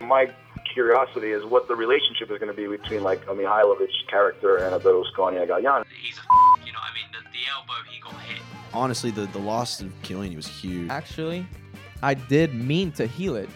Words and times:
My 0.00 0.30
curiosity 0.72 1.30
is 1.32 1.44
what 1.44 1.68
the 1.68 1.74
relationship 1.74 2.30
is 2.30 2.38
going 2.38 2.54
to 2.54 2.56
be 2.56 2.66
between 2.66 3.02
like 3.02 3.22
a 3.24 3.34
Mihajlovic 3.34 3.88
character 4.08 4.56
and 4.58 4.74
a 4.74 4.78
Berlusconi 4.78 5.46
Galliani. 5.46 5.84
He's 6.02 6.18
a 6.18 6.66
you 6.66 6.72
know, 6.72 6.78
I 6.82 6.92
mean, 6.94 7.06
the, 7.12 7.18
the 7.32 7.48
elbow 7.50 7.72
he 7.90 8.00
got 8.00 8.20
hit. 8.22 8.42
Honestly, 8.74 9.10
the, 9.10 9.26
the 9.26 9.38
loss 9.38 9.80
of 9.80 9.88
Chiellini 10.02 10.36
was 10.36 10.46
huge. 10.46 10.90
Actually, 10.90 11.46
I 12.02 12.14
did 12.14 12.54
mean 12.54 12.92
to 12.92 13.06
heel 13.06 13.36
it. 13.36 13.48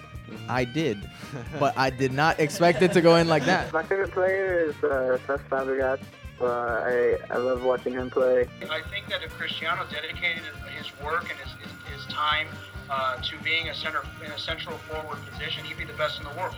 I 0.49 0.65
did, 0.65 0.99
but 1.59 1.77
I 1.77 1.91
did 1.91 2.13
not 2.13 2.41
expect 2.41 2.83
it 2.83 2.93
to 2.93 3.01
go 3.01 3.17
in 3.17 3.29
like 3.29 3.45
that. 3.45 3.73
My 3.73 3.83
favorite 3.83 4.13
player 4.13 4.61
is 4.61 4.75
uh, 4.83 5.19
Cesc 5.27 5.43
Fabregas. 5.49 6.01
Uh, 6.41 6.47
I, 6.47 7.19
I 7.31 7.37
love 7.37 7.63
watching 7.65 7.93
him 7.93 8.09
play. 8.09 8.49
I 8.71 8.81
think 8.89 9.09
that 9.09 9.23
if 9.23 9.31
Cristiano 9.37 9.85
dedicated 9.91 10.43
his 10.79 10.87
work 11.05 11.29
and 11.29 11.39
his, 11.39 11.53
his, 11.61 12.05
his 12.05 12.15
time 12.15 12.49
uh, 12.91 13.17
to 13.23 13.39
being 13.43 13.69
a 13.69 13.75
center 13.75 14.03
in 14.25 14.31
a 14.33 14.39
central 14.39 14.77
forward 14.79 15.19
position, 15.31 15.65
he'd 15.65 15.79
be 15.79 15.85
the 15.85 15.93
best 15.95 16.19
in 16.19 16.25
the 16.25 16.35
world 16.35 16.57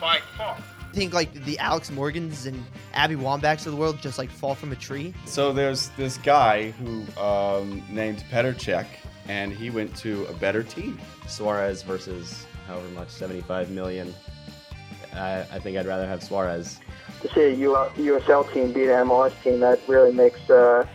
by 0.00 0.18
far. 0.36 0.56
I 0.56 0.94
think 0.94 1.14
like 1.14 1.32
the 1.44 1.58
Alex 1.58 1.90
Morgans 1.90 2.44
and 2.44 2.62
Abby 2.92 3.14
Wambachs 3.14 3.64
of 3.66 3.72
the 3.72 3.78
world 3.78 3.98
just 4.02 4.18
like 4.18 4.30
fall 4.30 4.54
from 4.54 4.72
a 4.72 4.76
tree. 4.76 5.14
So 5.24 5.52
there's 5.52 5.88
this 5.90 6.18
guy 6.18 6.72
who 6.72 7.04
um, 7.20 7.82
named 7.88 8.22
Petr 8.30 8.54
Cech, 8.54 8.86
and 9.26 9.52
he 9.52 9.70
went 9.70 9.96
to 9.98 10.26
a 10.26 10.34
better 10.34 10.62
team. 10.62 11.00
Suarez 11.26 11.82
versus 11.82 12.44
however 12.66 12.88
much, 12.88 13.08
75 13.08 13.70
million. 13.70 14.14
I, 15.14 15.40
I 15.50 15.58
think 15.58 15.78
I'd 15.78 15.86
rather 15.86 16.06
have 16.06 16.22
Suarez. 16.22 16.78
To 17.22 17.28
see 17.32 17.40
a 17.42 17.50
U- 17.54 17.88
USL 17.96 18.52
team 18.52 18.72
beat 18.72 18.88
an 18.88 19.06
MLS 19.06 19.32
team, 19.42 19.60
that 19.60 19.80
really 19.88 20.12
makes 20.12 20.50
uh, 20.50 20.86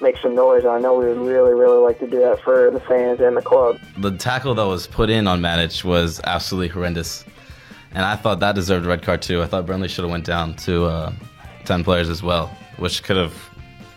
makes 0.00 0.22
some 0.22 0.34
noise. 0.34 0.64
I 0.64 0.78
know 0.78 0.98
we 0.98 1.06
would 1.06 1.18
really, 1.18 1.54
really 1.54 1.78
like 1.82 1.98
to 2.00 2.06
do 2.06 2.20
that 2.20 2.40
for 2.42 2.70
the 2.70 2.80
fans 2.80 3.20
and 3.20 3.36
the 3.36 3.42
club. 3.42 3.78
The 3.96 4.16
tackle 4.16 4.54
that 4.54 4.64
was 4.64 4.86
put 4.86 5.10
in 5.10 5.26
on 5.26 5.40
Matic 5.40 5.84
was 5.84 6.20
absolutely 6.24 6.68
horrendous, 6.68 7.24
and 7.92 8.04
I 8.04 8.16
thought 8.16 8.40
that 8.40 8.54
deserved 8.54 8.86
a 8.86 8.88
red 8.88 9.02
card 9.02 9.22
too. 9.22 9.42
I 9.42 9.46
thought 9.46 9.66
Burnley 9.66 9.88
should 9.88 10.04
have 10.04 10.10
went 10.10 10.24
down 10.24 10.54
to 10.56 10.84
uh, 10.86 11.12
10 11.64 11.84
players 11.84 12.08
as 12.08 12.22
well, 12.22 12.48
which 12.76 13.02
could 13.02 13.16
have 13.16 13.34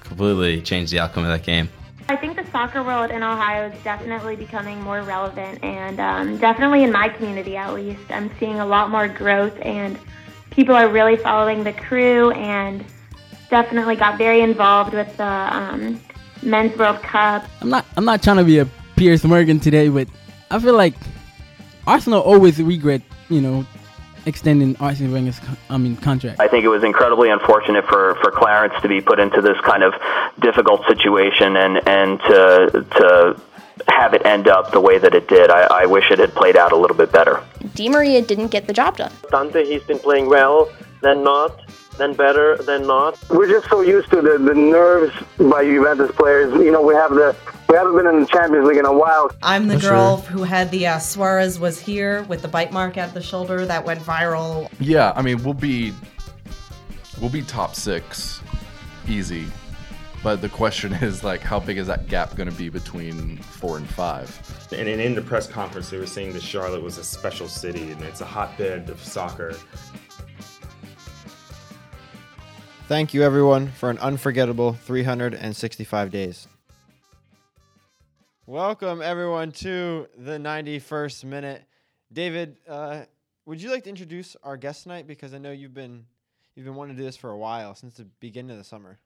completely 0.02 0.62
changed 0.62 0.92
the 0.92 1.00
outcome 1.00 1.24
of 1.24 1.30
that 1.30 1.44
game. 1.44 1.70
I 2.10 2.18
think 2.18 2.36
the 2.36 2.46
soccer 2.52 2.84
world 2.84 3.10
in 3.10 3.24
Ohio 3.24 3.70
is 3.70 3.84
definitely 3.84 4.36
becoming 4.36 4.82
more 4.82 5.02
relevant, 5.02 5.64
and 5.64 6.00
um, 6.00 6.38
definitely 6.38 6.84
in 6.84 6.92
my 6.92 7.08
community 7.08 7.56
at 7.56 7.74
least, 7.74 8.02
I'm 8.10 8.30
seeing 8.38 8.60
a 8.60 8.66
lot 8.66 8.90
more 8.90 9.08
growth, 9.08 9.58
and 9.62 9.98
people 10.50 10.76
are 10.76 10.90
really 10.90 11.16
following 11.16 11.64
the 11.64 11.72
crew, 11.72 12.32
and 12.32 12.84
definitely 13.52 13.96
got 13.96 14.18
very 14.18 14.42
involved 14.42 14.94
with 14.94 15.16
the 15.18 15.24
um, 15.24 16.02
men's 16.42 16.76
World 16.78 17.04
Cup. 17.04 17.46
I'm 17.62 17.70
not. 17.70 17.86
I'm 17.96 18.06
not 18.06 18.24
trying 18.24 18.38
to 18.38 18.44
be 18.44 18.58
a 18.58 18.66
Piers 18.96 19.24
Morgan 19.24 19.60
today, 19.60 19.90
but 19.90 20.08
I 20.50 20.58
feel 20.58 20.76
like 20.76 20.96
Arsenal 21.86 22.22
always 22.22 22.60
regret, 22.62 23.02
you 23.30 23.42
know, 23.42 23.66
extending 24.26 24.76
Arsene 24.78 25.12
Wenger's, 25.12 25.40
I 25.70 25.78
mean, 25.78 25.96
contract. 25.98 26.40
I 26.40 26.48
think 26.48 26.64
it 26.64 26.70
was 26.70 26.84
incredibly 26.84 27.30
unfortunate 27.30 27.86
for, 27.86 28.16
for 28.22 28.32
Clarence 28.32 28.74
to 28.82 28.88
be 28.88 29.02
put 29.02 29.20
into 29.20 29.42
this 29.42 29.60
kind 29.62 29.84
of 29.84 29.94
difficult 30.40 30.82
situation 30.88 31.56
and 31.56 31.88
and 31.88 32.20
to 32.22 32.86
to 32.98 33.42
have 33.88 34.14
it 34.14 34.26
end 34.26 34.48
up 34.48 34.72
the 34.72 34.80
way 34.80 34.98
that 35.00 35.14
it 35.14 35.28
did. 35.28 35.50
I, 35.50 35.84
I 35.84 35.86
wish 35.86 36.12
it 36.12 36.20
had 36.20 36.34
played 36.36 36.56
out 36.56 36.72
a 36.72 36.76
little 36.76 36.96
bit 36.96 37.12
better. 37.12 37.44
Di 37.74 37.90
Maria 37.90 38.22
didn't 38.22 38.50
get 38.50 38.68
the 38.68 38.74
job 38.74 38.98
done. 38.98 39.12
Dante, 39.32 39.66
he's 39.66 39.84
been 39.84 40.00
playing 40.00 40.30
well, 40.30 40.70
then 41.02 41.24
not, 41.24 41.60
then 41.98 42.14
better, 42.14 42.58
than 42.58 42.88
not. 42.88 43.18
We're 43.30 43.48
just 43.48 43.70
so 43.70 43.82
used 43.82 44.10
to 44.12 44.22
the, 44.22 44.38
the 44.38 44.54
nerves 44.54 45.14
by 45.38 45.64
Juventus 45.64 46.12
players. 46.12 46.54
You 46.54 46.72
know, 46.72 46.82
we 46.82 46.94
have 46.96 47.12
the 47.12 47.36
we 47.70 47.78
haven't 47.78 47.96
been 47.96 48.08
in 48.08 48.20
the 48.20 48.26
Champions 48.26 48.68
League 48.68 48.78
in 48.78 48.86
a 48.86 48.94
while. 48.94 49.32
I'm 49.42 49.70
the 49.70 49.78
girl 49.78 50.18
who 50.18 50.44
had 50.44 50.72
the 50.72 50.88
uh, 50.88 51.00
Suarez 51.00 51.58
was 51.58 51.80
here 51.80 52.24
with 52.24 52.42
the 52.42 52.50
bite 52.50 52.74
mark 52.74 52.98
at 52.98 53.14
the 53.14 53.22
shoulder 53.22 53.66
that 53.66 53.86
went 53.86 54.02
viral. 54.02 54.70
Yeah, 54.80 55.14
I 55.16 55.22
mean 55.22 55.42
we'll 55.44 55.54
be 55.54 55.94
we'll 57.20 57.30
be 57.30 57.44
top 57.44 57.76
six, 57.76 58.42
easy. 59.08 59.48
But 60.24 60.42
the 60.42 60.50
question 60.50 60.94
is 60.94 61.24
like, 61.24 61.42
how 61.42 61.60
big 61.60 61.78
is 61.78 61.88
that 61.88 62.08
gap 62.08 62.36
going 62.36 62.50
to 62.50 62.56
be 62.56 62.70
between 62.70 63.38
four 63.38 63.78
and 63.78 63.88
five? 63.88 64.30
And 64.72 64.88
in, 64.88 65.00
in 65.00 65.16
the 65.16 65.22
press 65.22 65.48
conference, 65.48 65.90
they 65.90 65.98
were 65.98 66.06
saying 66.06 66.34
that 66.34 66.44
Charlotte 66.44 66.84
was 66.84 66.98
a 66.98 67.04
special 67.04 67.48
city 67.48 67.92
and 67.92 68.02
it's 68.04 68.22
a 68.22 68.26
hotbed 68.26 68.90
of 68.90 69.02
soccer. 69.04 69.56
Thank 72.92 73.14
you, 73.14 73.24
everyone, 73.24 73.68
for 73.68 73.90
an 73.90 73.98
unforgettable 74.00 74.74
365 74.74 76.12
days. 76.12 76.46
Welcome, 78.46 79.02
everyone, 79.02 79.54
to 79.54 80.10
the 80.18 80.38
91st 80.38 81.24
minute. 81.24 81.64
David, 82.12 82.58
uh, 82.68 83.04
would 83.46 83.62
you 83.62 83.72
like 83.72 83.86
to 83.86 83.90
introduce 83.90 84.36
our 84.44 84.58
guest 84.58 84.84
tonight? 84.84 85.08
Because 85.08 85.34
I 85.34 85.38
know 85.38 85.54
you've 85.54 85.74
been 85.74 86.04
you've 86.54 86.66
been 86.66 86.76
wanting 86.76 86.98
to 86.98 87.02
do 87.02 87.06
this 87.06 87.16
for 87.16 87.30
a 87.30 87.38
while 87.38 87.76
since 87.76 87.94
the 87.94 88.04
beginning 88.20 88.52
of 88.52 88.58
the 88.58 88.66
summer. 88.66 89.00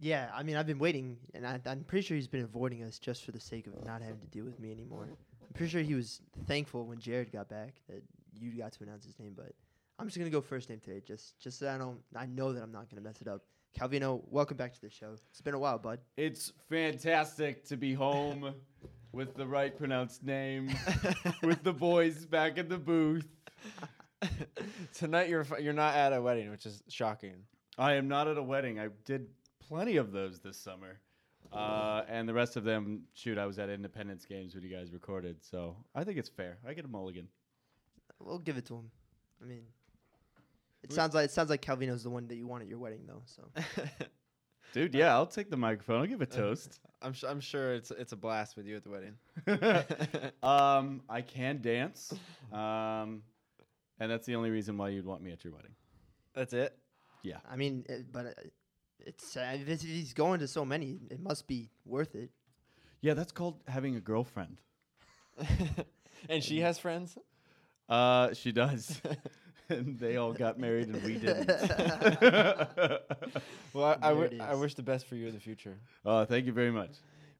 Yeah, 0.00 0.28
I 0.34 0.42
mean, 0.42 0.56
I've 0.56 0.66
been 0.66 0.80
waiting, 0.80 1.16
and 1.34 1.46
I, 1.46 1.60
I'm 1.64 1.84
pretty 1.84 2.04
sure 2.04 2.16
he's 2.16 2.26
been 2.26 2.42
avoiding 2.42 2.82
us 2.82 2.98
just 2.98 3.24
for 3.24 3.30
the 3.30 3.38
sake 3.38 3.68
of 3.68 3.84
not 3.84 4.02
having 4.02 4.18
to 4.18 4.26
deal 4.26 4.44
with 4.44 4.58
me 4.58 4.72
anymore. 4.72 5.04
I'm 5.04 5.54
pretty 5.54 5.70
sure 5.70 5.80
he 5.80 5.94
was 5.94 6.22
thankful 6.48 6.86
when 6.86 6.98
Jared 6.98 7.30
got 7.30 7.48
back 7.48 7.74
that 7.88 8.02
you 8.34 8.50
got 8.50 8.72
to 8.72 8.82
announce 8.82 9.04
his 9.04 9.16
name, 9.20 9.34
but 9.36 9.52
I'm 9.98 10.06
just 10.06 10.16
gonna 10.16 10.30
go 10.30 10.40
first 10.40 10.68
name 10.70 10.78
today, 10.78 11.02
just 11.04 11.38
just 11.40 11.58
so 11.58 11.68
I 11.68 11.76
don't, 11.76 11.98
I 12.14 12.26
know 12.26 12.52
that 12.52 12.62
I'm 12.62 12.70
not 12.70 12.88
gonna 12.88 13.02
mess 13.02 13.20
it 13.20 13.28
up. 13.28 13.42
Calvino, 13.78 14.22
welcome 14.30 14.56
back 14.56 14.72
to 14.74 14.80
the 14.80 14.88
show. 14.90 15.14
It's 15.30 15.40
been 15.40 15.54
a 15.54 15.58
while, 15.58 15.78
bud. 15.78 15.98
It's 16.16 16.52
fantastic 16.68 17.64
to 17.66 17.76
be 17.76 17.94
home 17.94 18.54
with 19.12 19.34
the 19.34 19.46
right 19.46 19.76
pronounced 19.76 20.22
name, 20.24 20.70
with 21.42 21.62
the 21.64 21.72
boys 21.72 22.26
back 22.26 22.58
in 22.58 22.68
the 22.68 22.78
booth. 22.78 23.26
Tonight 24.94 25.28
you're 25.28 25.40
f- 25.40 25.60
you're 25.60 25.72
not 25.72 25.94
at 25.94 26.12
a 26.12 26.22
wedding, 26.22 26.50
which 26.50 26.64
is 26.64 26.82
shocking. 26.88 27.34
I 27.76 27.94
am 27.94 28.08
not 28.08 28.28
at 28.28 28.38
a 28.38 28.42
wedding. 28.42 28.78
I 28.78 28.88
did 29.04 29.26
plenty 29.68 29.96
of 29.96 30.12
those 30.12 30.40
this 30.40 30.56
summer. 30.56 31.00
Uh, 31.52 32.02
and 32.08 32.28
the 32.28 32.34
rest 32.34 32.56
of 32.56 32.64
them, 32.64 33.02
shoot, 33.14 33.38
I 33.38 33.46
was 33.46 33.58
at 33.58 33.70
Independence 33.70 34.26
games 34.26 34.54
when 34.54 34.62
you 34.62 34.70
guys 34.70 34.92
recorded. 34.92 35.36
So 35.40 35.76
I 35.94 36.04
think 36.04 36.18
it's 36.18 36.28
fair. 36.28 36.58
I 36.66 36.74
get 36.74 36.84
a 36.84 36.88
mulligan. 36.88 37.28
We'll 38.20 38.38
give 38.38 38.58
it 38.58 38.66
to 38.66 38.74
him. 38.74 38.90
I 39.42 39.46
mean, 39.46 39.62
it 40.82 40.92
sounds 40.92 41.14
like 41.14 41.26
it 41.26 41.30
sounds 41.30 41.50
like 41.50 41.62
Calvino's 41.62 42.02
the 42.02 42.10
one 42.10 42.28
that 42.28 42.36
you 42.36 42.46
want 42.46 42.62
at 42.62 42.68
your 42.68 42.78
wedding, 42.78 43.00
though. 43.06 43.22
So, 43.26 43.48
Dude, 44.72 44.94
yeah, 44.94 45.14
I'll 45.14 45.26
take 45.26 45.50
the 45.50 45.56
microphone. 45.56 46.00
I'll 46.00 46.06
give 46.06 46.20
a 46.20 46.26
toast. 46.40 46.78
I'm 47.00 47.14
su- 47.14 47.26
I'm 47.26 47.40
sure 47.40 47.74
it's 47.74 47.90
it's 47.90 48.12
a 48.12 48.16
blast 48.16 48.56
with 48.56 48.66
you 48.66 48.76
at 48.76 48.84
the 48.84 48.90
wedding. 48.90 49.14
um, 50.42 51.02
I 51.08 51.22
can 51.22 51.60
dance. 51.62 52.12
Um, 52.52 53.22
and 54.00 54.10
that's 54.10 54.26
the 54.26 54.36
only 54.36 54.50
reason 54.50 54.76
why 54.76 54.90
you'd 54.90 55.06
want 55.06 55.22
me 55.22 55.32
at 55.32 55.44
your 55.44 55.52
wedding. 55.52 55.74
That's 56.34 56.52
it. 56.52 56.76
Yeah. 57.22 57.38
I 57.50 57.56
mean, 57.56 57.84
it, 57.88 58.12
but 58.12 58.26
uh, 58.26 58.30
it's 59.00 59.36
uh, 59.36 59.52
if 59.54 59.68
if 59.68 59.82
he's 59.82 60.12
going 60.12 60.40
to 60.40 60.48
so 60.48 60.64
many, 60.64 60.98
it 61.10 61.20
must 61.20 61.46
be 61.46 61.70
worth 61.84 62.14
it. 62.14 62.30
Yeah, 63.00 63.14
that's 63.14 63.32
called 63.32 63.60
having 63.68 63.96
a 63.96 64.00
girlfriend. 64.00 64.58
and 66.28 66.42
she 66.42 66.60
has 66.60 66.78
friends. 66.78 67.16
Uh, 67.88 68.34
she 68.34 68.52
does. 68.52 69.00
And 69.68 69.98
they 70.00 70.16
all 70.16 70.32
got 70.32 70.58
married 70.58 70.88
and 70.88 71.02
we 71.02 71.18
didn't. 71.18 71.48
well, 73.72 73.84
I, 73.84 73.96
I, 74.08 74.14
There 74.14 74.22
w- 74.22 74.28
it 74.32 74.40
I 74.40 74.52
is. 74.52 74.60
wish 74.60 74.74
the 74.74 74.82
best 74.82 75.06
for 75.06 75.14
you 75.14 75.28
in 75.28 75.34
the 75.34 75.40
future. 75.40 75.78
Uh, 76.04 76.24
thank 76.24 76.46
you 76.46 76.52
very 76.52 76.70
much. 76.70 76.90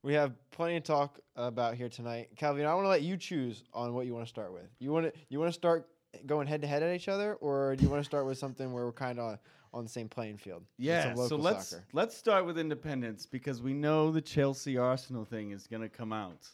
We 0.03 0.15
have 0.15 0.33
plenty 0.51 0.75
to 0.75 0.81
talk 0.87 1.19
about 1.37 1.75
here 1.75 1.89
tonight, 1.89 2.31
Calvin. 2.37 2.65
I 2.65 2.75
want 2.75 2.85
to 2.85 2.89
let 2.89 3.03
you 3.03 3.17
choose 3.17 3.65
on 3.75 3.95
what 3.95 4.07
you 4.07 4.15
want 4.15 4.27
to 4.27 4.29
start 4.29 4.53
with. 4.53 4.69
You 4.79 4.93
want 4.93 5.13
to 5.13 5.21
you 5.29 5.41
want 5.41 5.49
to 5.49 5.53
start 5.55 5.89
going 6.25 6.47
head 6.47 6.63
to 6.63 6.69
head 6.69 6.83
at 6.83 6.95
each 6.95 7.09
other, 7.09 7.35
or 7.35 7.75
do 7.77 7.83
you 7.83 7.91
want 7.91 8.01
to 8.01 8.05
start 8.05 8.25
with 8.25 8.39
something 8.39 8.73
where 8.73 8.85
we're 8.85 8.93
kind 8.93 9.19
of 9.19 9.39
on 9.75 9.83
the 9.83 9.91
same 9.91 10.09
playing 10.09 10.39
field? 10.39 10.63
Yeah, 10.79 11.15
some 11.15 11.29
so 11.29 11.37
let's 11.37 11.69
soccer? 11.69 11.85
let's 11.93 12.17
start 12.17 12.47
with 12.47 12.59
Independence 12.59 13.27
because 13.27 13.61
we 13.61 13.75
know 13.75 14.13
the 14.13 14.21
Chelsea 14.21 14.79
Arsenal 14.79 15.25
thing 15.25 15.51
is 15.51 15.67
going 15.67 15.83
to 15.83 15.89
come 15.89 16.13
out. 16.13 16.47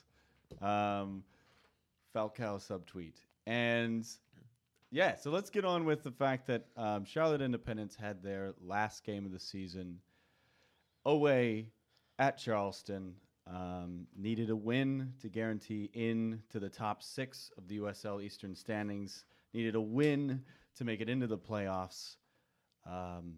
Um, 0.62 1.22
Falcao 2.14 2.58
subtweet 2.58 3.14
and 3.46 4.06
yeah, 4.94 5.16
so 5.16 5.32
let's 5.32 5.50
get 5.50 5.64
on 5.64 5.84
with 5.84 6.04
the 6.04 6.12
fact 6.12 6.46
that 6.46 6.66
um, 6.76 7.04
Charlotte 7.04 7.40
Independence 7.40 7.96
had 7.96 8.22
their 8.22 8.54
last 8.64 9.02
game 9.02 9.26
of 9.26 9.32
the 9.32 9.40
season 9.40 9.98
away 11.04 11.70
at 12.20 12.38
Charleston. 12.38 13.14
Um, 13.52 14.06
needed 14.16 14.50
a 14.50 14.56
win 14.56 15.12
to 15.20 15.28
guarantee 15.28 15.90
in 15.94 16.40
to 16.50 16.60
the 16.60 16.68
top 16.68 17.02
six 17.02 17.50
of 17.58 17.66
the 17.66 17.80
USL 17.80 18.22
Eastern 18.22 18.54
standings. 18.54 19.24
Needed 19.52 19.74
a 19.74 19.80
win 19.80 20.44
to 20.76 20.84
make 20.84 21.00
it 21.00 21.08
into 21.08 21.26
the 21.26 21.38
playoffs 21.38 22.14
um, 22.86 23.34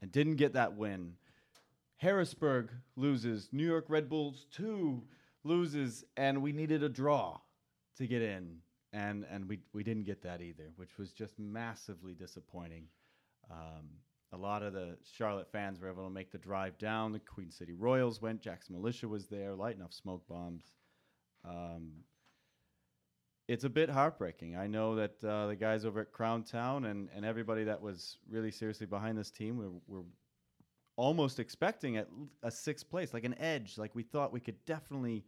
and 0.00 0.12
didn't 0.12 0.36
get 0.36 0.52
that 0.52 0.76
win. 0.76 1.14
Harrisburg 1.96 2.70
loses. 2.94 3.48
New 3.50 3.66
York 3.66 3.86
Red 3.88 4.08
Bulls 4.08 4.46
two 4.52 5.02
loses, 5.42 6.04
and 6.16 6.40
we 6.40 6.52
needed 6.52 6.84
a 6.84 6.88
draw 6.88 7.40
to 7.96 8.06
get 8.06 8.22
in, 8.22 8.58
and 8.92 9.24
and 9.30 9.48
we 9.48 9.60
we 9.72 9.82
didn't 9.82 10.04
get 10.04 10.22
that 10.22 10.40
either, 10.40 10.72
which 10.76 10.98
was 10.98 11.12
just 11.12 11.38
massively 11.38 12.14
disappointing. 12.14 12.86
Um, 13.50 13.88
a 14.32 14.36
lot 14.36 14.62
of 14.62 14.72
the 14.72 14.96
Charlotte 15.02 15.50
fans 15.50 15.80
were 15.80 15.90
able 15.90 16.04
to 16.04 16.10
make 16.10 16.30
the 16.30 16.38
drive 16.38 16.78
down. 16.78 17.12
The 17.12 17.18
Queen 17.18 17.50
City 17.50 17.72
Royals 17.72 18.22
went. 18.22 18.40
Jack's 18.40 18.70
Militia 18.70 19.08
was 19.08 19.26
there, 19.26 19.54
lighting 19.54 19.82
off 19.82 19.92
smoke 19.92 20.22
bombs. 20.28 20.64
Um, 21.44 22.04
it's 23.48 23.64
a 23.64 23.68
bit 23.68 23.90
heartbreaking. 23.90 24.56
I 24.56 24.68
know 24.68 24.94
that 24.94 25.24
uh, 25.24 25.48
the 25.48 25.56
guys 25.56 25.84
over 25.84 26.00
at 26.00 26.12
Crown 26.12 26.44
Town 26.44 26.84
and, 26.84 27.08
and 27.12 27.24
everybody 27.24 27.64
that 27.64 27.82
was 27.82 28.18
really 28.30 28.52
seriously 28.52 28.86
behind 28.86 29.18
this 29.18 29.32
team 29.32 29.56
were, 29.56 29.72
were 29.88 30.04
almost 30.94 31.40
expecting 31.40 31.96
at 31.96 32.06
a 32.44 32.50
sixth 32.50 32.88
place, 32.88 33.12
like 33.12 33.24
an 33.24 33.36
edge. 33.40 33.76
Like 33.76 33.92
we 33.94 34.04
thought 34.04 34.32
we 34.32 34.38
could 34.38 34.64
definitely 34.66 35.24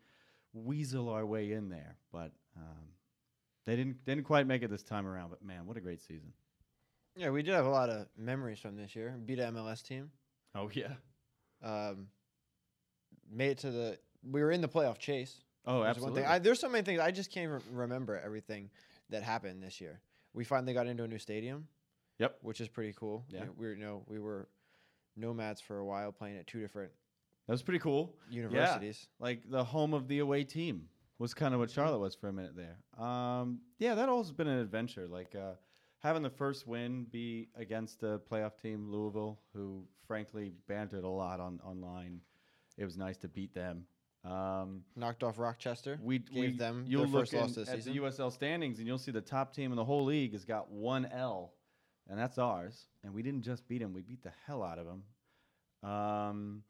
weasel 0.52 1.08
our 1.08 1.26
way 1.26 1.50
in 1.50 1.68
there, 1.68 1.96
but 2.12 2.30
um, 2.56 2.86
they 3.66 3.76
didn't 3.76 4.04
didn't 4.04 4.24
quite 4.24 4.46
make 4.46 4.62
it 4.62 4.70
this 4.70 4.82
time 4.82 5.06
around. 5.06 5.30
But 5.30 5.44
man, 5.44 5.66
what 5.66 5.76
a 5.76 5.80
great 5.80 6.02
season! 6.02 6.32
Yeah, 7.16 7.30
we 7.30 7.42
did 7.42 7.54
have 7.54 7.66
a 7.66 7.70
lot 7.70 7.90
of 7.90 8.06
memories 8.16 8.58
from 8.58 8.76
this 8.76 8.96
year. 8.96 9.14
Beat 9.24 9.38
a 9.38 9.42
MLS 9.44 9.82
team. 9.82 10.10
Oh 10.54 10.70
yeah. 10.72 10.94
Um, 11.62 12.08
made 13.30 13.50
it 13.52 13.58
to 13.58 13.70
the. 13.70 13.98
We 14.28 14.42
were 14.42 14.50
in 14.50 14.60
the 14.60 14.68
playoff 14.68 14.98
chase. 14.98 15.38
Oh, 15.64 15.80
which 15.80 15.84
one 15.84 15.94
thing. 15.94 15.98
absolutely. 15.98 16.24
I, 16.24 16.38
there's 16.38 16.60
so 16.60 16.68
many 16.68 16.82
things 16.84 17.00
I 17.00 17.10
just 17.12 17.30
can't 17.30 17.52
re- 17.52 17.60
remember 17.72 18.18
everything 18.18 18.70
that 19.10 19.22
happened 19.22 19.62
this 19.62 19.80
year. 19.80 20.00
We 20.34 20.44
finally 20.44 20.72
got 20.74 20.86
into 20.86 21.04
a 21.04 21.08
new 21.08 21.18
stadium. 21.18 21.68
Yep. 22.18 22.38
Which 22.42 22.60
is 22.60 22.68
pretty 22.68 22.94
cool. 22.96 23.24
Yeah. 23.28 23.44
We 23.56 23.66
were 23.66 23.74
you 23.74 23.80
know 23.80 24.02
we 24.06 24.18
were 24.18 24.48
nomads 25.16 25.60
for 25.60 25.78
a 25.78 25.84
while 25.84 26.10
playing 26.12 26.38
at 26.38 26.46
two 26.46 26.60
different 26.60 26.90
That 27.46 27.52
was 27.52 27.62
pretty 27.62 27.80
cool. 27.80 28.14
universities. 28.30 29.06
Yeah, 29.20 29.24
like 29.24 29.50
the 29.50 29.62
home 29.64 29.94
of 29.94 30.08
the 30.08 30.20
away 30.20 30.44
team 30.44 30.88
was 31.22 31.34
kind 31.34 31.54
of 31.54 31.60
what 31.60 31.70
Charlotte 31.70 32.00
was 32.00 32.16
for 32.16 32.28
a 32.28 32.32
minute 32.32 32.56
there. 32.56 32.78
Um, 33.02 33.60
yeah, 33.78 33.94
that 33.94 34.08
all's 34.08 34.32
been 34.32 34.48
an 34.48 34.58
adventure. 34.58 35.06
Like 35.06 35.36
uh, 35.36 35.52
having 36.00 36.22
the 36.22 36.30
first 36.30 36.66
win 36.66 37.06
be 37.10 37.48
against 37.54 38.02
a 38.02 38.20
playoff 38.30 38.60
team, 38.60 38.90
Louisville, 38.90 39.38
who 39.54 39.84
frankly 40.08 40.52
bantered 40.66 41.04
a 41.04 41.08
lot 41.08 41.38
on 41.38 41.60
online. 41.64 42.20
It 42.76 42.84
was 42.84 42.96
nice 42.96 43.16
to 43.18 43.28
beat 43.28 43.54
them. 43.54 43.84
Um, 44.24 44.82
Knocked 44.96 45.22
off 45.22 45.38
Rochester. 45.38 45.98
we 46.02 46.18
gave 46.18 46.34
we, 46.34 46.56
them 46.56 46.84
you'll 46.88 47.06
their 47.06 47.20
first 47.20 47.32
loss 47.32 47.54
this 47.54 47.68
at 47.68 47.76
season. 47.76 47.94
the 47.94 48.00
USL 48.00 48.32
standings, 48.32 48.78
and 48.78 48.86
you'll 48.88 48.98
see 48.98 49.12
the 49.12 49.20
top 49.20 49.54
team 49.54 49.70
in 49.70 49.76
the 49.76 49.84
whole 49.84 50.04
league 50.04 50.32
has 50.32 50.44
got 50.44 50.70
one 50.72 51.06
L, 51.06 51.52
and 52.08 52.18
that's 52.18 52.36
ours. 52.36 52.86
And 53.04 53.14
we 53.14 53.22
didn't 53.22 53.42
just 53.42 53.68
beat 53.68 53.78
them; 53.78 53.92
we 53.92 54.02
beat 54.02 54.24
the 54.24 54.32
hell 54.46 54.64
out 54.64 54.78
of 54.78 54.86
them. 54.86 55.88
Um, 55.88 56.62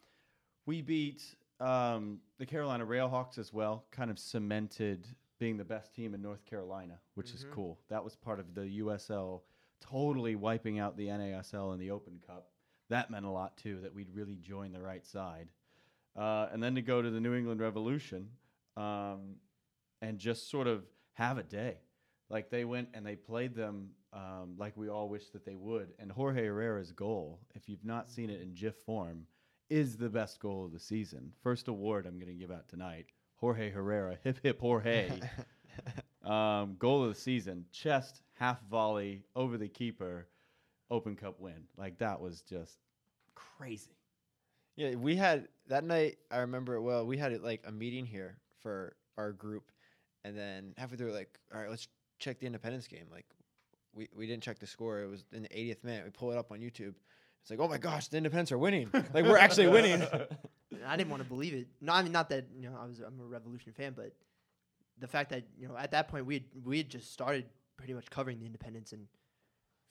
we 0.67 0.83
beat 0.83 1.23
um, 1.63 2.19
the 2.39 2.47
Carolina 2.47 2.85
Railhawks 2.85 3.39
as 3.39 3.53
well, 3.53 3.85
kind 3.91 4.11
of 4.11 4.19
cemented 4.19 5.07
being 5.39 5.57
the 5.57 5.65
best 5.65 5.95
team 5.95 6.15
in 6.15 6.23
North 6.23 6.45
Carolina, 6.45 6.99
which 7.15 7.33
is 7.35 7.45
Mhm. 7.45 7.51
cool. 7.53 7.81
That 7.89 8.05
was 8.05 8.17
part 8.17 8.39
of 8.41 8.55
the 8.55 8.69
USL 8.69 9.43
totally 9.81 10.37
wiping 10.37 10.79
out 10.79 10.97
the 10.97 11.09
NASL 11.09 11.73
in 11.73 11.81
the 11.81 11.91
Open 11.91 12.21
Cup. 12.21 12.53
That 12.89 13.11
meant 13.11 13.25
a 13.27 13.31
lot 13.31 13.57
too, 13.57 13.81
that 13.81 13.93
we'd 13.95 14.11
really 14.11 14.37
joined 14.37 14.75
the 14.75 14.81
right 14.83 15.05
side. 15.05 15.51
Uh, 16.15 16.49
and 16.53 16.63
then 16.63 16.75
to 16.75 16.83
go 16.83 17.01
to 17.03 17.11
the 17.11 17.21
New 17.21 17.35
England 17.35 17.61
Revolution 17.61 18.29
um, 18.77 19.41
and 20.01 20.19
just 20.19 20.49
sort 20.49 20.67
of 20.67 20.87
have 21.15 21.39
a 21.39 21.43
day. 21.43 21.79
Like 22.29 22.51
they 22.51 22.65
went 22.65 22.91
and 22.95 23.05
they 23.05 23.17
played 23.17 23.55
them 23.55 23.95
um, 24.13 24.57
like 24.59 24.77
we 24.77 24.89
all 24.89 25.09
wish 25.09 25.31
that 25.31 25.45
they 25.45 25.55
would. 25.57 25.95
And 25.99 26.13
Jorge 26.13 26.45
Herrera's 26.45 26.93
goal, 26.93 27.41
if 27.55 27.69
you've 27.69 27.85
not 27.85 28.11
seen 28.11 28.29
it 28.31 28.41
in 28.43 28.53
GIF 28.55 28.77
form, 28.77 29.27
is 29.73 29.97
the 29.97 30.11
best 30.11 30.39
goal 30.39 30.67
of 30.67 30.73
the 30.73 30.79
season. 30.79 31.33
First 31.43 31.67
award 31.67 32.05
I'm 32.05 32.19
going 32.19 32.31
to 32.31 32.39
give 32.39 32.51
out 32.51 32.69
tonight. 32.69 33.07
Jorge 33.37 33.71
Herrera, 33.71 34.19
hip 34.23 34.39
hip 34.43 34.61
Jorge. 34.61 35.11
um, 36.25 36.77
goal 36.79 37.05
of 37.05 37.09
the 37.09 37.19
season, 37.19 37.65
chest 37.73 38.21
half 38.35 38.63
volley 38.71 39.23
over 39.35 39.57
the 39.57 39.69
keeper, 39.69 40.29
Open 40.91 41.17
Cup 41.17 41.41
win. 41.41 41.65
Like 41.79 41.97
that 41.99 42.21
was 42.21 42.43
just 42.43 42.81
crazy. 43.35 43.97
Yeah, 44.77 44.95
we 44.95 45.17
had 45.17 45.49
that 45.69 45.85
night. 45.85 46.19
I 46.31 46.39
remember 46.39 46.75
it 46.75 46.83
well. 46.83 47.07
We 47.07 47.17
had 47.17 47.33
it 47.33 47.43
like 47.43 47.63
a 47.67 47.73
meeting 47.73 48.05
here 48.05 48.37
for 48.63 48.95
our 49.17 49.33
group, 49.33 49.73
and 50.23 50.37
then 50.37 50.75
halfway 50.77 50.99
through, 50.99 51.13
like, 51.13 51.39
all 51.55 51.61
right, 51.61 51.71
let's 51.71 51.89
check 52.19 52.41
the 52.41 52.47
Independence 52.47 52.87
game. 52.87 53.07
Like, 53.11 53.27
we, 53.95 54.09
we 54.17 54.27
didn't 54.27 54.43
check 54.43 54.59
the 54.59 54.67
score. 54.67 55.03
It 55.03 55.09
was 55.09 55.25
in 55.33 55.43
the 55.43 55.49
80th 55.49 55.83
minute. 55.83 56.05
We 56.05 56.11
pull 56.11 56.31
it 56.31 56.39
up 56.39 56.53
on 56.53 56.61
YouTube. 56.61 56.95
It's 57.43 57.51
like, 57.51 57.59
oh 57.61 57.69
my 57.69 57.79
gosh, 57.79 58.09
the 58.09 58.17
Independence 58.17 58.53
are 58.53 58.59
winning. 58.59 58.89
like, 58.93 59.25
we're 59.25 59.37
actually 59.37 59.69
winning. 59.69 60.03
I 60.87 60.97
didn't 60.97 61.11
want 61.11 61.23
to 61.23 61.29
believe 61.29 61.55
it. 61.55 61.67
No, 61.81 61.93
I 61.93 62.03
mean 62.03 62.13
not 62.13 62.29
that 62.31 62.47
you 62.57 62.69
know 62.71 62.77
I 62.81 62.87
was 62.87 63.01
I'm 63.01 63.19
a 63.21 63.25
Revolution 63.25 63.73
fan, 63.73 63.93
but 63.97 64.13
the 64.99 65.07
fact 65.09 65.31
that 65.31 65.45
you 65.59 65.69
know 65.69 65.77
at 65.77 65.91
that 65.91 66.09
point 66.09 66.25
we 66.27 66.35
had, 66.35 66.45
we 66.65 66.79
had 66.79 66.89
just 66.89 67.13
started 67.13 67.45
pretty 67.77 67.95
much 67.95 68.09
covering 68.11 68.39
the 68.39 68.47
Independence, 68.47 68.93
and 68.93 69.07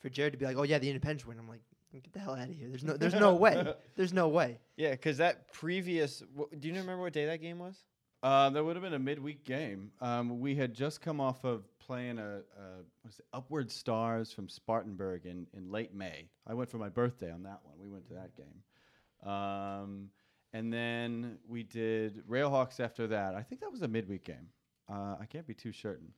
for 0.00 0.08
Jared 0.08 0.32
to 0.32 0.38
be 0.38 0.44
like, 0.46 0.56
oh 0.56 0.62
yeah, 0.64 0.78
the 0.78 0.88
Independence 0.88 1.24
win, 1.26 1.38
I'm 1.38 1.48
like, 1.48 1.60
get 1.92 2.12
the 2.12 2.18
hell 2.20 2.34
out 2.34 2.48
of 2.48 2.54
here. 2.54 2.68
There's 2.68 2.84
no 2.84 2.96
there's 2.96 3.14
no 3.14 3.34
way. 3.44 3.74
There's 3.96 4.12
no 4.12 4.28
way. 4.28 4.58
yeah, 4.76 4.90
because 4.92 5.18
that 5.18 5.52
previous. 5.52 6.22
wh- 6.36 6.52
Do 6.58 6.68
you 6.68 6.74
remember 6.74 7.02
what 7.02 7.12
day 7.12 7.26
that 7.26 7.40
game 7.42 7.58
was? 7.58 7.76
Uh, 8.22 8.50
that 8.50 8.64
would 8.64 8.76
have 8.76 8.82
been 8.84 8.94
a 8.94 8.98
midweek 8.98 9.44
game. 9.44 9.90
Um, 10.00 10.40
we 10.40 10.54
had 10.54 10.72
just 10.74 11.00
come 11.00 11.20
off 11.20 11.44
of 11.44 11.64
playing 11.86 12.18
a, 12.18 12.38
a 12.38 12.84
was 13.04 13.18
it 13.18 13.24
Upward 13.32 13.70
Stars 13.70 14.32
from 14.32 14.48
Spartanburg 14.48 15.26
in, 15.26 15.46
in 15.56 15.70
late 15.70 15.94
May. 15.94 16.28
I 16.46 16.54
went 16.54 16.70
for 16.70 16.78
my 16.78 16.88
birthday 16.88 17.30
on 17.30 17.42
that 17.44 17.60
one. 17.64 17.76
We 17.80 17.88
went 17.88 18.06
to 18.08 18.14
that 18.14 18.30
game. 18.36 19.30
Um, 19.30 20.08
and 20.52 20.72
then 20.72 21.38
we 21.48 21.62
did 21.62 22.26
Railhawks 22.28 22.80
after 22.80 23.06
that. 23.08 23.34
I 23.34 23.42
think 23.42 23.60
that 23.60 23.72
was 23.72 23.82
a 23.82 23.88
midweek 23.88 24.24
game. 24.24 24.48
Uh, 24.90 25.16
I 25.20 25.24
can't 25.28 25.46
be 25.46 25.54
too 25.54 25.72
certain. 25.72 26.12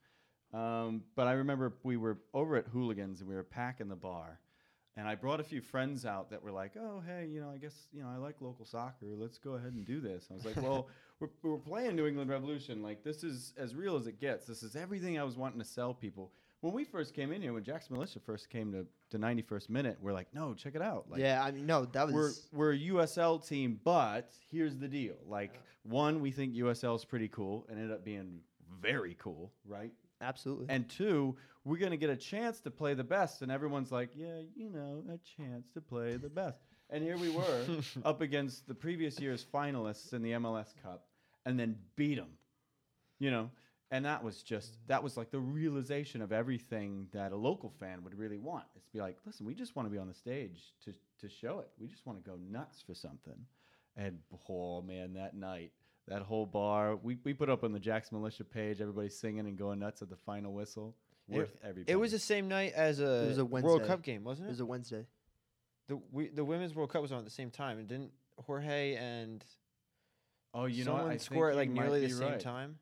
Um, 0.53 1.03
but 1.17 1.27
I 1.27 1.33
remember 1.33 1.75
we 1.83 1.97
were 1.97 2.19
over 2.33 2.57
at 2.57 2.67
Hooligans 2.69 3.21
and 3.21 3.29
we 3.29 3.35
were 3.35 3.45
packing 3.45 3.89
the 3.89 3.97
bar. 3.97 4.41
And 4.97 5.09
I 5.09 5.17
brought 5.17 5.41
a 5.41 5.45
few 5.45 5.61
friends 5.61 6.07
out 6.07 6.31
that 6.31 6.43
were 6.43 6.53
like, 6.53 6.77
oh, 6.79 7.03
hey, 7.05 7.27
you 7.27 7.41
know, 7.41 7.51
I 7.51 7.59
guess, 7.59 7.89
you 7.93 8.03
know, 8.03 8.09
I 8.09 8.17
like 8.17 8.41
local 8.41 8.65
soccer. 8.65 9.07
Let's 9.17 9.39
go 9.39 9.55
ahead 9.55 9.73
and 9.73 9.85
do 9.85 10.01
this. 10.01 10.29
I 10.31 10.35
was 10.35 10.45
like, 10.45 10.57
well, 10.57 10.89
we're, 11.21 11.31
we're 11.43 11.59
playing 11.59 11.97
New 11.97 12.07
England 12.07 12.31
Revolution. 12.31 12.81
Like, 12.81 13.03
this 13.03 13.25
is 13.25 13.55
as 13.57 13.75
real 13.75 13.97
as 13.97 14.07
it 14.07 14.21
gets. 14.21 14.47
This 14.47 14.63
is 14.63 14.77
everything 14.77 15.19
I 15.19 15.25
was 15.25 15.37
wanting 15.37 15.59
to 15.59 15.65
sell 15.65 15.95
people. 15.95 16.31
When 16.61 16.73
we 16.73 16.85
first 16.85 17.13
came 17.13 17.33
in 17.33 17.43
here, 17.43 17.53
when 17.53 17.65
Jack's 17.65 17.91
Militia 17.91 18.21
first 18.21 18.49
came 18.49 18.73
to, 18.73 18.87
the 19.11 19.19
91st 19.19 19.69
minute, 19.69 19.99
we're 20.01 20.13
like, 20.13 20.29
no, 20.33 20.55
check 20.55 20.75
it 20.75 20.83
out. 20.83 21.07
Like, 21.09 21.21
yeah, 21.21 21.43
I 21.45 21.53
mean 21.53 21.67
no, 21.67 21.85
that 21.85 22.09
we're, 22.09 22.23
was 22.23 22.49
we're 22.53 22.73
a 22.73 22.79
USL 22.79 23.47
team, 23.47 23.79
but 23.85 24.33
here's 24.51 24.77
the 24.77 24.89
deal. 24.89 25.15
Like, 25.29 25.61
one, 25.85 26.21
we 26.21 26.33
think 26.33 26.55
USL 26.55 26.97
is 26.97 27.05
pretty 27.05 27.29
cool 27.29 27.67
and 27.69 27.79
ended 27.79 27.95
up 27.95 28.05
being 28.05 28.41
very 28.81 29.17
cool, 29.21 29.53
right? 29.67 29.93
absolutely. 30.21 30.67
And 30.69 30.89
two, 30.89 31.37
we're 31.65 31.79
going 31.79 31.93
to 31.93 31.97
get 31.97 32.11
a 32.11 32.17
chance 32.17 32.61
to 32.61 32.71
play 32.71 32.95
the 32.95 33.05
best. 33.05 33.43
And 33.43 33.51
everyone's 33.51 33.91
like, 33.91 34.11
yeah, 34.15 34.41
you 34.55 34.71
know, 34.71 35.03
a 35.09 35.19
chance 35.37 35.69
to 35.75 35.81
play 35.81 36.17
the 36.17 36.29
best. 36.29 36.59
And 36.91 37.03
here 37.03 37.17
we 37.17 37.31
were 37.31 37.65
up 38.05 38.21
against 38.21 38.69
the 38.69 38.75
previous 38.75 39.19
year's 39.19 39.45
finalists 39.53 40.13
in 40.13 40.23
the 40.23 40.33
MLS 40.33 40.75
Cup 40.83 41.07
and 41.47 41.59
then 41.59 41.77
beat 41.97 42.17
them, 42.17 42.31
you 43.19 43.31
know. 43.31 43.51
And 43.91 44.05
that 44.05 44.25
was 44.25 44.43
just, 44.43 44.77
that 44.89 45.03
was 45.03 45.17
like 45.17 45.31
the 45.31 45.39
realization 45.39 46.21
of 46.21 46.33
everything 46.33 47.07
that 47.13 47.33
a 47.33 47.37
local 47.37 47.71
fan 47.79 48.03
would 48.03 48.19
really 48.19 48.39
want. 48.39 48.65
Is 48.77 48.83
to 48.85 48.93
be 48.93 49.01
like, 49.01 49.19
listen, 49.25 49.47
we 49.47 49.55
just 49.55 49.77
want 49.77 49.87
to 49.87 49.91
be 49.91 49.99
on 49.99 50.09
the 50.09 50.15
stage 50.15 50.75
to, 50.85 50.93
to 51.21 51.29
show 51.29 51.61
it. 51.61 51.69
We 51.79 51.87
just 51.87 52.05
want 52.05 52.23
to 52.23 52.29
go 52.29 52.37
nuts 52.51 52.83
for 52.85 52.95
something. 52.95 53.47
And 53.97 54.19
oh 54.49 54.83
man, 54.83 55.15
that 55.15 55.37
night, 55.37 55.71
that 56.09 56.23
whole 56.23 56.45
bar, 56.45 56.97
we, 56.97 57.19
we 57.25 57.33
put 57.33 57.49
up 57.49 57.63
on 57.63 57.73
the 57.73 57.79
Jack's 57.79 58.11
Militia 58.11 58.45
page, 58.45 58.81
everybody 58.81 59.09
singing 59.09 59.47
and 59.47 59.57
going 59.57 59.79
nuts 59.79 60.03
at 60.03 60.11
the 60.11 60.17
final 60.17 60.53
whistle. 60.53 60.97
It- 61.31 61.37
Worth 61.37 61.57
every 61.63 61.85
It 61.87 61.97
was 61.97 62.13
the 62.13 62.19
same 62.19 62.49
night 62.49 62.73
as 62.75 63.01
a, 63.01 63.25
it 63.25 63.29
was 63.29 63.39
a 63.39 63.45
World 63.45 63.85
Cup 63.85 64.03
game, 64.03 64.25
wasn't 64.25 64.47
It 64.47 64.51
it? 64.51 64.53
was 64.53 64.61
a 64.61 64.67
Wednesday. 64.67 65.07
the 65.89 65.97
we, 66.13 66.29
the 66.29 66.45
Women's 66.45 66.75
World 66.75 66.91
Cup 66.91 67.03
was 67.03 67.13
on 67.13 67.19
at 67.19 67.25
the 67.25 67.31
same 67.31 67.51
time. 67.51 67.79
And 67.79 67.89
didn't 67.89 68.11
Jorge 68.47 68.95
and 68.97 69.45
Oh, 70.53 70.67
you 70.67 70.85
know, 70.85 70.93
what? 70.95 71.07
I 71.07 71.17
score 71.17 71.51
at 71.51 71.57
like 71.57 71.69
nearly 71.71 72.01
the 72.07 72.11
same 72.11 72.29
right. 72.33 72.41
time? 72.41 72.79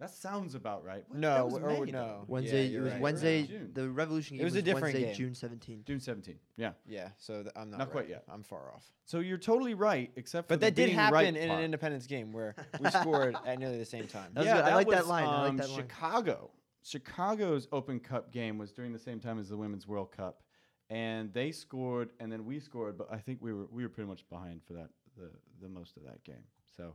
That 0.00 0.10
sounds 0.10 0.56
about 0.56 0.84
right. 0.84 1.04
What? 1.06 1.18
No, 1.18 1.44
was 1.46 1.54
or- 1.62 1.70
or 1.70 1.86
no. 1.86 2.24
Wednesday. 2.26 2.66
you're 2.66 2.80
it 2.80 2.84
was 2.84 2.92
right. 2.94 3.02
Wednesday. 3.02 3.42
June. 3.44 3.70
The 3.72 3.88
Revolution 3.88 4.36
game. 4.36 4.40
It 4.46 4.50
game 4.50 4.52
was 4.52 4.56
a 4.56 4.62
different 4.62 4.94
Wednesday, 4.94 5.02
game. 5.04 5.14
June 5.14 5.32
17th. 5.32 5.84
June 5.84 6.00
seventeenth. 6.00 6.40
Yeah. 6.56 6.72
Yeah, 6.88 7.10
so 7.18 7.42
th- 7.42 7.52
I'm 7.54 7.70
not, 7.70 7.78
Not 7.78 7.90
quite 7.90 8.08
yet. 8.08 8.24
I'm 8.28 8.42
far 8.42 8.72
off. 8.74 8.84
So 9.04 9.20
you're 9.20 9.38
totally 9.38 9.74
right, 9.74 10.10
except 10.16 10.48
for 10.48 10.54
But 10.54 10.60
that 10.60 10.74
did 10.74 10.88
happen 10.90 11.14
right 11.14 11.26
in 11.26 11.34
part. 11.48 11.58
an 11.58 11.64
Independence 11.64 12.06
game 12.06 12.32
where 12.32 12.56
we 12.80 12.90
scored 12.90 13.36
at 13.46 13.58
nearly 13.60 13.78
the 13.78 13.84
same 13.84 14.08
time. 14.08 14.30
That 14.34 14.44
yeah, 14.44 14.54
good. 14.56 14.64
I 14.64 14.70
that 14.70 14.74
like 14.76 14.88
that 14.88 14.98
was, 15.00 15.08
line. 15.08 15.24
I 15.24 15.40
like 15.42 15.50
um, 15.50 15.56
that 15.58 15.68
line. 15.68 15.76
Chicago. 15.78 16.50
Chicago's 16.82 17.68
Open 17.72 18.00
Cup 18.00 18.32
game 18.32 18.58
was 18.58 18.72
during 18.72 18.92
the 18.92 18.98
same 18.98 19.20
time 19.20 19.38
as 19.38 19.48
the 19.48 19.56
Women's 19.56 19.86
World 19.86 20.10
Cup, 20.12 20.42
and 20.90 21.32
they 21.32 21.52
scored, 21.52 22.10
and 22.20 22.30
then 22.30 22.44
we 22.44 22.58
scored. 22.60 22.98
But 22.98 23.08
I 23.12 23.18
think 23.18 23.38
we 23.40 23.52
were 23.52 23.66
we 23.70 23.82
were 23.82 23.88
pretty 23.88 24.08
much 24.08 24.28
behind 24.28 24.62
for 24.66 24.74
that 24.74 24.90
the 25.16 25.30
the 25.60 25.68
most 25.68 25.96
of 25.96 26.04
that 26.04 26.22
game. 26.24 26.44
So 26.76 26.94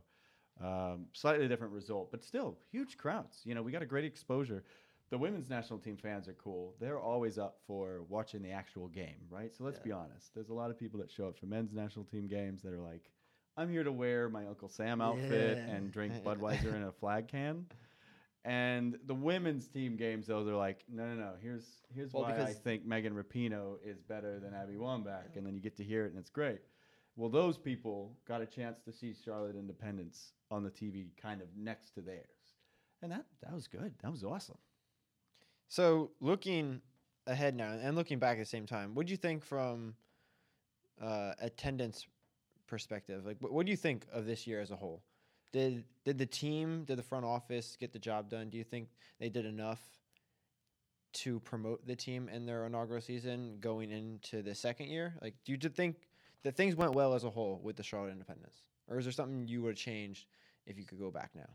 um, 0.64 1.06
slightly 1.12 1.48
different 1.48 1.72
result, 1.72 2.10
but 2.10 2.22
still 2.24 2.58
huge 2.70 2.96
crowds. 2.96 3.40
You 3.44 3.54
know, 3.54 3.62
we 3.62 3.72
got 3.72 3.82
a 3.82 3.86
great 3.86 4.04
exposure. 4.04 4.64
The 5.10 5.16
women's 5.16 5.48
national 5.48 5.78
team 5.78 5.96
fans 5.96 6.28
are 6.28 6.34
cool. 6.34 6.74
They're 6.80 7.00
always 7.00 7.38
up 7.38 7.60
for 7.66 8.02
watching 8.10 8.42
the 8.42 8.50
actual 8.50 8.88
game, 8.88 9.16
right? 9.30 9.54
So 9.56 9.64
let's 9.64 9.78
be 9.78 9.90
honest. 9.90 10.34
There's 10.34 10.50
a 10.50 10.54
lot 10.54 10.68
of 10.70 10.78
people 10.78 11.00
that 11.00 11.10
show 11.10 11.28
up 11.28 11.38
for 11.38 11.46
men's 11.46 11.72
national 11.72 12.04
team 12.04 12.26
games 12.28 12.60
that 12.62 12.74
are 12.74 12.80
like, 12.80 13.10
I'm 13.56 13.70
here 13.70 13.84
to 13.84 13.90
wear 13.92 14.28
my 14.28 14.46
Uncle 14.46 14.68
Sam 14.68 15.00
outfit 15.00 15.56
Yeah. 15.56 15.74
and 15.74 15.90
drink 15.90 16.12
Budweiser 16.24 16.74
in 16.74 16.82
a 16.82 16.92
flag 16.92 17.26
can. 17.26 17.64
And 18.48 18.98
the 19.04 19.14
women's 19.14 19.66
team 19.66 19.96
games, 19.96 20.26
though, 20.26 20.42
they're 20.42 20.56
like, 20.56 20.82
no, 20.90 21.06
no, 21.06 21.14
no. 21.14 21.32
Here's 21.42 21.66
here's 21.94 22.14
Well, 22.14 22.22
why 22.22 22.40
I 22.40 22.54
think 22.54 22.86
Megan 22.86 23.12
Rapinoe 23.12 23.76
is 23.84 24.00
better 24.00 24.40
than 24.40 24.54
Abby 24.54 24.72
Wambach, 24.72 25.36
and 25.36 25.46
then 25.46 25.54
you 25.54 25.60
get 25.60 25.76
to 25.76 25.84
hear 25.84 26.06
it, 26.06 26.12
and 26.12 26.18
it's 26.18 26.30
great. 26.30 26.60
Well, 27.14 27.28
those 27.28 27.58
people 27.58 28.16
got 28.26 28.40
a 28.40 28.46
chance 28.46 28.80
to 28.86 28.92
see 28.92 29.14
Charlotte 29.22 29.54
Independence 29.54 30.32
on 30.50 30.62
the 30.62 30.70
TV, 30.70 31.08
kind 31.20 31.42
of 31.42 31.48
next 31.58 31.90
to 31.96 32.00
theirs, 32.00 32.54
and 33.02 33.12
that 33.12 33.26
that 33.42 33.52
was 33.52 33.68
good. 33.68 33.92
That 34.02 34.10
was 34.10 34.24
awesome. 34.24 34.56
So 35.68 36.12
looking 36.22 36.80
ahead 37.26 37.54
now 37.54 37.72
and 37.82 37.96
looking 37.96 38.18
back 38.18 38.38
at 38.38 38.40
the 38.40 38.46
same 38.46 38.64
time, 38.64 38.94
what 38.94 39.04
do 39.04 39.10
you 39.10 39.18
think 39.18 39.44
from 39.44 39.94
uh, 41.02 41.32
attendance 41.38 42.06
perspective? 42.66 43.26
Like, 43.26 43.36
what, 43.40 43.52
what 43.52 43.66
do 43.66 43.70
you 43.70 43.76
think 43.76 44.06
of 44.10 44.24
this 44.24 44.46
year 44.46 44.62
as 44.62 44.70
a 44.70 44.76
whole? 44.76 45.02
Did 45.52 45.84
did 46.04 46.18
the 46.18 46.26
team, 46.26 46.84
did 46.84 46.98
the 46.98 47.02
front 47.02 47.24
office 47.24 47.76
get 47.78 47.92
the 47.92 47.98
job 47.98 48.28
done? 48.28 48.50
Do 48.50 48.58
you 48.58 48.64
think 48.64 48.88
they 49.18 49.28
did 49.28 49.46
enough 49.46 49.80
to 51.14 51.40
promote 51.40 51.86
the 51.86 51.96
team 51.96 52.28
in 52.28 52.46
their 52.46 52.66
inaugural 52.66 53.00
season 53.00 53.56
going 53.60 53.90
into 53.90 54.42
the 54.42 54.54
second 54.54 54.88
year? 54.88 55.14
Like, 55.22 55.34
do 55.44 55.52
you 55.52 55.58
think 55.58 55.96
that 56.44 56.56
things 56.56 56.76
went 56.76 56.92
well 56.92 57.14
as 57.14 57.24
a 57.24 57.30
whole 57.30 57.60
with 57.62 57.76
the 57.76 57.82
Charlotte 57.82 58.12
Independence, 58.12 58.56
or 58.88 58.98
is 58.98 59.04
there 59.04 59.12
something 59.12 59.48
you 59.48 59.62
would 59.62 59.70
have 59.70 59.78
changed 59.78 60.26
if 60.66 60.78
you 60.78 60.84
could 60.84 60.98
go 60.98 61.10
back 61.10 61.30
now? 61.34 61.48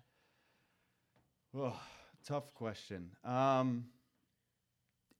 Oh, 1.55 1.79
tough 2.25 2.53
question. 2.53 3.11
Um, 3.23 3.85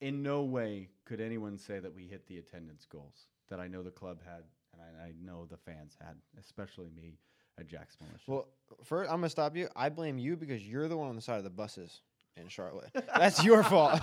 in 0.01 0.23
no 0.23 0.41
way 0.41 0.89
could 1.05 1.21
anyone 1.21 1.57
say 1.57 1.79
that 1.79 1.93
we 1.93 2.07
hit 2.07 2.27
the 2.27 2.39
attendance 2.39 2.85
goals 2.85 3.27
that 3.49 3.59
I 3.59 3.67
know 3.67 3.83
the 3.83 3.91
club 3.91 4.19
had 4.25 4.43
and 4.73 4.81
I, 4.81 5.05
I 5.05 5.11
know 5.21 5.45
the 5.45 5.57
fans 5.57 5.95
had, 6.01 6.15
especially 6.39 6.89
me 6.95 7.19
at 7.59 7.67
Jack's 7.67 7.97
Militia. 7.99 8.23
Well, 8.27 8.47
first 8.83 9.09
I'm 9.09 9.17
gonna 9.17 9.29
stop 9.29 9.55
you. 9.55 9.69
I 9.75 9.89
blame 9.89 10.17
you 10.17 10.35
because 10.35 10.67
you're 10.67 10.87
the 10.87 10.97
one 10.97 11.09
on 11.09 11.15
the 11.15 11.21
side 11.21 11.37
of 11.37 11.43
the 11.43 11.49
buses 11.49 12.01
in 12.37 12.47
Charlotte. 12.47 12.89
That's 13.15 13.43
your 13.43 13.63
fault. 13.63 13.99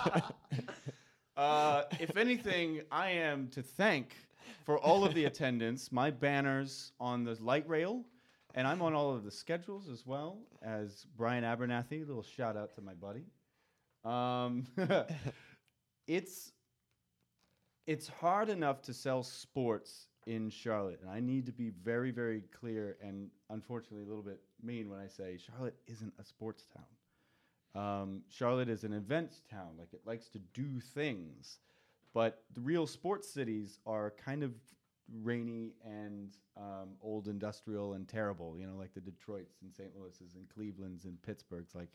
Uh, 1.37 1.85
if 1.99 2.17
anything, 2.17 2.81
I 2.91 3.11
am 3.11 3.47
to 3.47 3.63
thank 3.63 4.15
for 4.65 4.77
all 4.77 5.05
of 5.05 5.13
the 5.13 5.25
attendance, 5.25 5.91
my 5.91 6.11
banners 6.11 6.91
on 6.99 7.23
the 7.23 7.37
light 7.41 7.67
rail, 7.69 8.03
and 8.53 8.67
I'm 8.67 8.81
on 8.81 8.93
all 8.93 9.15
of 9.15 9.23
the 9.23 9.31
schedules 9.31 9.87
as 9.89 10.05
well 10.05 10.39
as 10.61 11.05
Brian 11.17 11.43
Abernathy. 11.43 12.03
A 12.03 12.05
little 12.05 12.21
shout 12.21 12.57
out 12.57 12.75
to 12.75 12.81
my 12.81 12.93
buddy. 12.93 13.23
Um, 14.03 14.67
it's 16.07 16.51
it's 17.87 18.07
hard 18.07 18.49
enough 18.49 18.81
to 18.83 18.93
sell 18.93 19.23
sports 19.23 20.07
in 20.27 20.49
Charlotte, 20.49 20.99
and 21.01 21.09
I 21.09 21.19
need 21.19 21.45
to 21.47 21.51
be 21.51 21.71
very, 21.83 22.11
very 22.11 22.43
clear 22.57 22.97
and 23.01 23.29
unfortunately 23.49 24.03
a 24.03 24.07
little 24.07 24.23
bit 24.23 24.39
mean 24.61 24.89
when 24.89 24.99
I 24.99 25.07
say 25.07 25.37
Charlotte 25.37 25.75
isn't 25.87 26.13
a 26.19 26.23
sports 26.23 26.65
town. 26.73 26.85
Um, 27.73 28.21
Charlotte 28.29 28.69
is 28.69 28.83
an 28.83 28.93
events 28.93 29.41
town, 29.49 29.75
like 29.77 29.93
it 29.93 30.01
likes 30.05 30.29
to 30.29 30.39
do 30.53 30.79
things, 30.79 31.59
but 32.13 32.43
the 32.53 32.61
real 32.61 32.85
sports 32.85 33.29
cities 33.29 33.79
are 33.85 34.13
kind 34.23 34.43
of 34.43 34.53
rainy 35.23 35.73
and 35.85 36.35
um, 36.57 36.89
old 37.01 37.27
industrial 37.27 37.93
and 37.93 38.07
terrible. 38.07 38.57
You 38.57 38.67
know, 38.67 38.75
like 38.75 38.93
the 38.93 39.01
Detroits 39.01 39.61
and 39.61 39.73
St. 39.73 39.89
Louis's 39.97 40.35
and 40.35 40.47
Cleveland's 40.49 41.05
and 41.05 41.21
Pittsburgh's. 41.21 41.73
Like 41.73 41.89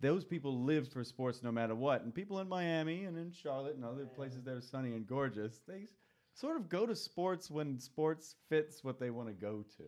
those 0.00 0.24
people 0.24 0.62
live 0.62 0.88
for 0.88 1.04
sports 1.04 1.42
no 1.42 1.52
matter 1.52 1.74
what. 1.74 2.02
And 2.02 2.14
people 2.14 2.40
in 2.40 2.48
Miami 2.48 3.04
and 3.04 3.16
in 3.16 3.32
Charlotte 3.32 3.76
and 3.76 3.84
other 3.84 4.06
places 4.06 4.42
that 4.44 4.54
are 4.54 4.60
sunny 4.60 4.94
and 4.94 5.06
gorgeous, 5.06 5.60
they 5.66 5.86
sort 6.34 6.56
of 6.56 6.68
go 6.68 6.86
to 6.86 6.94
sports 6.94 7.50
when 7.50 7.78
sports 7.78 8.36
fits 8.48 8.82
what 8.82 8.98
they 8.98 9.10
want 9.10 9.28
to 9.28 9.34
go 9.34 9.64
to. 9.76 9.84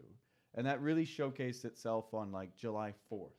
And 0.54 0.66
that 0.66 0.80
really 0.80 1.06
showcased 1.06 1.64
itself 1.64 2.14
on 2.14 2.30
like 2.30 2.56
July 2.56 2.94
4th 3.10 3.32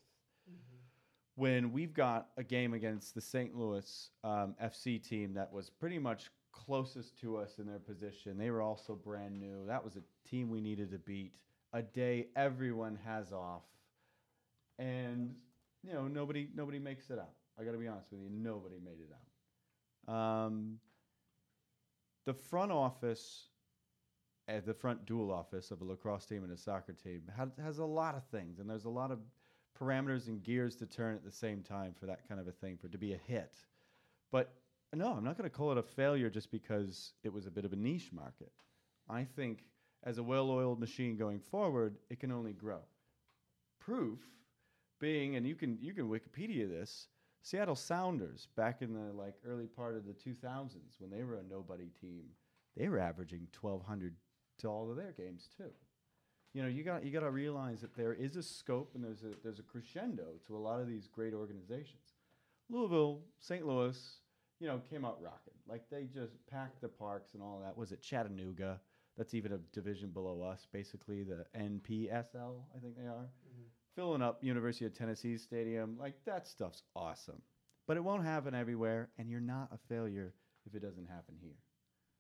when 1.36 1.72
we've 1.72 1.94
got 1.94 2.30
a 2.38 2.44
game 2.44 2.74
against 2.74 3.14
the 3.14 3.22
St. 3.22 3.56
Louis 3.56 4.10
um, 4.24 4.56
FC 4.64 5.02
team 5.02 5.34
that 5.34 5.52
was 5.52 5.70
pretty 5.70 6.00
much 6.00 6.32
closest 6.52 7.20
to 7.20 7.38
us 7.38 7.60
in 7.60 7.68
their 7.68 7.80
position. 7.80 8.38
They 8.38 8.50
were 8.50 8.62
also 8.62 8.96
brand 8.96 9.40
new. 9.40 9.66
That 9.68 9.84
was 9.84 9.98
a 9.98 10.02
team 10.28 10.50
we 10.50 10.62
needed 10.62 10.92
to 10.92 10.98
beat. 10.98 11.34
A 11.74 11.82
day 11.82 12.28
everyone 12.38 12.98
has 13.06 13.34
off, 13.34 13.64
and 14.80 15.36
you 15.84 15.92
know 15.92 16.08
nobody 16.08 16.48
nobody 16.56 16.80
makes 16.80 17.10
it 17.10 17.20
out. 17.20 17.34
I 17.60 17.64
got 17.64 17.74
to 17.74 17.78
be 17.78 17.88
honest 17.88 18.12
with 18.12 18.22
you, 18.22 18.30
nobody 18.32 18.80
made 18.84 19.00
it 19.00 19.12
out. 20.08 20.14
Um, 20.14 20.80
the 22.25 22.34
front 22.34 22.72
office, 22.72 23.50
at 24.48 24.65
the 24.65 24.74
front 24.74 25.05
dual 25.05 25.32
office 25.32 25.72
of 25.72 25.82
a 25.82 25.86
lacrosse 25.86 26.25
team 26.25 26.44
and 26.44 26.51
a 26.51 26.58
soccer 26.58 26.94
team, 26.94 27.22
has, 27.36 27.50
has 27.63 27.77
a 27.79 27.86
lot 27.86 28.15
of 28.15 28.24
things, 28.25 28.60
and 28.60 28.70
there's 28.70 28.86
a 28.86 28.89
lot 28.89 29.12
of 29.12 29.20
parameters 29.79 30.27
and 30.27 30.44
gears 30.44 30.75
to 30.77 30.86
turn 30.86 31.15
at 31.15 31.24
the 31.24 31.32
same 31.32 31.62
time 31.62 31.94
for 32.00 32.05
that 32.05 32.27
kind 32.27 32.39
of 32.39 32.48
a 32.48 32.51
thing 32.51 32.77
for 32.77 32.88
it 32.88 32.91
to 32.91 32.98
be 32.98 33.13
a 33.13 33.20
hit. 33.27 33.58
But 34.32 34.53
no, 34.94 35.13
I'm 35.13 35.24
not 35.24 35.38
going 35.38 35.50
to 35.50 35.55
call 35.55 35.72
it 35.72 35.77
a 35.77 35.84
failure 35.84 36.29
just 36.29 36.51
because 36.51 37.13
it 37.24 37.34
was 37.34 37.48
a 37.48 37.51
bit 37.51 37.65
of 37.65 37.74
a 37.74 37.75
niche 37.75 38.12
market. 38.13 38.51
I 39.10 39.24
think 39.24 39.65
as 40.03 40.17
a 40.17 40.24
well-oiled 40.24 40.79
machine 40.79 41.17
going 41.17 41.39
forward, 41.39 41.98
it 42.10 42.20
can 42.20 42.32
only 42.32 42.53
grow. 42.53 42.79
Proof 43.79 44.20
being, 45.00 45.36
and 45.36 45.46
you 45.46 45.55
can 45.55 45.77
you 45.82 45.94
can 45.94 46.10
Wikipedia 46.10 46.70
this. 46.70 47.08
Seattle 47.46 47.75
Sounders 47.75 48.48
back 48.58 48.82
in 48.82 48.94
the 48.94 49.14
like 49.14 49.36
early 49.48 49.68
part 49.68 49.96
of 49.96 50.06
the 50.06 50.14
2000s 50.14 51.00
when 51.00 51.12
they 51.12 51.24
were 51.24 51.36
a 51.36 51.44
nobody 51.50 51.90
team, 52.02 52.25
they 52.75 52.90
were 52.90 53.00
averaging 53.00 53.48
1,200 53.60 54.16
to 54.58 54.68
all 54.68 54.90
of 54.90 54.98
their 54.98 55.12
games 55.12 55.48
too 55.58 55.72
you 56.56 56.64
know, 56.64 56.70
you 56.70 56.84
got 56.84 57.04
you 57.04 57.12
got 57.12 57.20
to 57.20 57.32
realize 57.32 57.82
that 57.82 57.96
there 57.98 58.14
is 58.14 58.38
a 58.38 58.42
scope 58.42 58.92
and 58.96 59.04
there's 59.04 59.24
a 59.24 59.34
there's 59.44 59.60
a 59.60 59.64
crescendo 59.64 60.40
to 60.48 60.56
a 60.56 60.58
lot 60.58 60.80
of 60.80 60.88
these 60.88 61.10
great 61.10 61.34
organizations. 61.34 62.16
Louisville, 62.70 63.20
St. 63.40 63.68
Louis, 63.68 64.00
you 64.62 64.68
know, 64.68 64.80
came 64.90 65.04
out 65.04 65.22
rocking. 65.22 65.54
Like 65.68 65.84
they 65.92 66.06
just 66.06 66.34
packed 66.50 66.80
the 66.80 66.88
parks 66.88 67.34
and 67.34 67.44
all 67.44 67.60
that. 67.62 67.78
Was 67.78 67.92
it 67.92 68.02
Chattanooga? 68.02 68.80
That's 69.18 69.34
even 69.34 69.52
a 69.52 69.58
division 69.74 70.12
below 70.12 70.42
us, 70.42 70.66
basically 70.72 71.24
the 71.24 71.46
NPSL, 71.58 72.64
I 72.74 72.80
think 72.82 72.98
they 72.98 73.08
are. 73.08 73.30
Filling 73.96 74.22
up 74.22 74.44
University 74.44 74.86
of 74.86 74.94
Tennessee 74.94 75.38
Stadium, 75.38 75.98
like 76.00 76.16
that 76.25 76.48
stuff's 76.48 76.84
awesome. 76.96 77.42
But 77.88 77.98
it 77.98 78.04
won't 78.04 78.25
happen 78.25 78.54
everywhere, 78.54 79.10
and 79.18 79.30
you're 79.30 79.40
not 79.40 79.70
a 79.72 79.78
failure 79.88 80.34
if 80.66 80.75
it 80.75 80.82
doesn't 80.82 81.08
happen 81.08 81.36
here. 81.42 81.56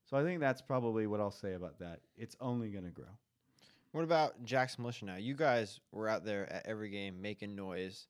So 0.09 0.15
I 0.15 0.23
think 0.23 0.39
that's 0.39 0.61
probably 0.61 1.07
what 1.07 1.19
I'll 1.19 1.31
say 1.31 1.53
about 1.53 1.79
that. 1.79 1.99
It's 2.15 2.35
only 2.39 2.69
going 2.69 2.85
to 2.85 2.91
grow. 2.91 3.17
What 3.91 4.03
about 4.03 4.43
Jack's 4.45 4.77
Militia 4.77 5.05
now? 5.05 5.15
You 5.15 5.33
guys 5.33 5.79
were 5.91 6.07
out 6.07 6.23
there 6.23 6.51
at 6.51 6.65
every 6.65 6.89
game 6.89 7.21
making 7.21 7.55
noise, 7.55 8.07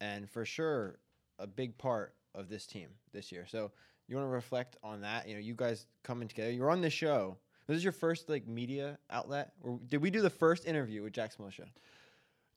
and 0.00 0.28
for 0.28 0.44
sure, 0.44 0.98
a 1.38 1.46
big 1.46 1.78
part 1.78 2.14
of 2.34 2.48
this 2.48 2.66
team 2.66 2.88
this 3.12 3.32
year. 3.32 3.46
So 3.48 3.72
you 4.06 4.16
want 4.16 4.26
to 4.26 4.32
reflect 4.32 4.76
on 4.82 5.00
that? 5.00 5.26
You 5.26 5.34
know, 5.34 5.40
you 5.40 5.54
guys 5.54 5.86
coming 6.02 6.28
together. 6.28 6.50
You're 6.52 6.70
on 6.70 6.80
the 6.80 6.90
show. 6.90 7.38
This 7.66 7.76
is 7.76 7.84
your 7.84 7.92
first 7.92 8.28
like 8.28 8.46
media 8.46 8.98
outlet. 9.10 9.52
Or 9.62 9.78
did 9.88 10.02
we 10.02 10.10
do 10.10 10.20
the 10.20 10.30
first 10.30 10.66
interview 10.66 11.02
with 11.02 11.12
Jack's 11.12 11.38
Militia? 11.38 11.66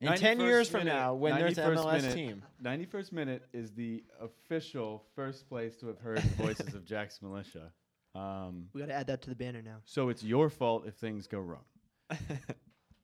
In 0.01 0.13
ten 0.15 0.39
years 0.39 0.69
from 0.69 0.79
minute- 0.81 0.93
now, 0.93 1.13
when 1.15 1.35
there's 1.35 1.57
an 1.57 1.63
91st 1.73 1.85
MLS 1.85 2.01
minute- 2.01 2.15
team, 2.15 2.43
91st 2.61 3.11
minute 3.13 3.47
is 3.53 3.73
the 3.73 4.03
official 4.19 5.05
first 5.15 5.47
place 5.47 5.75
to 5.77 5.87
have 5.87 5.99
heard 5.99 6.17
the 6.17 6.43
voices 6.43 6.73
of 6.73 6.85
Jack's 6.85 7.21
Militia. 7.21 7.71
Um, 8.13 8.69
We 8.73 8.81
got 8.81 8.87
to 8.87 8.93
add 8.93 9.07
that 9.07 9.21
to 9.23 9.29
the 9.29 9.35
banner 9.35 9.61
now. 9.61 9.81
so 9.85 10.09
it's 10.09 10.23
your 10.23 10.49
fault 10.49 10.85
if 10.85 10.95
things 10.95 11.27
go 11.27 11.39
wrong. 11.39 11.65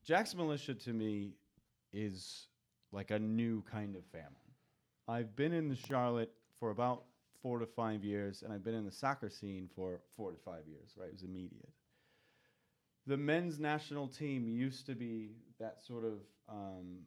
Jack's 0.03 0.36
Militia 0.36 0.74
to 0.75 0.93
me 0.93 1.36
is 1.93 2.48
like 2.91 3.12
a 3.12 3.19
new 3.19 3.62
kind 3.63 3.95
of 3.95 4.05
family. 4.07 4.36
I've 5.07 5.36
been 5.36 5.53
in 5.53 5.69
the 5.69 5.75
Charlotte 5.75 6.33
for 6.60 6.71
about 6.71 7.05
four 7.41 7.60
to 7.60 7.65
five 7.65 8.03
years, 8.03 8.43
and 8.43 8.53
I've 8.53 8.63
been 8.63 8.75
in 8.75 8.86
the 8.86 8.91
soccer 8.91 9.29
scene 9.29 9.69
for 9.75 10.01
four 10.15 10.31
to 10.31 10.38
five 10.38 10.67
years, 10.67 10.91
right? 10.98 11.07
It 11.07 11.13
was 11.13 11.24
immediate. 11.24 11.69
The 13.08 13.17
men's 13.17 13.60
national 13.60 14.08
team 14.08 14.48
used 14.48 14.86
to 14.86 14.96
be 14.96 15.31
that 15.60 15.81
sort 15.81 16.05
of 16.05 16.20
um, 16.48 17.00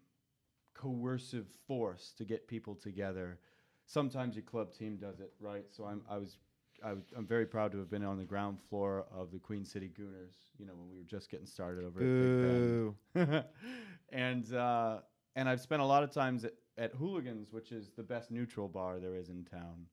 coercive 0.75 1.47
force 1.67 2.13
to 2.19 2.25
get 2.25 2.49
people 2.49 2.75
together. 2.75 3.39
Sometimes 3.87 4.35
your 4.35 4.43
club 4.43 4.73
team 4.73 4.97
does 4.97 5.21
it, 5.21 5.33
right? 5.41 5.65
So 5.71 5.85
I'm, 5.85 6.03
I 6.09 6.19
was, 6.19 6.39
I 6.85 6.93
was, 6.95 7.05
I'm 7.17 7.27
very 7.27 7.47
proud 7.47 7.73
to 7.73 7.79
have 7.79 7.91
been 7.91 8.05
on 8.05 8.19
the 8.19 8.25
ground 8.25 8.59
floor 8.69 9.07
of 9.13 9.31
the 9.31 9.39
Queen 9.39 9.65
City 9.65 9.91
Gooners. 9.99 10.35
You 10.59 10.67
know, 10.67 10.75
when 10.75 10.91
we 10.91 10.99
were 10.99 11.05
just 11.05 11.31
getting 11.31 11.47
started 11.47 11.85
over 11.85 12.01
at 12.01 13.15
Big 13.15 13.29
Ben. 13.29 13.45
and 14.13 14.55
uh, 14.55 14.99
and 15.37 15.49
I've 15.49 15.61
spent 15.61 15.83
a 15.83 15.85
lot 15.85 16.03
of 16.03 16.11
times 16.11 16.45
at, 16.45 16.55
at 16.79 16.93
Hooligans, 16.95 17.53
which 17.53 17.73
is 17.73 17.91
the 17.97 18.03
best 18.03 18.31
neutral 18.31 18.69
bar 18.69 18.99
there 18.99 19.15
is 19.15 19.29
in 19.29 19.45
town. 19.45 19.87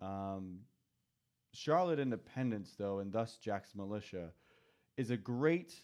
Um, 0.00 0.58
Charlotte 1.52 1.98
Independence, 1.98 2.74
though, 2.78 2.98
and 2.98 3.12
thus 3.12 3.36
Jack's 3.36 3.74
Militia, 3.74 4.30
is 4.96 5.10
a 5.10 5.16
great, 5.16 5.74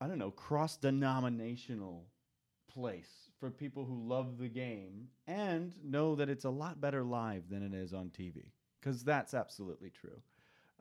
I 0.00 0.06
don't 0.06 0.18
know, 0.18 0.30
cross 0.30 0.76
denominational 0.76 2.06
place 2.68 3.30
for 3.38 3.50
people 3.50 3.84
who 3.84 4.06
love 4.06 4.38
the 4.38 4.48
game 4.48 5.08
and 5.26 5.72
know 5.82 6.14
that 6.16 6.28
it's 6.28 6.44
a 6.44 6.50
lot 6.50 6.80
better 6.80 7.02
live 7.02 7.48
than 7.48 7.62
it 7.62 7.74
is 7.74 7.92
on 7.92 8.10
TV, 8.10 8.52
because 8.80 9.02
that's 9.04 9.34
absolutely 9.34 9.90
true. 9.90 10.20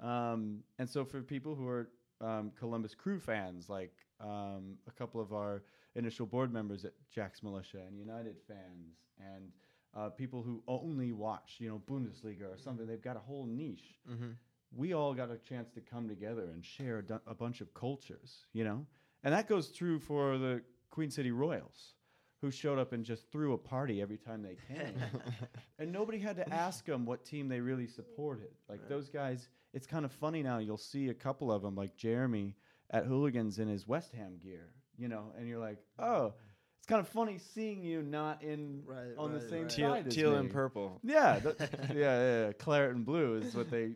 Um, 0.01 0.60
and 0.79 0.89
so 0.89 1.05
for 1.05 1.22
people 1.22 1.55
who 1.55 1.67
are 1.67 1.89
um, 2.22 2.51
Columbus 2.58 2.96
Crew 2.96 3.20
fans, 3.20 3.70
like 3.70 3.93
um, 4.20 4.77
a 4.88 4.91
couple 4.91 5.22
of 5.22 5.34
our 5.34 5.63
initial 5.96 6.25
board 6.25 6.51
members 6.51 6.86
at 6.86 6.93
Jack's 7.12 7.43
Militia 7.43 7.82
and 7.88 7.98
United 7.98 8.38
fans, 8.48 8.98
and 9.20 9.51
uh, 9.96 10.10
people 10.10 10.41
who 10.41 10.63
only 10.67 11.12
watch, 11.12 11.58
you 11.60 11.70
know, 11.70 11.82
Bundesliga 11.88 12.51
or 12.51 12.58
something, 12.58 12.88
they've 12.88 13.01
got 13.01 13.15
a 13.15 13.20
whole 13.20 13.46
niche. 13.46 14.00
Mhm. 14.10 14.36
We 14.75 14.93
all 14.93 15.13
got 15.13 15.29
a 15.31 15.37
chance 15.37 15.69
to 15.71 15.81
come 15.81 16.07
together 16.07 16.43
and 16.53 16.63
share 16.63 17.03
a, 17.09 17.31
a 17.31 17.35
bunch 17.35 17.61
of 17.61 17.73
cultures, 17.73 18.45
you 18.53 18.63
know, 18.63 18.85
and 19.23 19.33
that 19.33 19.47
goes 19.47 19.71
true 19.71 19.99
for 19.99 20.37
the 20.37 20.61
Queen 20.89 21.09
City 21.11 21.31
Royals, 21.31 21.93
who 22.41 22.51
showed 22.51 22.79
up 22.79 22.91
and 22.91 23.05
just 23.05 23.31
threw 23.31 23.53
a 23.53 23.57
party 23.57 24.01
every 24.01 24.17
time 24.17 24.41
they 24.41 24.57
came, 24.73 24.95
and 25.79 25.91
nobody 25.91 26.19
had 26.19 26.35
to 26.37 26.53
ask 26.53 26.85
them 26.85 27.05
what 27.05 27.23
team 27.25 27.47
they 27.47 27.59
really 27.59 27.87
supported. 27.87 28.49
Like 28.67 28.87
those 28.89 29.09
guys, 29.09 29.47
it's 29.73 29.87
kind 29.87 30.05
of 30.05 30.11
funny 30.11 30.43
now. 30.43 30.57
You'll 30.57 30.77
see 30.77 31.09
a 31.09 31.13
couple 31.13 31.51
of 31.51 31.61
them, 31.61 31.75
like 31.75 31.95
Jeremy 31.95 32.55
at 32.91 33.05
Hooligans 33.05 33.59
in 33.59 33.67
his 33.67 33.87
West 33.87 34.11
Ham 34.13 34.37
gear, 34.43 34.69
you 34.97 35.07
know, 35.07 35.33
and 35.37 35.47
you're 35.47 35.59
like, 35.59 35.79
oh. 35.99 36.33
It's 36.79 36.87
kind 36.89 36.99
of 36.99 37.07
funny 37.07 37.37
seeing 37.37 37.81
you 37.81 38.01
not 38.01 38.43
in 38.43 38.83
on 39.17 39.31
the 39.31 39.39
right, 39.39 39.49
same 39.49 39.61
right. 39.61 39.71
side 39.71 39.77
Teal- 39.77 39.93
as 40.07 40.15
teal 40.15 40.35
and 40.35 40.51
purple. 40.51 40.99
Yeah, 41.01 41.39
th- 41.39 41.55
yeah, 41.61 41.95
yeah, 41.95 42.45
yeah. 42.47 42.51
Claret 42.51 42.93
and 42.93 43.05
blue 43.05 43.35
is 43.35 43.55
what 43.55 43.71
they 43.71 43.93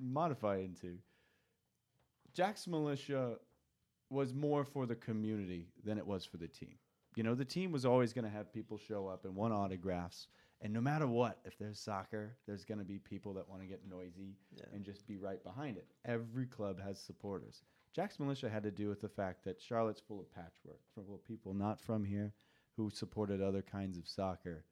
modify 0.00 0.58
into. 0.58 0.98
Jack's 2.34 2.66
militia 2.66 3.36
was 4.10 4.34
more 4.34 4.64
for 4.64 4.86
the 4.86 4.94
community 4.94 5.68
than 5.84 5.98
it 5.98 6.06
was 6.06 6.24
for 6.24 6.36
the 6.36 6.48
team. 6.48 6.76
You 7.16 7.22
know, 7.22 7.34
the 7.34 7.44
team 7.44 7.72
was 7.72 7.86
always 7.86 8.12
going 8.12 8.24
to 8.26 8.30
have 8.30 8.52
people 8.52 8.78
show 8.78 9.08
up 9.08 9.24
and 9.24 9.34
want 9.34 9.54
autographs. 9.54 10.28
And 10.60 10.72
no 10.72 10.80
matter 10.80 11.06
what, 11.06 11.38
if 11.44 11.58
there's 11.58 11.78
soccer, 11.78 12.36
there's 12.46 12.64
going 12.64 12.78
to 12.78 12.84
be 12.84 12.98
people 12.98 13.32
that 13.34 13.48
want 13.48 13.62
to 13.62 13.68
get 13.68 13.88
noisy 13.88 14.36
and 14.72 14.84
just 14.84 15.06
be 15.06 15.16
right 15.16 15.42
behind 15.42 15.76
it. 15.76 15.86
Every 16.04 16.46
club 16.46 16.80
has 16.82 16.98
supporters. 16.98 17.62
Jack's 17.94 18.20
militia 18.20 18.50
had 18.50 18.62
to 18.62 18.70
do 18.70 18.88
with 18.88 19.00
the 19.00 19.08
fact 19.08 19.44
that 19.44 19.60
Charlotte's 19.60 20.02
full 20.06 20.20
of 20.20 20.30
patchwork, 20.30 20.80
full 20.94 21.14
of 21.14 21.24
people 21.24 21.54
not 21.54 21.80
from 21.80 22.04
here 22.04 22.34
who 22.76 22.90
supported 22.90 23.40
other 23.40 23.62
kinds 23.62 23.96
of 23.96 24.06
soccer. 24.06 24.64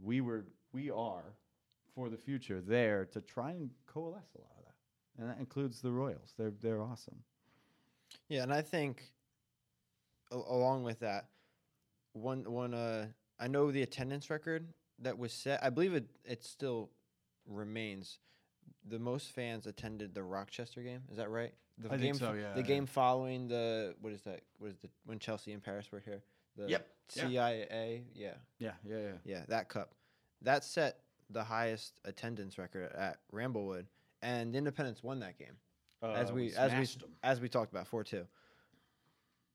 We 0.00 0.20
were, 0.20 0.46
we 0.72 0.90
are, 0.90 1.34
for 1.94 2.08
the 2.08 2.16
future, 2.16 2.60
there 2.60 3.04
to 3.06 3.20
try 3.20 3.50
and 3.52 3.70
coalesce 3.86 4.34
a 4.34 4.40
lot 4.40 4.50
of 4.58 4.64
that, 4.64 5.20
and 5.22 5.30
that 5.30 5.38
includes 5.38 5.80
the 5.80 5.90
Royals. 5.92 6.34
They're 6.38 6.52
they're 6.60 6.80
awesome. 6.82 7.16
Yeah, 8.28 8.42
and 8.42 8.52
I 8.52 8.62
think 8.62 9.02
a- 10.30 10.36
along 10.36 10.84
with 10.84 11.00
that, 11.00 11.26
one 12.12 12.50
one 12.50 12.74
uh, 12.74 13.06
I 13.38 13.48
know 13.48 13.70
the 13.70 13.82
attendance 13.82 14.30
record 14.30 14.66
that 15.00 15.18
was 15.18 15.32
set. 15.32 15.62
I 15.62 15.70
believe 15.70 15.94
it 15.94 16.06
it 16.24 16.44
still 16.44 16.90
remains. 17.46 18.18
The 18.86 18.98
most 18.98 19.32
fans 19.32 19.66
attended 19.66 20.14
the 20.14 20.22
Rochester 20.22 20.82
game. 20.82 21.02
Is 21.10 21.16
that 21.16 21.30
right? 21.30 21.54
The 21.78 21.88
I 21.88 21.90
think 21.92 22.02
game 22.02 22.14
so, 22.14 22.32
yeah, 22.34 22.52
The 22.54 22.60
yeah. 22.60 22.66
game 22.66 22.86
following 22.86 23.48
the 23.48 23.94
what 24.00 24.12
is 24.12 24.22
that? 24.22 24.40
What 24.58 24.70
is 24.70 24.76
the 24.78 24.88
when 25.06 25.18
Chelsea 25.18 25.52
and 25.52 25.62
Paris 25.62 25.90
were 25.90 26.00
here? 26.00 26.22
The 26.56 26.68
Yep. 26.68 26.88
CIA. 27.08 28.04
Yeah. 28.14 28.34
Yeah, 28.58 28.72
yeah, 28.84 28.96
yeah. 28.98 29.12
Yeah, 29.24 29.42
that 29.48 29.68
cup. 29.68 29.92
That 30.42 30.64
set 30.64 30.98
the 31.30 31.44
highest 31.44 32.00
attendance 32.04 32.58
record 32.58 32.92
at 32.92 33.18
Ramblewood, 33.32 33.86
and 34.22 34.54
the 34.54 34.58
Independence 34.58 35.02
won 35.02 35.20
that 35.20 35.38
game. 35.38 35.56
as 36.02 36.30
Uh, 36.30 36.34
we 36.34 36.42
we 36.42 36.54
as 36.56 36.72
we 36.72 36.84
smashed 36.84 37.02
'em. 37.02 37.16
as 37.22 37.40
we 37.40 37.48
talked 37.48 37.72
about 37.72 37.86
four 37.86 38.04
two. 38.04 38.26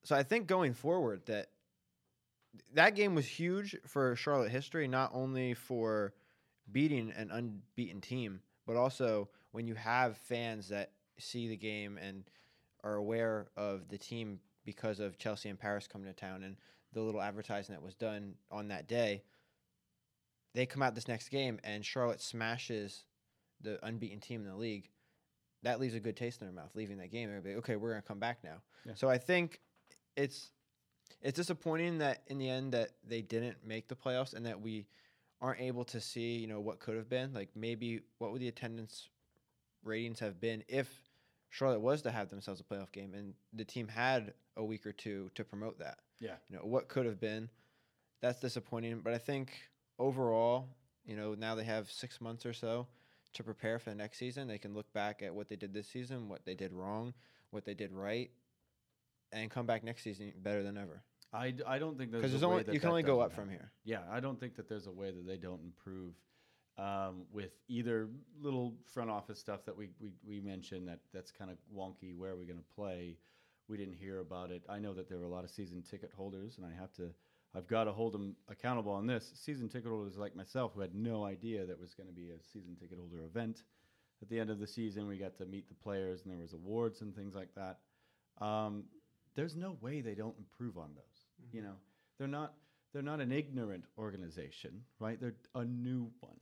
So 0.04 0.16
I 0.16 0.24
think 0.24 0.48
going 0.48 0.74
forward 0.74 1.26
that 1.26 1.52
that 2.74 2.96
game 2.96 3.14
was 3.16 3.28
huge 3.28 3.76
for 3.86 4.16
Charlotte 4.16 4.50
history, 4.50 4.88
not 4.88 5.12
only 5.14 5.54
for 5.54 6.14
beating 6.72 7.12
an 7.12 7.30
unbeaten 7.32 8.02
team, 8.02 8.42
but 8.66 8.76
also 8.76 9.30
when 9.52 9.68
you 9.68 9.76
have 9.76 10.18
fans 10.18 10.70
that 10.70 10.92
see 11.20 11.48
the 11.48 11.58
game 11.58 11.98
and 11.98 12.24
are 12.84 12.96
aware 12.96 13.52
of 13.56 13.88
the 13.90 13.98
team 13.98 14.40
because 14.64 15.00
of 15.00 15.18
Chelsea 15.18 15.50
and 15.50 15.60
Paris 15.60 15.88
coming 15.88 16.08
to 16.08 16.14
town 16.14 16.44
and 16.44 16.58
the 16.94 17.02
little 17.02 17.22
advertising 17.22 17.76
that 17.76 17.82
was 17.84 17.94
done 17.96 18.36
on 18.50 18.70
that 18.70 18.88
day. 18.88 19.24
They 20.54 20.66
come 20.66 20.82
out 20.82 20.96
this 20.96 21.08
next 21.08 21.30
game 21.30 21.60
and 21.64 21.86
Charlotte 21.86 22.22
smashes 22.22 23.04
the 23.62 23.84
unbeaten 23.86 24.20
team 24.20 24.42
in 24.42 24.48
the 24.48 24.56
league. 24.56 24.90
That 25.64 25.80
leaves 25.80 25.94
a 25.94 26.00
good 26.00 26.16
taste 26.16 26.42
in 26.42 26.48
their 26.48 26.56
mouth 26.56 26.72
leaving 26.76 26.98
that 26.98 27.12
game. 27.12 27.30
They're 27.30 27.42
be, 27.42 27.56
okay, 27.56 27.76
we're 27.76 27.92
gonna 27.92 28.02
come 28.02 28.20
back 28.20 28.40
now. 28.44 28.62
Yeah. 28.86 28.94
So 28.96 29.10
I 29.10 29.18
think 29.18 29.60
it's 30.16 30.52
it's 31.22 31.36
disappointing 31.36 31.98
that 32.00 32.24
in 32.28 32.38
the 32.38 32.50
end 32.50 32.74
that 32.74 32.92
they 33.06 33.22
didn't 33.22 33.58
make 33.66 33.88
the 33.88 33.96
playoffs 33.96 34.34
and 34.34 34.46
that 34.46 34.62
we 34.62 34.88
aren't 35.42 35.62
able 35.62 35.86
to 35.86 36.00
see 36.02 36.38
you 36.38 36.48
know 36.48 36.60
what 36.60 36.80
could 36.80 36.96
have 36.96 37.10
been 37.10 37.34
like 37.34 37.50
maybe 37.56 38.02
what 38.18 38.32
would 38.32 38.42
the 38.42 38.48
attendance 38.48 39.10
ratings 39.84 40.20
have 40.20 40.40
been 40.40 40.64
if 40.68 40.90
Charlotte 41.50 41.82
was 41.82 42.02
to 42.04 42.12
have 42.12 42.30
themselves 42.30 42.62
a 42.62 42.64
playoff 42.64 42.92
game 42.92 43.14
and 43.14 43.34
the 43.54 43.66
team 43.66 43.88
had 43.88 44.34
a 44.58 44.64
week 44.64 44.86
or 44.86 44.92
two 44.92 45.32
to 45.36 45.44
promote 45.44 45.80
that. 45.80 46.00
Yeah. 46.20 46.36
You 46.50 46.58
know 46.58 46.64
what 46.64 46.88
could 46.88 47.06
have 47.06 47.20
been. 47.20 47.50
That's 48.22 48.40
disappointing, 48.40 49.00
but 49.04 49.14
I 49.14 49.18
think 49.18 49.52
overall, 50.00 50.70
you 51.06 51.16
know, 51.16 51.36
now 51.36 51.56
they 51.56 51.64
have 51.66 51.92
6 51.92 52.22
months 52.22 52.46
or 52.46 52.54
so 52.54 52.88
to 53.34 53.44
prepare 53.44 53.78
for 53.78 53.90
the 53.92 53.96
next 53.96 54.18
season. 54.18 54.48
They 54.48 54.58
can 54.58 54.74
look 54.74 54.92
back 54.94 55.22
at 55.22 55.34
what 55.36 55.50
they 55.50 55.56
did 55.56 55.74
this 55.74 55.88
season, 55.88 56.30
what 56.30 56.46
they 56.46 56.56
did 56.56 56.74
wrong, 56.74 57.14
what 57.52 57.66
they 57.66 57.74
did 57.76 57.92
right, 57.92 58.32
and 59.32 59.52
come 59.52 59.66
back 59.66 59.84
next 59.84 60.04
season 60.04 60.34
better 60.42 60.64
than 60.64 60.78
ever. 60.78 61.04
I, 61.32 61.52
d- 61.52 61.64
I 61.68 61.78
don't 61.78 61.96
think 61.98 62.12
there's 62.12 62.24
'Cause 62.24 62.32
a 62.32 62.38
there's 62.38 62.42
way 62.44 62.52
only- 62.52 62.64
that 62.64 62.74
you 62.74 62.80
can 62.80 62.88
that 62.88 62.92
only 62.92 63.04
go 63.04 63.20
up 63.20 63.32
from 63.34 63.50
here. 63.50 63.72
Yeah, 63.84 64.02
I 64.10 64.20
don't 64.20 64.40
think 64.40 64.56
that 64.56 64.68
there's 64.68 64.88
a 64.88 64.92
way 64.92 65.12
that 65.12 65.28
they 65.28 65.38
don't 65.38 65.62
improve 65.62 66.14
um, 66.78 67.26
with 67.34 67.52
either 67.68 68.08
little 68.40 68.74
front 68.94 69.10
office 69.10 69.38
stuff 69.38 69.66
that 69.66 69.76
we, 69.76 69.90
we, 70.00 70.14
we 70.26 70.40
mentioned 70.40 70.88
that 70.88 71.00
that's 71.14 71.30
kind 71.30 71.52
of 71.52 71.58
wonky. 71.76 72.16
Where 72.16 72.32
are 72.32 72.38
we 72.38 72.46
going 72.46 72.58
to 72.58 72.74
play? 72.74 73.18
We 73.68 73.76
didn't 73.76 73.96
hear 73.96 74.20
about 74.20 74.50
it. 74.50 74.64
I 74.70 74.80
know 74.80 74.94
that 74.94 75.10
there 75.10 75.18
were 75.18 75.26
a 75.26 75.30
lot 75.30 75.44
of 75.44 75.50
season 75.52 75.82
ticket 75.84 76.12
holders, 76.16 76.56
and 76.58 76.66
I 76.66 76.72
have 76.80 76.94
to, 76.94 77.12
I've 77.56 77.68
got 77.68 77.86
to 77.86 77.92
hold 77.92 78.14
them 78.14 78.36
accountable 78.48 78.92
on 78.92 79.08
this. 79.08 79.32
Season 79.34 79.68
ticket 79.70 79.90
holders 79.90 80.18
like 80.18 80.36
myself 80.36 80.74
who 80.76 80.82
had 80.82 80.94
no 80.94 81.26
idea 81.26 81.66
that 81.66 81.80
was 81.80 81.94
going 81.94 82.08
to 82.08 82.14
be 82.14 82.30
a 82.30 82.44
season 82.54 82.76
ticket 82.80 82.98
holder 83.00 83.24
event. 83.26 83.64
At 84.22 84.30
the 84.30 84.40
end 84.40 84.50
of 84.50 84.60
the 84.60 84.68
season, 84.68 85.08
we 85.08 85.18
got 85.18 85.38
to 85.38 85.46
meet 85.46 85.68
the 85.68 85.76
players, 85.76 86.22
and 86.24 86.32
there 86.32 86.40
was 86.40 86.54
awards 86.54 87.02
and 87.02 87.16
things 87.16 87.36
like 87.36 87.50
that. 87.56 87.80
Um, 88.44 88.84
there's 89.36 89.56
no 89.56 89.78
way 89.82 90.02
they 90.02 90.16
don't 90.16 90.36
improve 90.38 90.78
on 90.78 90.90
those. 90.96 91.52
You 91.54 91.62
know, 91.62 91.76
they're 92.18 92.28
not 92.28 92.54
they're 92.94 93.02
not 93.02 93.22
an 93.22 93.32
ignorant 93.32 93.86
organization, 93.98 94.82
right? 95.00 95.20
They're 95.20 95.36
a 95.56 95.64
new 95.64 96.12
one, 96.20 96.40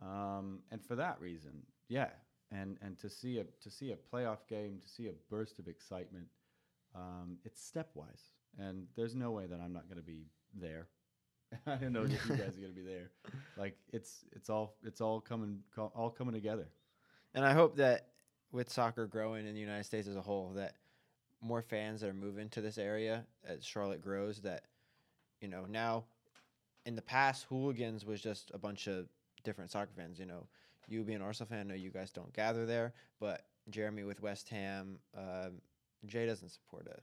um, 0.00 0.60
and 0.70 0.82
for 0.82 0.96
that 0.96 1.20
reason, 1.20 1.62
yeah. 1.88 2.10
And 2.52 2.76
and 2.82 2.98
to 3.00 3.08
see 3.08 3.38
a 3.38 3.44
to 3.62 3.70
see 3.70 3.92
a 3.92 3.96
playoff 3.96 4.46
game, 4.48 4.78
to 4.80 4.88
see 4.88 5.08
a 5.08 5.12
burst 5.30 5.58
of 5.58 5.68
excitement, 5.68 6.26
um, 6.94 7.38
it's 7.44 7.60
stepwise, 7.68 8.30
and 8.58 8.86
there's 8.96 9.14
no 9.14 9.30
way 9.30 9.46
that 9.46 9.60
I'm 9.60 9.72
not 9.72 9.88
going 9.88 9.98
to 9.98 10.06
be 10.06 10.26
there. 10.54 10.88
I 11.66 11.76
don't 11.76 11.92
know 11.92 12.04
if 12.04 12.10
you 12.10 12.36
guys 12.36 12.56
are 12.56 12.60
going 12.60 12.74
to 12.74 12.80
be 12.80 12.82
there. 12.82 13.10
Like 13.58 13.76
it's 13.92 14.24
it's 14.32 14.48
all 14.48 14.76
it's 14.82 15.02
all 15.02 15.20
coming 15.20 15.58
all 15.76 16.08
coming 16.08 16.32
together. 16.32 16.68
And 17.34 17.44
I 17.44 17.52
hope 17.52 17.76
that 17.76 18.06
with 18.50 18.70
soccer 18.70 19.06
growing 19.06 19.46
in 19.46 19.54
the 19.54 19.60
United 19.60 19.84
States 19.84 20.08
as 20.08 20.16
a 20.16 20.22
whole, 20.22 20.52
that 20.54 20.76
more 21.42 21.60
fans 21.60 22.00
that 22.00 22.08
are 22.08 22.14
moving 22.14 22.48
to 22.50 22.62
this 22.62 22.78
area 22.78 23.26
as 23.46 23.62
Charlotte 23.62 24.00
grows, 24.00 24.40
that 24.40 24.64
you 25.42 25.48
know 25.48 25.66
now, 25.68 26.04
in 26.86 26.96
the 26.96 27.02
past, 27.02 27.44
hooligans 27.50 28.06
was 28.06 28.22
just 28.22 28.50
a 28.54 28.58
bunch 28.58 28.86
of 28.86 29.06
different 29.44 29.70
soccer 29.70 29.92
fans. 29.94 30.18
You 30.18 30.26
know, 30.26 30.46
you 30.88 31.02
being 31.04 31.16
an 31.16 31.22
Arsenal 31.22 31.48
fan, 31.48 31.60
I 31.60 31.62
know 31.64 31.74
you 31.74 31.90
guys 31.90 32.10
don't 32.10 32.32
gather 32.32 32.64
there, 32.64 32.94
but 33.20 33.44
Jeremy 33.68 34.04
with 34.04 34.22
West 34.22 34.48
Ham, 34.48 34.98
um, 35.16 35.60
Jay 36.06 36.26
doesn't 36.26 36.50
support 36.50 36.86
it. 36.86 37.02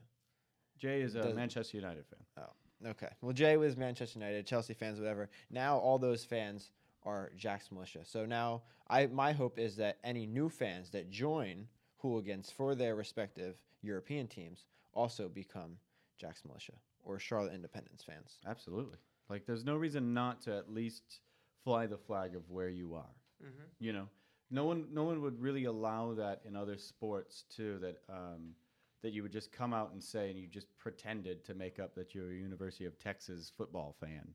Jay 0.80 1.02
is 1.02 1.14
a 1.14 1.22
Does- 1.22 1.34
Manchester 1.36 1.76
United 1.76 2.04
fan. 2.06 2.44
Oh, 2.84 2.88
okay. 2.90 3.10
Well, 3.20 3.32
Jay 3.32 3.56
was 3.56 3.76
Manchester 3.76 4.18
United, 4.18 4.46
Chelsea 4.46 4.74
fans, 4.74 4.98
whatever. 4.98 5.28
Now 5.50 5.78
all 5.78 5.98
those 5.98 6.24
fans 6.24 6.72
are 7.04 7.30
Jack's 7.36 7.70
Militia. 7.70 8.00
So 8.04 8.26
now 8.26 8.62
I 8.88 9.06
my 9.06 9.32
hope 9.32 9.58
is 9.58 9.76
that 9.76 9.98
any 10.02 10.26
new 10.26 10.48
fans 10.48 10.90
that 10.90 11.10
join 11.10 11.68
Hooligans 11.98 12.50
for 12.50 12.74
their 12.74 12.96
respective 12.96 13.56
European 13.82 14.26
teams 14.26 14.64
also 14.94 15.28
become 15.28 15.76
Jack's 16.18 16.44
Militia 16.44 16.72
or 17.04 17.18
Charlotte 17.18 17.54
Independence 17.54 18.02
fans. 18.02 18.38
Absolutely. 18.46 18.98
Like, 19.28 19.46
there's 19.46 19.64
no 19.64 19.76
reason 19.76 20.12
not 20.12 20.40
to 20.42 20.56
at 20.56 20.70
least 20.72 21.20
fly 21.62 21.86
the 21.86 21.96
flag 21.96 22.34
of 22.34 22.50
where 22.50 22.68
you 22.68 22.94
are. 22.94 23.14
Mhm. 23.42 23.68
You 23.78 23.92
know, 23.92 24.08
no 24.50 24.64
one, 24.64 24.92
no 24.92 25.04
one 25.04 25.22
would 25.22 25.40
really 25.40 25.64
allow 25.64 26.14
that 26.14 26.42
in 26.44 26.56
other 26.56 26.76
sports 26.76 27.44
too. 27.48 27.78
That 27.78 28.02
um, 28.08 28.54
that 29.02 29.12
you 29.12 29.22
would 29.22 29.32
just 29.32 29.52
come 29.52 29.72
out 29.72 29.92
and 29.92 30.02
say, 30.02 30.30
and 30.30 30.38
you 30.38 30.46
just 30.46 30.66
pretended 30.78 31.44
to 31.44 31.54
make 31.54 31.78
up 31.78 31.94
that 31.94 32.14
you're 32.14 32.30
a 32.30 32.34
University 32.34 32.84
of 32.84 32.98
Texas 32.98 33.52
football 33.56 33.94
fan, 34.00 34.34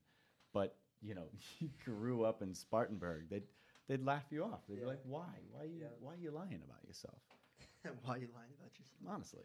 but 0.54 0.75
you 1.01 1.15
know, 1.15 1.25
you 1.60 1.69
grew 1.84 2.23
up 2.23 2.41
in 2.41 2.54
Spartanburg. 2.54 3.30
They'd 3.30 3.43
they'd 3.88 4.04
laugh 4.04 4.25
you 4.32 4.43
off. 4.43 4.62
They'd 4.67 4.80
be 4.80 4.86
like, 4.86 5.01
"Why? 5.04 5.28
Why 5.51 5.62
are 5.62 5.65
you? 5.65 5.86
Why 5.99 6.13
are 6.13 6.17
you 6.17 6.32
lying 6.32 6.62
about 6.65 6.86
yourself?" 6.88 7.19
Why 8.04 8.15
are 8.15 8.17
you 8.17 8.30
lying 8.34 8.49
about 8.60 8.71
yourself? 8.78 8.99
Honestly. 9.08 9.43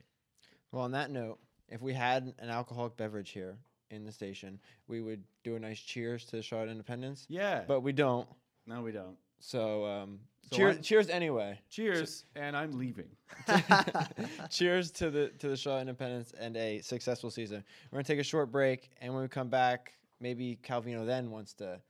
Well, 0.72 0.82
on 0.82 0.92
that 0.92 1.10
note, 1.10 1.38
if 1.68 1.82
we 1.82 1.92
had 1.92 2.32
an 2.38 2.48
alcoholic 2.48 2.96
beverage 2.96 3.30
here 3.30 3.56
in 3.90 4.04
the 4.04 4.12
station, 4.12 4.58
we 4.88 5.00
would 5.00 5.22
do 5.44 5.56
a 5.56 5.58
nice 5.58 5.80
cheers 5.80 6.24
to 6.26 6.36
the 6.36 6.42
Charlotte 6.42 6.70
Independence. 6.70 7.26
Yeah. 7.28 7.62
But 7.66 7.80
we 7.80 7.92
don't. 7.92 8.28
No, 8.66 8.82
we 8.82 8.92
don't. 8.92 9.16
So, 9.40 9.86
um, 9.86 10.20
So 10.50 10.56
cheers, 10.56 10.78
cheers 10.80 11.08
anyway. 11.08 11.58
Cheers, 11.70 12.24
and 12.36 12.56
I'm 12.56 12.72
leaving. 12.72 13.08
Cheers 14.50 14.90
to 14.92 15.10
the 15.10 15.28
to 15.38 15.48
the 15.48 15.56
Charlotte 15.56 15.82
Independence 15.82 16.32
and 16.38 16.56
a 16.56 16.80
successful 16.80 17.30
season. 17.30 17.64
We're 17.90 17.96
gonna 17.96 18.04
take 18.04 18.18
a 18.18 18.24
short 18.24 18.50
break, 18.52 18.90
and 19.00 19.12
when 19.14 19.22
we 19.22 19.28
come 19.28 19.48
back, 19.48 19.94
maybe 20.20 20.58
Calvino 20.62 21.06
then 21.06 21.30
wants 21.30 21.54
to 21.54 21.80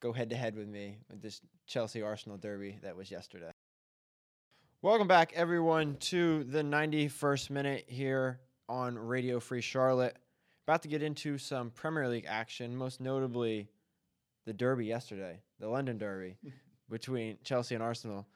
go 0.00 0.12
head 0.12 0.30
to 0.30 0.36
head 0.36 0.56
with 0.56 0.68
me 0.68 0.98
with 1.10 1.22
this 1.22 1.40
Chelsea 1.66 2.02
Arsenal 2.02 2.38
derby 2.38 2.78
that 2.82 2.96
was 2.96 3.10
yesterday. 3.10 3.50
Welcome 4.82 5.06
back, 5.06 5.32
everyone, 5.34 5.96
to 5.96 6.42
the 6.44 6.62
91st 6.62 7.50
minute 7.50 7.84
here 7.86 8.40
on 8.66 8.98
Radio 8.98 9.38
Free 9.38 9.60
Charlotte. 9.60 10.16
about 10.66 10.80
to 10.82 10.88
get 10.88 11.02
into 11.02 11.36
some 11.36 11.68
Premier 11.70 12.08
League 12.08 12.24
action, 12.26 12.74
most 12.74 12.98
notably 12.98 13.68
the 14.46 14.54
Derby 14.54 14.86
yesterday, 14.86 15.38
the 15.58 15.68
London 15.68 15.98
Derby 15.98 16.38
between 16.90 17.38
Chelsea 17.44 17.74
and 17.74 17.82
Arsenal. 17.82 18.26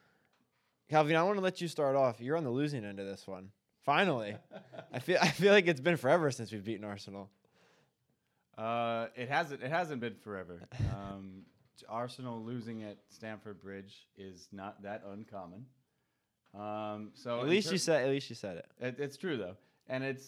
Calvin, 0.89 1.15
I 1.15 1.23
want 1.23 1.37
to 1.37 1.41
let 1.43 1.61
you 1.61 1.67
start 1.67 1.95
off. 1.95 2.19
You're 2.21 2.37
on 2.37 2.43
the 2.43 2.49
losing 2.49 2.85
end 2.85 2.99
of 2.99 3.07
this 3.07 3.27
one. 3.27 3.49
Finally, 3.83 4.35
I 4.93 4.99
feel 4.99 5.17
I 5.21 5.27
feel 5.29 5.51
like 5.51 5.67
it's 5.67 5.81
been 5.81 5.97
forever 5.97 6.31
since 6.31 6.51
we've 6.51 6.63
beaten 6.63 6.85
Arsenal. 6.85 7.29
Uh, 8.57 9.07
it 9.15 9.29
hasn't. 9.29 9.61
It 9.61 9.69
hasn't 9.69 9.99
been 10.01 10.15
forever. 10.23 10.61
Um, 10.95 11.41
Arsenal 11.89 12.41
losing 12.41 12.83
at 12.83 12.97
Stamford 13.09 13.59
Bridge 13.61 14.07
is 14.17 14.47
not 14.51 14.81
that 14.83 15.03
uncommon. 15.11 15.65
Um, 16.57 17.11
so 17.15 17.41
At 17.41 17.47
least 17.49 17.69
you 17.71 17.77
said- 17.77 18.03
at 18.05 18.09
least 18.09 18.29
you 18.29 18.35
said 18.35 18.57
it. 18.57 18.65
it. 18.79 18.95
It's 18.99 19.17
true 19.17 19.35
though, 19.37 19.57
and 19.89 20.03
it's 20.03 20.25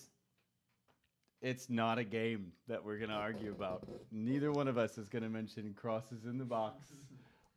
it's 1.41 1.69
not 1.69 1.99
a 1.99 2.03
game 2.03 2.51
that 2.67 2.83
we're 2.83 2.97
gonna 2.97 3.13
argue 3.13 3.51
about. 3.51 3.87
Neither 4.11 4.51
one 4.51 4.67
of 4.67 4.77
us 4.77 4.97
is 4.97 5.07
gonna 5.07 5.29
mention 5.29 5.73
crosses 5.73 6.25
in 6.25 6.37
the 6.37 6.43
box, 6.45 6.91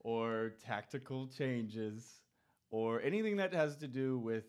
or 0.01 0.53
tactical 0.65 1.27
changes, 1.27 2.21
or 2.71 3.01
anything 3.03 3.37
that 3.37 3.53
has 3.53 3.77
to 3.77 3.89
do 3.89 4.19
with 4.19 4.45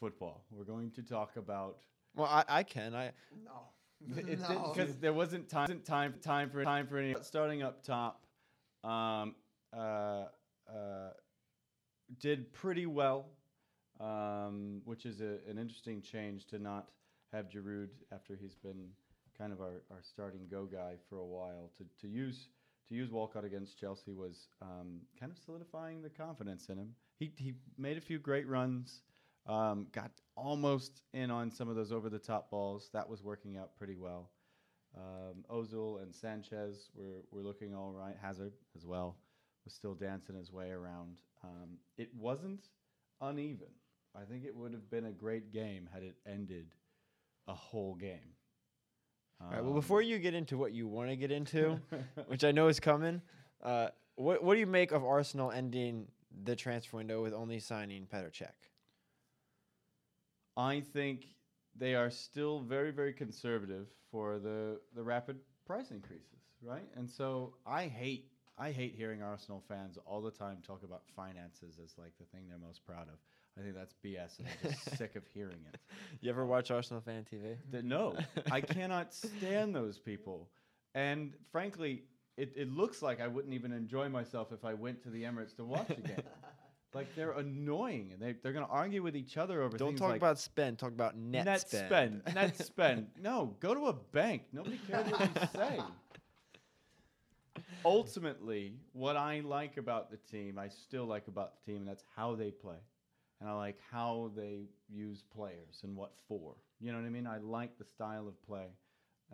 football. 0.00 0.44
We're 0.50 0.64
going 0.64 0.90
to 0.92 1.02
talk 1.02 1.36
about 1.36 1.78
Well, 2.14 2.26
I, 2.26 2.44
I 2.48 2.62
can. 2.62 2.94
I 2.94 3.12
no. 3.44 3.68
because 4.00 4.96
there 5.00 5.12
wasn't 5.12 5.48
time 5.48 5.62
wasn't 5.62 5.84
time 5.84 6.14
time 6.22 6.50
for 6.50 6.64
time 6.64 6.86
for 6.86 6.98
any 6.98 7.14
starting 7.22 7.62
up 7.62 7.82
top. 7.84 8.24
Um, 8.84 9.36
uh, 9.72 10.24
uh, 10.68 11.10
did 12.18 12.52
pretty 12.52 12.86
well, 12.86 13.26
um, 14.00 14.82
which 14.84 15.06
is 15.06 15.20
a, 15.20 15.38
an 15.48 15.58
interesting 15.58 16.02
change 16.02 16.46
to 16.46 16.58
not 16.58 16.88
have 17.32 17.48
Giroud 17.48 17.88
after 18.12 18.36
he's 18.36 18.54
been 18.54 18.88
kind 19.38 19.52
of 19.52 19.60
our, 19.60 19.82
our 19.90 20.02
starting 20.02 20.42
go 20.50 20.64
guy 20.64 20.94
for 21.08 21.18
a 21.18 21.24
while. 21.24 21.70
To, 21.78 21.84
to 22.00 22.08
use 22.12 22.48
to 22.88 22.94
use 22.94 23.10
Walcott 23.10 23.44
against 23.44 23.78
Chelsea 23.78 24.12
was 24.12 24.48
um, 24.60 25.00
kind 25.18 25.32
of 25.32 25.38
solidifying 25.38 26.02
the 26.02 26.10
confidence 26.10 26.68
in 26.68 26.78
him. 26.78 26.94
He 27.18 27.32
he 27.36 27.54
made 27.78 27.96
a 27.96 28.00
few 28.00 28.18
great 28.18 28.48
runs. 28.48 29.02
Um, 29.46 29.88
got 29.92 30.12
almost 30.36 31.02
in 31.12 31.30
on 31.30 31.50
some 31.50 31.68
of 31.68 31.74
those 31.74 31.90
over 31.92 32.08
the 32.08 32.18
top 32.18 32.50
balls. 32.50 32.90
That 32.92 33.08
was 33.08 33.22
working 33.22 33.56
out 33.56 33.74
pretty 33.76 33.96
well. 33.96 34.30
Um, 34.96 35.44
Ozil 35.50 36.02
and 36.02 36.14
Sanchez 36.14 36.90
were, 36.94 37.24
were 37.30 37.42
looking 37.42 37.74
all 37.74 37.92
right. 37.92 38.14
Hazard 38.20 38.52
as 38.76 38.84
well 38.86 39.16
was 39.64 39.74
still 39.74 39.94
dancing 39.94 40.36
his 40.36 40.52
way 40.52 40.70
around. 40.70 41.18
Um, 41.42 41.78
it 41.96 42.10
wasn't 42.14 42.68
uneven. 43.20 43.68
I 44.14 44.24
think 44.24 44.44
it 44.44 44.54
would 44.54 44.72
have 44.72 44.90
been 44.90 45.06
a 45.06 45.12
great 45.12 45.52
game 45.52 45.88
had 45.92 46.02
it 46.02 46.16
ended 46.26 46.74
a 47.48 47.54
whole 47.54 47.94
game. 47.94 48.31
All 49.42 49.50
right. 49.50 49.64
Well, 49.64 49.74
before 49.74 50.02
you 50.02 50.18
get 50.18 50.34
into 50.34 50.56
what 50.56 50.72
you 50.72 50.86
want 50.86 51.10
to 51.10 51.16
get 51.16 51.30
into, 51.30 51.80
which 52.26 52.44
I 52.44 52.52
know 52.52 52.68
is 52.68 52.80
coming, 52.80 53.22
uh, 53.62 53.88
what 54.16 54.42
what 54.42 54.54
do 54.54 54.60
you 54.60 54.66
make 54.66 54.92
of 54.92 55.04
Arsenal 55.04 55.50
ending 55.50 56.06
the 56.44 56.56
transfer 56.56 56.98
window 56.98 57.22
with 57.22 57.32
only 57.32 57.58
signing 57.58 58.06
Petr 58.06 58.30
Cech? 58.30 58.48
I 60.56 60.80
think 60.80 61.26
they 61.76 61.94
are 61.94 62.10
still 62.10 62.60
very, 62.60 62.90
very 62.90 63.12
conservative 63.12 63.86
for 64.10 64.38
the 64.38 64.80
the 64.94 65.02
rapid 65.02 65.38
price 65.66 65.90
increases, 65.90 66.40
right? 66.62 66.86
And 66.96 67.08
so 67.08 67.54
I 67.66 67.86
hate 67.86 68.28
I 68.58 68.70
hate 68.70 68.94
hearing 68.94 69.22
Arsenal 69.22 69.62
fans 69.66 69.98
all 70.04 70.20
the 70.20 70.30
time 70.30 70.58
talk 70.62 70.82
about 70.82 71.02
finances 71.16 71.78
as 71.82 71.94
like 71.98 72.12
the 72.18 72.26
thing 72.26 72.42
they're 72.48 72.58
most 72.58 72.84
proud 72.84 73.08
of. 73.08 73.18
I 73.58 73.62
think 73.62 73.74
that's 73.74 73.94
BS, 74.04 74.38
and 74.38 74.48
I'm 74.48 74.70
just 74.70 74.96
sick 74.98 75.14
of 75.14 75.24
hearing 75.34 75.58
it. 75.72 75.80
You 76.20 76.30
ever 76.30 76.46
watch 76.46 76.70
Arsenal 76.70 77.02
fan 77.02 77.26
TV? 77.30 77.56
Th- 77.70 77.84
no, 77.84 78.16
I 78.50 78.60
cannot 78.60 79.12
stand 79.12 79.74
those 79.74 79.98
people. 79.98 80.48
And 80.94 81.34
frankly, 81.50 82.04
it, 82.36 82.52
it 82.56 82.72
looks 82.72 83.02
like 83.02 83.20
I 83.20 83.28
wouldn't 83.28 83.52
even 83.52 83.72
enjoy 83.72 84.08
myself 84.08 84.52
if 84.52 84.64
I 84.64 84.74
went 84.74 85.02
to 85.02 85.10
the 85.10 85.22
Emirates 85.22 85.54
to 85.56 85.64
watch 85.64 85.90
a 85.90 86.00
game. 86.00 86.22
like 86.94 87.14
they're 87.14 87.32
annoying, 87.32 88.10
and 88.12 88.20
they 88.20 88.34
they're 88.42 88.52
gonna 88.52 88.66
argue 88.70 89.02
with 89.02 89.16
each 89.16 89.36
other 89.36 89.62
over. 89.62 89.76
Things. 89.76 89.80
Don't 89.80 89.96
talk 89.96 90.10
like 90.10 90.16
about 90.18 90.38
spend. 90.38 90.78
Talk 90.78 90.92
about 90.92 91.16
net, 91.16 91.44
net 91.44 91.60
spend. 91.60 91.86
spend. 91.86 92.22
Net 92.34 92.56
spend. 92.58 93.06
No, 93.20 93.54
go 93.60 93.74
to 93.74 93.86
a 93.86 93.92
bank. 93.92 94.42
Nobody 94.52 94.78
cares 94.88 95.10
what 95.10 95.20
you 95.20 95.48
say. 95.54 95.80
Ultimately, 97.84 98.74
what 98.92 99.16
I 99.16 99.40
like 99.40 99.76
about 99.76 100.10
the 100.10 100.16
team, 100.16 100.58
I 100.58 100.68
still 100.68 101.04
like 101.04 101.26
about 101.28 101.54
the 101.54 101.72
team, 101.72 101.80
and 101.80 101.88
that's 101.88 102.04
how 102.14 102.34
they 102.34 102.50
play. 102.50 102.76
And 103.42 103.50
I 103.50 103.54
like 103.54 103.78
how 103.90 104.30
they 104.36 104.68
use 104.88 105.24
players 105.34 105.80
and 105.82 105.96
what 105.96 106.12
for. 106.28 106.54
You 106.78 106.92
know 106.92 106.98
what 106.98 107.06
I 107.06 107.10
mean? 107.10 107.26
I 107.26 107.38
like 107.38 107.76
the 107.76 107.84
style 107.84 108.28
of 108.28 108.40
play. 108.46 108.66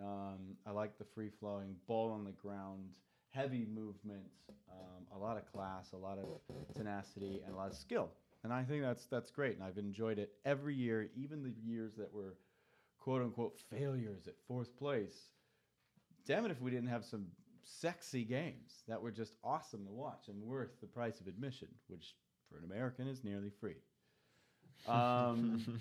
Um, 0.02 0.56
I 0.66 0.70
like 0.70 0.96
the 0.96 1.04
free 1.04 1.28
flowing, 1.28 1.76
ball 1.86 2.12
on 2.12 2.24
the 2.24 2.32
ground, 2.32 2.86
heavy 3.32 3.66
movement, 3.70 4.24
um, 4.72 5.04
a 5.14 5.18
lot 5.18 5.36
of 5.36 5.44
class, 5.52 5.92
a 5.92 5.96
lot 5.98 6.16
of 6.16 6.24
tenacity, 6.74 7.42
and 7.44 7.54
a 7.54 7.58
lot 7.58 7.70
of 7.70 7.76
skill. 7.76 8.08
And 8.44 8.52
I 8.52 8.62
think 8.62 8.82
that's 8.82 9.04
that's 9.04 9.30
great. 9.30 9.56
And 9.56 9.62
I've 9.62 9.76
enjoyed 9.76 10.18
it 10.18 10.32
every 10.46 10.74
year, 10.74 11.10
even 11.14 11.42
the 11.42 11.52
years 11.62 11.92
that 11.98 12.10
were 12.10 12.38
quote 12.96 13.20
unquote 13.20 13.58
failures 13.70 14.26
at 14.26 14.36
fourth 14.46 14.74
place. 14.78 15.32
Damn 16.24 16.46
it 16.46 16.50
if 16.50 16.62
we 16.62 16.70
didn't 16.70 16.88
have 16.88 17.04
some 17.04 17.26
sexy 17.62 18.24
games 18.24 18.84
that 18.88 19.02
were 19.02 19.10
just 19.10 19.34
awesome 19.44 19.84
to 19.84 19.92
watch 19.92 20.28
and 20.28 20.42
worth 20.42 20.80
the 20.80 20.86
price 20.86 21.20
of 21.20 21.26
admission, 21.26 21.68
which 21.88 22.14
for 22.48 22.56
an 22.56 22.64
American 22.64 23.06
is 23.06 23.22
nearly 23.22 23.50
free. 23.50 23.76
Um, 24.86 25.80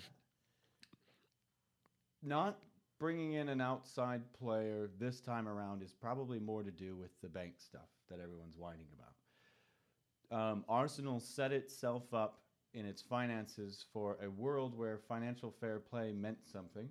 not 2.22 2.58
bringing 2.98 3.34
in 3.34 3.48
an 3.48 3.60
outside 3.60 4.22
player 4.38 4.90
this 4.98 5.20
time 5.20 5.46
around 5.46 5.82
is 5.82 5.92
probably 5.92 6.40
more 6.40 6.62
to 6.62 6.70
do 6.70 6.96
with 6.96 7.10
the 7.22 7.28
bank 7.28 7.54
stuff 7.58 7.88
that 8.10 8.18
everyone's 8.20 8.56
whining 8.56 8.86
about. 8.98 10.40
Um, 10.40 10.64
Arsenal 10.68 11.20
set 11.20 11.52
itself 11.52 12.12
up 12.12 12.40
in 12.74 12.84
its 12.84 13.00
finances 13.00 13.86
for 13.92 14.18
a 14.22 14.28
world 14.28 14.76
where 14.76 14.98
financial 14.98 15.50
fair 15.50 15.78
play 15.78 16.12
meant 16.12 16.38
something, 16.44 16.88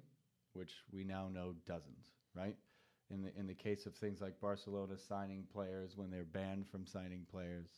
which 0.54 0.72
we 0.91 1.04
now 1.04 1.28
know 1.32 1.54
doesn't, 1.67 2.08
right? 2.36 2.56
In 3.12 3.22
the, 3.22 3.32
in 3.38 3.48
the 3.48 3.54
case 3.54 3.86
of 3.86 3.96
things 3.96 4.22
like 4.22 4.39
Barcelona 4.41 4.98
signing 4.98 5.46
players 5.54 5.96
when 5.96 6.10
they're 6.10 6.24
banned 6.24 6.67
from 6.67 6.86
signing 6.86 7.26
players, 7.30 7.70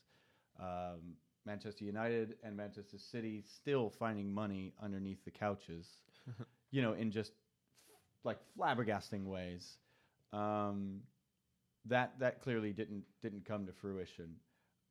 um, 0.59 1.15
Manchester 1.45 1.85
United 1.85 2.35
and 2.43 2.55
Manchester 2.55 2.97
City 2.97 3.43
still 3.47 3.89
finding 3.89 4.31
money 4.33 4.73
underneath 4.81 5.23
the 5.25 5.31
couches, 5.31 5.87
you 6.71 6.81
know, 6.81 6.93
in 6.93 7.11
just 7.11 7.31
like 8.23 8.37
flabbergasting 8.57 9.25
ways. 9.25 9.77
Um, 10.33 11.01
that 11.85 12.19
that 12.19 12.41
clearly 12.41 12.73
didn't 12.73 13.03
didn't 13.21 13.45
come 13.45 13.65
to 13.65 13.71
fruition, 13.71 14.35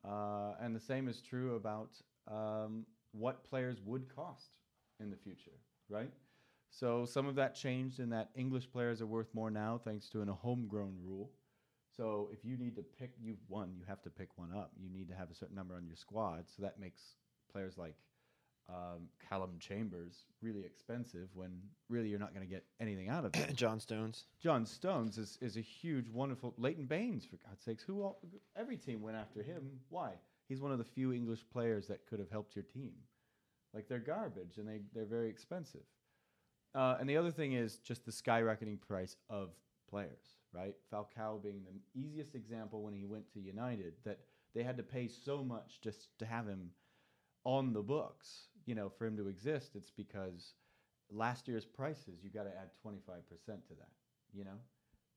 uh, 0.05 0.55
and 0.61 0.75
the 0.75 0.81
same 0.81 1.07
is 1.07 1.21
true 1.21 1.55
about 1.55 1.91
um, 2.27 2.87
what 3.13 3.49
players 3.49 3.79
would 3.85 4.15
cost 4.15 4.51
in 5.01 5.11
the 5.11 5.17
future, 5.17 5.59
right? 5.89 6.11
So 6.71 7.05
some 7.05 7.27
of 7.27 7.35
that 7.37 7.55
changed 7.55 8.01
in 8.01 8.11
that 8.11 8.31
English 8.35 8.71
players 8.71 9.01
are 9.01 9.07
worth 9.07 9.33
more 9.35 9.51
now 9.51 9.81
thanks 9.83 10.09
to 10.11 10.23
an, 10.23 10.29
a 10.29 10.35
homegrown 10.35 10.97
rule. 11.03 11.31
So 11.99 12.29
if 12.33 12.45
you 12.45 12.57
need 12.57 12.77
to 12.77 12.83
pick, 12.83 13.11
you've 13.21 13.43
won, 13.49 13.73
you 13.77 13.83
have 13.89 14.01
to 14.03 14.11
pick 14.11 14.29
one 14.37 14.53
up. 14.57 14.71
You 14.81 14.89
need 14.89 15.09
to 15.09 15.17
have 15.17 15.33
a 15.33 15.35
certain 15.35 15.57
number 15.57 15.75
on 15.75 15.85
your 15.85 15.97
squad. 15.97 16.45
So 16.47 16.63
that 16.63 16.79
makes 16.79 17.03
players 17.51 17.77
like 17.77 17.97
um, 18.69 19.09
Calum 19.29 19.57
Chambers 19.59 20.27
really 20.41 20.65
expensive 20.65 21.29
when 21.35 21.51
really 21.89 22.09
you're 22.09 22.21
not 22.21 22.33
going 22.33 22.47
to 22.47 22.51
get 22.51 22.65
anything 22.81 23.09
out 23.09 23.25
of 23.25 23.35
it. 23.35 23.53
John 23.57 23.81
Stones. 23.81 24.27
John 24.41 24.65
Stones 24.65 25.19
is, 25.19 25.39
is 25.41 25.57
a 25.57 25.61
huge, 25.61 26.09
wonderful. 26.09 26.55
Leighton 26.57 26.87
Baines, 26.87 27.25
for 27.25 27.37
God's 27.49 27.65
sakes, 27.65 27.83
who 27.83 28.03
all, 28.03 28.21
every 28.57 28.77
team 28.77 29.03
went 29.03 29.17
after 29.17 29.43
him. 29.43 29.69
Why? 29.89 30.13
He's 30.49 30.61
one 30.61 30.71
of 30.71 30.79
the 30.79 30.85
few 30.85 31.13
English 31.13 31.41
players 31.53 31.89
that 31.89 32.07
could 32.07 32.21
have 32.21 32.31
helped 32.31 32.55
your 32.55 32.65
team. 32.65 32.93
Like 33.75 33.89
they're 33.89 33.99
garbage 33.99 34.59
and 34.59 34.69
they, 34.69 34.81
they're 34.95 35.05
very 35.05 35.29
expensive. 35.29 35.83
Uh, 36.75 36.97
and 37.01 37.09
the 37.09 37.17
other 37.17 37.33
thing 37.33 37.55
is 37.55 37.79
just 37.79 38.07
the 38.07 38.13
skyrocketing 38.13 38.81
price 38.81 39.17
of 39.29 39.51
players, 39.91 40.38
right? 40.53 40.75
Falcao 40.93 41.43
being 41.43 41.63
the 41.65 42.01
easiest 42.01 42.35
example 42.35 42.83
when 42.83 42.95
he 42.95 43.05
went 43.05 43.31
to 43.33 43.41
United 43.41 43.95
that 44.05 44.21
they 44.55 44.63
had 44.63 44.77
to 44.77 44.83
pay 44.83 45.09
so 45.09 45.45
much 45.45 45.81
just 45.83 46.19
to 46.19 46.27
have 46.27 46.47
him 46.47 46.71
on 47.45 47.73
the 47.73 47.83
books, 47.83 48.49
you 48.67 48.75
know, 48.75 48.89
for 48.89 49.07
him 49.07 49.17
to 49.17 49.29
exist. 49.29 49.73
It's 49.75 49.91
because 49.91 50.55
last 51.11 51.49
year's 51.49 51.65
prices, 51.65 52.21
you 52.23 52.31
got 52.31 52.45
to 52.45 52.51
add 52.51 52.71
25% 52.85 52.97
to 53.47 53.75
that, 53.79 53.91
you 54.33 54.45
know? 54.45 54.59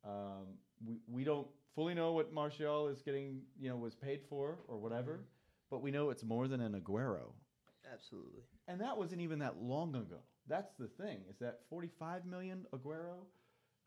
Um, 0.03 0.47
we, 0.85 0.99
we 1.07 1.23
don't 1.23 1.47
fully 1.75 1.93
know 1.93 2.13
what 2.13 2.33
Martial 2.33 2.87
is 2.87 3.01
getting, 3.01 3.41
you 3.59 3.69
know, 3.69 3.75
was 3.75 3.95
paid 3.95 4.21
for 4.29 4.59
or 4.67 4.77
whatever, 4.77 5.21
but 5.69 5.81
we 5.81 5.91
know 5.91 6.09
it's 6.09 6.23
more 6.23 6.47
than 6.47 6.59
an 6.61 6.73
Aguero. 6.73 7.33
Absolutely. 7.91 8.41
And 8.67 8.79
that 8.81 8.97
wasn't 8.97 9.21
even 9.21 9.39
that 9.39 9.61
long 9.61 9.95
ago. 9.95 10.19
That's 10.47 10.73
the 10.79 10.87
thing, 10.87 11.19
is 11.29 11.37
that 11.39 11.59
45 11.69 12.25
million 12.25 12.65
Aguero 12.73 13.25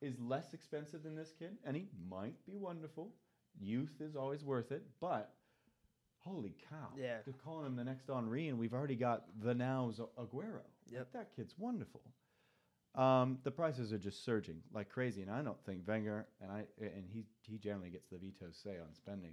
is 0.01 0.19
less 0.21 0.53
expensive 0.55 1.03
than 1.03 1.15
this 1.17 1.33
kid, 1.39 1.57
and 1.65 1.77
he 1.77 1.87
might 2.09 2.35
be 2.47 2.57
wonderful. 2.57 3.13
Youth 3.59 4.01
is 4.01 4.17
always 4.17 4.45
worth 4.45 4.73
it, 4.73 4.83
but 5.01 5.35
holy 6.19 6.55
cow. 6.71 6.89
Yeah. 6.97 7.19
They're 7.25 7.35
calling 7.45 7.67
him 7.67 7.77
the 7.77 7.85
next 7.85 8.09
Henri, 8.11 8.49
and 8.49 8.59
we've 8.59 8.75
already 8.75 8.97
got 8.97 9.25
the 9.43 9.55
now's 9.55 10.01
Aguero. 10.19 10.63
Yep. 10.91 10.99
Like, 11.01 11.13
that 11.13 11.37
kid's 11.37 11.55
wonderful. 11.59 12.03
Um, 12.95 13.39
the 13.43 13.51
prices 13.51 13.93
are 13.93 13.99
just 13.99 14.25
surging 14.25 14.63
like 14.73 14.89
crazy, 14.89 15.23
and 15.23 15.31
I 15.31 15.43
don't 15.43 15.59
think 15.67 15.87
Wenger 15.87 16.27
and 16.41 16.51
I 16.51 16.65
and 16.81 17.05
he 17.13 17.25
he 17.43 17.59
generally 17.59 17.91
gets 17.91 18.09
the 18.09 18.19
veto 18.19 18.47
say 18.53 18.79
on 18.79 18.95
spending. 18.95 19.33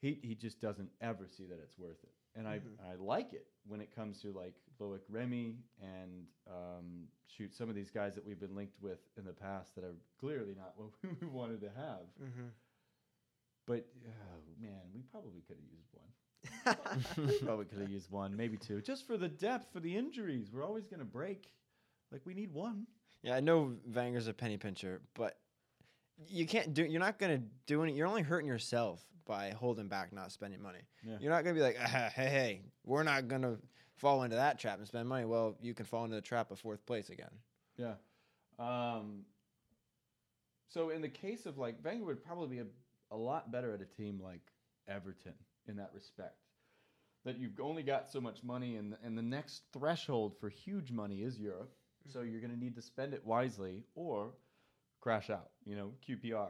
He 0.00 0.18
he 0.22 0.34
just 0.34 0.60
doesn't 0.60 0.90
ever 1.00 1.28
see 1.28 1.44
that 1.46 1.60
it's 1.62 1.78
worth 1.78 2.02
it, 2.02 2.12
and 2.34 2.46
Mhm. 2.46 2.78
I 2.82 2.92
I 2.92 2.94
like 2.96 3.32
it 3.32 3.46
when 3.64 3.80
it 3.80 3.94
comes 3.94 4.20
to 4.22 4.32
like 4.32 4.54
Loic 4.82 5.00
Remy 5.08 5.56
and 5.80 6.24
um, 6.48 7.04
shoot 7.26 7.54
some 7.54 7.68
of 7.68 7.74
these 7.74 7.90
guys 7.90 8.14
that 8.14 8.26
we've 8.26 8.40
been 8.40 8.54
linked 8.56 8.80
with 8.82 8.98
in 9.16 9.24
the 9.24 9.32
past 9.32 9.74
that 9.76 9.84
are 9.84 9.94
clearly 10.18 10.54
not 10.56 10.72
what 10.76 10.90
we 11.20 11.26
wanted 11.28 11.60
to 11.60 11.68
have. 11.68 12.06
Mhm. 12.22 12.50
But 13.66 13.86
oh 14.06 14.40
man, 14.60 14.80
we 14.94 15.02
probably 15.02 15.42
could 15.46 15.56
have 15.56 15.70
used 15.70 15.92
one. 15.92 17.38
probably 17.44 17.64
could 17.66 17.78
have 17.78 17.90
used 17.90 18.10
one, 18.10 18.36
maybe 18.36 18.56
two, 18.56 18.80
just 18.82 19.06
for 19.06 19.16
the 19.16 19.28
depth, 19.28 19.72
for 19.72 19.78
the 19.78 19.96
injuries. 19.96 20.50
We're 20.52 20.64
always 20.64 20.86
going 20.86 20.98
to 20.98 21.04
break. 21.04 21.52
Like 22.10 22.22
we 22.26 22.34
need 22.34 22.52
one. 22.52 22.86
Yeah, 23.22 23.36
I 23.36 23.40
know 23.40 23.72
Vanger's 23.88 24.26
a 24.26 24.32
penny 24.34 24.56
pincher, 24.56 25.00
but 25.14 25.38
you 26.26 26.44
can't 26.46 26.74
do. 26.74 26.84
You're 26.84 27.00
not 27.00 27.18
gonna 27.18 27.40
do 27.66 27.82
any. 27.84 27.92
You're 27.92 28.08
only 28.08 28.22
hurting 28.22 28.48
yourself 28.48 29.00
by 29.24 29.50
holding 29.50 29.88
back, 29.88 30.12
not 30.12 30.32
spending 30.32 30.60
money. 30.60 30.80
Yeah. 31.06 31.16
You're 31.20 31.30
not 31.30 31.44
gonna 31.44 31.54
be 31.54 31.60
like, 31.62 31.76
ah, 31.80 32.10
hey, 32.14 32.28
hey, 32.28 32.62
we're 32.84 33.04
not 33.04 33.28
gonna 33.28 33.56
fall 33.96 34.22
into 34.22 34.36
that 34.36 34.58
trap 34.58 34.78
and 34.78 34.86
spend 34.86 35.08
money. 35.08 35.24
Well, 35.24 35.56
you 35.60 35.74
can 35.74 35.86
fall 35.86 36.04
into 36.04 36.16
the 36.16 36.22
trap 36.22 36.50
of 36.50 36.58
fourth 36.58 36.84
place 36.86 37.10
again. 37.10 37.30
Yeah. 37.76 37.94
Um, 38.58 39.24
so 40.68 40.90
in 40.90 41.02
the 41.02 41.08
case 41.08 41.46
of 41.46 41.58
like 41.58 41.76
Wenger 41.84 42.04
would 42.04 42.24
probably 42.24 42.56
be 42.56 42.62
a, 42.62 42.66
a 43.10 43.16
lot 43.16 43.52
better 43.52 43.74
at 43.74 43.80
a 43.80 43.84
team 43.84 44.20
like 44.22 44.40
Everton 44.88 45.34
in 45.68 45.76
that 45.76 45.90
respect. 45.94 46.36
That 47.24 47.38
you've 47.38 47.60
only 47.60 47.84
got 47.84 48.10
so 48.10 48.20
much 48.20 48.42
money, 48.42 48.76
and 48.76 48.96
and 49.04 49.16
the 49.16 49.22
next 49.22 49.62
threshold 49.72 50.34
for 50.40 50.48
huge 50.48 50.90
money 50.90 51.22
is 51.22 51.38
Europe. 51.38 51.72
So 52.12 52.22
you're 52.22 52.40
going 52.40 52.52
to 52.52 52.58
need 52.58 52.74
to 52.74 52.82
spend 52.82 53.14
it 53.14 53.24
wisely 53.24 53.84
or 53.94 54.32
crash 55.00 55.30
out. 55.30 55.50
You 55.64 55.76
know, 55.76 55.92
QPR. 56.08 56.48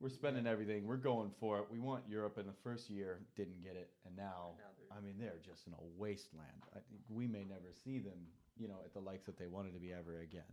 We're 0.00 0.10
spending 0.10 0.46
everything. 0.46 0.86
We're 0.86 0.96
going 0.96 1.32
for 1.40 1.58
it. 1.58 1.66
We 1.72 1.80
want 1.80 2.04
Europe 2.08 2.38
in 2.38 2.46
the 2.46 2.52
first 2.62 2.88
year, 2.88 3.18
didn't 3.36 3.62
get 3.64 3.74
it, 3.74 3.90
and 4.06 4.16
now, 4.16 4.52
I 4.96 5.00
mean, 5.00 5.14
they're 5.18 5.40
just 5.44 5.66
in 5.66 5.72
a 5.72 5.82
wasteland. 5.96 6.62
I 6.72 6.80
think 6.88 7.02
we 7.08 7.26
may 7.26 7.44
never 7.44 7.72
see 7.84 7.98
them, 7.98 8.18
you 8.58 8.68
know, 8.68 8.80
at 8.84 8.92
the 8.92 9.00
likes 9.00 9.26
that 9.26 9.38
they 9.38 9.46
wanted 9.46 9.74
to 9.74 9.80
be 9.80 9.92
ever 9.92 10.20
again. 10.20 10.52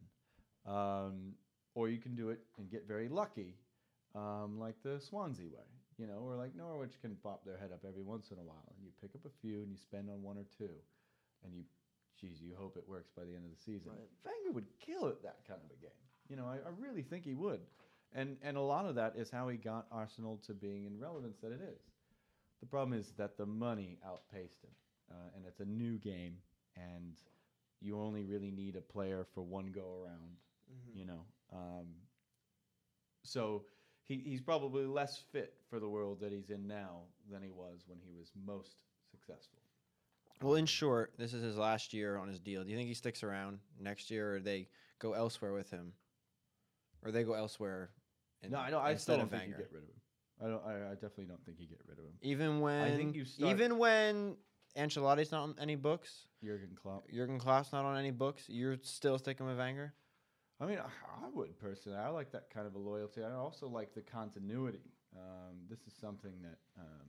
Um, 0.65 1.34
or 1.75 1.89
you 1.89 1.97
can 1.97 2.15
do 2.15 2.30
it 2.30 2.39
and 2.58 2.69
get 2.69 2.88
very 2.88 3.08
lucky, 3.08 3.56
um, 4.15 4.60
like 4.60 4.75
the 4.84 4.99
Swansea 4.99 5.45
way, 5.45 5.67
you 5.97 6.08
know, 6.08 6.19
or 6.25 6.36
like 6.36 6.56
Norwich 6.56 6.99
can 7.02 7.15
pop 7.23 7.45
their 7.45 7.58
head 7.58 7.71
up 7.71 7.84
every 7.88 8.04
once 8.04 8.32
in 8.32 8.38
a 8.38 8.43
while, 8.43 8.73
and 8.75 8.84
you 8.84 8.91
pick 9.02 9.15
up 9.15 9.25
a 9.25 9.41
few 9.41 9.62
and 9.62 9.71
you 9.71 9.78
spend 9.78 10.10
on 10.10 10.21
one 10.21 10.38
or 10.38 10.45
two, 10.58 10.73
and 11.43 11.54
you, 11.54 11.63
geez, 12.19 12.41
you 12.41 12.54
hope 12.58 12.75
it 12.78 12.84
works 12.88 13.12
by 13.15 13.23
the 13.23 13.36
end 13.36 13.45
of 13.45 13.52
the 13.52 13.62
season. 13.62 13.91
Wenger 14.25 14.52
would 14.54 14.67
kill 14.80 15.08
at 15.08 15.21
that 15.23 15.38
kind 15.47 15.62
of 15.63 15.71
a 15.71 15.82
game. 15.82 15.91
You 16.30 16.36
know, 16.36 16.45
I, 16.45 16.56
I 16.56 16.71
really 16.78 17.04
think 17.04 17.23
he 17.23 17.34
would, 17.34 17.62
and 18.13 18.38
and 18.43 18.58
a 18.58 18.62
lot 18.62 18.86
of 18.86 18.95
that 18.95 19.13
is 19.15 19.30
how 19.30 19.47
he 19.49 19.58
got 19.58 19.86
Arsenal 19.91 20.38
to 20.45 20.54
being 20.54 20.86
in 20.86 20.99
relevance 20.99 21.38
that 21.41 21.52
it 21.52 21.62
is. 21.62 21.82
The 22.62 22.65
problem 22.67 22.98
is 23.00 23.12
that 23.17 23.38
the 23.38 23.45
money 23.45 23.98
outpaced 24.06 24.63
him, 24.63 24.72
uh, 25.12 25.30
and 25.36 25.45
it's 25.45 25.60
a 25.62 25.65
new 25.65 25.98
game, 25.98 26.38
and 26.76 27.15
you 27.82 28.00
only 28.00 28.24
really 28.26 28.52
need 28.52 28.76
a 28.76 28.82
player 28.82 29.26
for 29.34 29.41
one 29.41 29.72
go 29.72 30.04
around. 30.04 30.36
Mhm. 30.72 30.95
You 30.95 31.06
know, 31.06 31.26
um, 31.54 31.88
so 33.24 33.65
he, 34.04 34.17
he's 34.17 34.41
probably 34.41 34.86
less 34.86 35.17
fit 35.32 35.54
for 35.69 35.80
the 35.80 35.88
world 35.88 36.19
that 36.19 36.32
he's 36.32 36.50
in 36.50 36.67
now 36.67 37.04
than 37.32 37.41
he 37.41 37.50
was 37.50 37.84
when 37.88 38.00
he 38.00 38.12
was 38.12 38.32
most 38.45 38.78
successful. 39.10 39.60
Well, 40.41 40.56
in 40.56 40.65
short, 40.65 41.13
this 41.17 41.34
is 41.34 41.43
his 41.43 41.58
last 41.58 41.93
year 41.93 42.17
on 42.17 42.28
his 42.28 42.39
deal. 42.39 42.63
Do 42.63 42.69
you 42.69 42.78
think 42.78 42.88
he 42.88 42.93
sticks 42.93 43.24
around 43.24 43.60
next 43.80 44.10
year, 44.10 44.36
or 44.36 44.39
they 44.39 44.67
go 45.00 45.13
elsewhere 45.13 45.54
with 45.54 45.69
him, 45.69 45.93
or 47.04 47.12
they 47.12 47.24
go 47.24 47.34
elsewhere? 47.34 47.91
in- 48.41 48.52
no, 48.52 48.60
I 48.60 48.69
don't. 48.69 48.82
I 48.82 48.91
instead 48.91 49.04
still 49.04 49.15
don't 49.17 49.26
of 49.26 49.32
think 49.32 49.43
you 49.43 49.50
Wenger? 49.54 49.63
get 49.63 49.72
rid 49.74 49.84
of 49.84 49.89
him. 49.89 50.02
I 50.43 50.47
don't. 50.47 50.62
I, 50.65 50.91
I 50.91 50.93
definitely 50.93 51.25
don't 51.25 51.43
think 51.45 51.60
you 51.60 51.67
get 51.67 51.80
rid 51.88 51.99
of 51.99 52.06
him. 52.06 52.13
Even 52.21 52.62
when 52.62 52.82
I 52.82 52.95
think 52.95 53.15
you 53.15 53.25
start 53.25 53.52
even 53.52 53.78
when 53.78 54.38
Ancelotti's 54.78 55.32
not 55.32 55.43
on 55.43 55.56
any 55.60 55.75
books, 55.75 56.28
Jurgen 56.43 56.75
Klopp. 56.82 57.10
Jurgen 57.12 57.39
Klopp's 57.39 57.71
not 57.73 57.86
on 57.86 57.97
any 57.97 58.12
books, 58.12 58.43
you're 58.47 58.78
still 58.82 59.17
sticking 59.17 59.45
with 59.45 59.58
Wenger. 59.58 59.93
I 60.62 60.65
mean, 60.65 60.78
I, 60.80 61.25
I 61.25 61.30
would 61.34 61.58
personally. 61.60 61.97
I 61.97 62.10
like 62.10 62.32
that 62.32 62.49
kind 62.54 62.67
of 62.67 62.75
a 62.75 62.80
loyalty. 62.80 63.23
I 63.23 63.34
also 63.34 63.67
like 63.67 63.93
the 63.93 64.02
continuity. 64.02 64.91
Um, 65.15 65.58
this 65.69 65.80
is 65.88 65.93
something 65.99 66.34
that 66.43 66.58
um, 66.78 67.08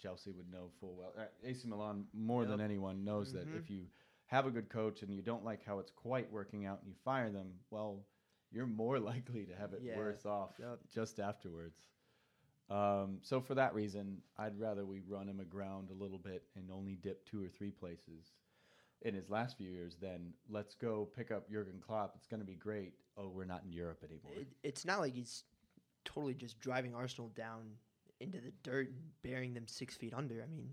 Chelsea 0.00 0.30
would 0.30 0.50
know 0.50 0.70
full 0.80 0.94
well. 0.96 1.12
Uh, 1.18 1.24
AC 1.44 1.66
Milan, 1.68 2.04
more 2.12 2.44
than 2.44 2.60
anyone, 2.60 3.04
knows 3.04 3.32
that 3.32 3.48
Mhm. 3.48 3.56
if 3.58 3.70
you 3.70 3.86
have 4.26 4.46
a 4.46 4.50
good 4.50 4.68
coach 4.68 5.02
and 5.02 5.12
you 5.14 5.22
don't 5.22 5.44
like 5.44 5.64
how 5.64 5.78
it's 5.78 5.90
quite 5.90 6.30
working 6.30 6.66
out 6.66 6.80
and 6.80 6.88
you 6.88 6.94
fire 7.04 7.30
them, 7.30 7.52
well, 7.70 8.04
you're 8.50 8.66
more 8.66 8.98
likely 9.12 9.44
to 9.46 9.54
have 9.56 9.72
it 9.72 9.80
Yeah. 9.82 9.96
worse 9.96 10.24
off 10.26 10.58
Yep. 10.58 10.80
just 10.92 11.18
afterwards. 11.18 11.88
Um, 12.68 13.18
so 13.22 13.40
for 13.40 13.54
that 13.54 13.74
reason, 13.74 14.18
I'd 14.38 14.58
rather 14.58 14.84
we 14.84 15.00
run 15.08 15.28
him 15.28 15.40
aground 15.40 15.90
a 15.90 15.94
little 15.94 16.18
bit 16.18 16.42
and 16.56 16.70
only 16.70 16.96
dip 16.96 17.24
two 17.24 17.44
or 17.44 17.48
three 17.48 17.70
places 17.70 18.32
in 19.02 19.14
his 19.14 19.30
last 19.30 19.56
few 19.56 19.70
years 19.70 19.96
than 20.00 20.32
let's 20.48 20.74
go 20.74 21.08
pick 21.16 21.30
up 21.30 21.48
Jurgen 21.50 21.80
Klopp. 21.86 22.14
It's 22.16 22.26
going 22.26 22.40
to 22.40 22.46
be 22.46 22.54
great. 22.56 22.94
Oh, 23.16 23.28
we're 23.28 23.44
not 23.44 23.62
in 23.64 23.72
Europe 23.72 24.02
anymore. 24.04 24.32
It, 24.40 24.48
it's 24.64 24.84
not 24.84 25.00
like 25.00 25.14
he's 25.14 25.44
totally 26.04 26.34
just 26.34 26.58
driving 26.58 26.94
Arsenal 26.94 27.28
down 27.36 27.62
into 28.20 28.38
the 28.38 28.52
dirt 28.62 28.88
and 28.88 28.98
burying 29.22 29.54
them 29.54 29.66
six 29.66 29.94
feet 29.96 30.12
under. 30.14 30.42
I 30.42 30.46
mean, 30.46 30.70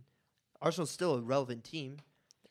Arsenal's 0.61 0.91
still 0.91 1.15
a 1.15 1.21
relevant 1.21 1.63
team. 1.63 1.97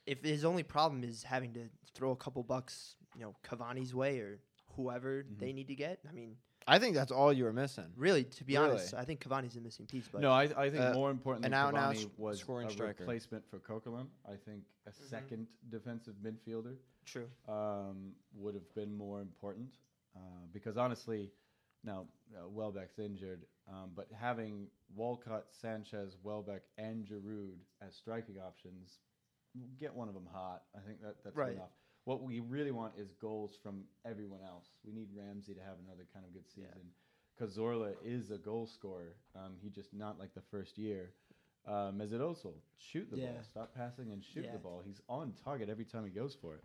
If 0.07 0.23
his 0.23 0.45
only 0.45 0.63
problem 0.63 1.03
is 1.03 1.23
having 1.25 1.53
to 1.55 1.69
throw 1.95 2.11
a 2.11 2.17
couple 2.17 2.43
bucks, 2.43 2.97
you 3.17 3.23
know, 3.23 3.35
Cavani's 3.49 3.95
way 3.95 4.19
or 4.21 4.39
whoever 4.77 5.23
Mm-hmm. 5.25 5.41
they 5.41 5.53
need 5.53 5.69
to 5.69 5.75
get, 5.75 6.01
I 6.09 6.13
mean, 6.13 6.37
I 6.67 6.79
think 6.79 6.95
that's 6.95 7.13
all 7.13 7.33
you 7.33 7.45
were 7.45 7.53
missing. 7.53 7.87
really, 7.97 8.25
to 8.25 8.45
be 8.45 8.55
Really. 8.57 8.71
honest, 8.71 8.95
I 8.95 9.05
think 9.05 9.21
Cavani's 9.21 9.57
a 9.57 9.61
missing 9.61 9.87
piece. 9.87 10.09
But 10.11 10.21
no, 10.21 10.31
I, 10.33 10.43
I 10.57 10.71
think 10.71 10.83
uh, 10.83 10.93
more 10.95 11.11
important 11.11 11.45
an 11.45 11.51
than 11.53 11.59
out-and-out 11.61 11.95
Cavani 11.95 12.05
s- 12.05 12.07
was 12.17 12.39
scoring 12.41 12.69
a 12.69 12.71
striker. 12.71 12.97
replacement 13.05 13.45
for 13.51 13.59
Coquelin. 13.59 14.07
I 14.27 14.37
think 14.45 14.63
a 14.87 14.91
Mm-hmm. 14.91 15.05
second 15.09 15.47
defensive 15.71 16.15
midfielder 16.25 16.75
True. 17.07 17.29
um, 17.49 18.13
would 18.35 18.55
have 18.55 18.75
been 18.75 18.93
more 18.97 19.21
important 19.21 19.77
uh, 20.17 20.19
because 20.53 20.77
honestly, 20.77 21.31
now 21.85 22.07
uh, 22.37 22.49
Welbeck's 22.49 22.99
injured, 22.99 23.43
um, 23.69 23.91
but 23.97 24.09
having 24.19 24.67
Walcott, 24.95 25.47
Sanchez, 25.51 26.17
Welbeck, 26.23 26.63
and 26.79 27.05
Giroud 27.07 27.57
as 27.87 27.95
striking 27.95 28.37
options, 28.45 28.99
get 29.79 29.95
one 29.95 30.09
of 30.09 30.15
them 30.15 30.27
hot. 30.33 30.63
I 30.77 30.81
think 30.87 31.01
that 31.03 31.17
that's 31.25 31.37
Right. 31.37 31.53
enough. 31.55 31.71
What 32.05 32.23
we 32.23 32.41
really 32.41 32.73
want 32.73 32.95
is 32.99 33.13
goals 33.21 33.57
from 33.63 33.85
everyone 34.05 34.41
else. 34.47 34.67
We 34.85 34.93
need 34.93 35.09
Ramsey 35.15 35.55
to 35.55 35.61
have 35.61 35.77
another 35.85 36.07
kind 36.13 36.25
of 36.27 36.33
good 36.33 36.49
season. 36.49 36.91
Cazorla 37.41 37.95
is 38.05 38.31
a 38.31 38.39
goal 38.39 38.67
scorer. 38.67 39.15
Um, 39.37 39.53
he 39.63 39.71
just 39.71 39.95
not 39.95 40.19
like 40.19 40.35
the 40.35 40.41
first 40.41 40.79
year. 40.79 41.13
Uh, 41.65 41.93
shoot 42.79 43.09
the 43.11 43.17
Yeah. 43.19 43.33
ball, 43.33 43.43
stop 43.45 43.75
passing 43.75 44.11
and 44.11 44.23
shoot 44.25 44.45
Yeah. 44.45 44.53
the 44.53 44.59
ball. 44.59 44.81
He's 44.81 45.01
on 45.09 45.33
target 45.35 45.69
every 45.69 45.85
time 45.85 46.05
he 46.05 46.11
goes 46.11 46.35
for 46.35 46.57
it. 46.57 46.65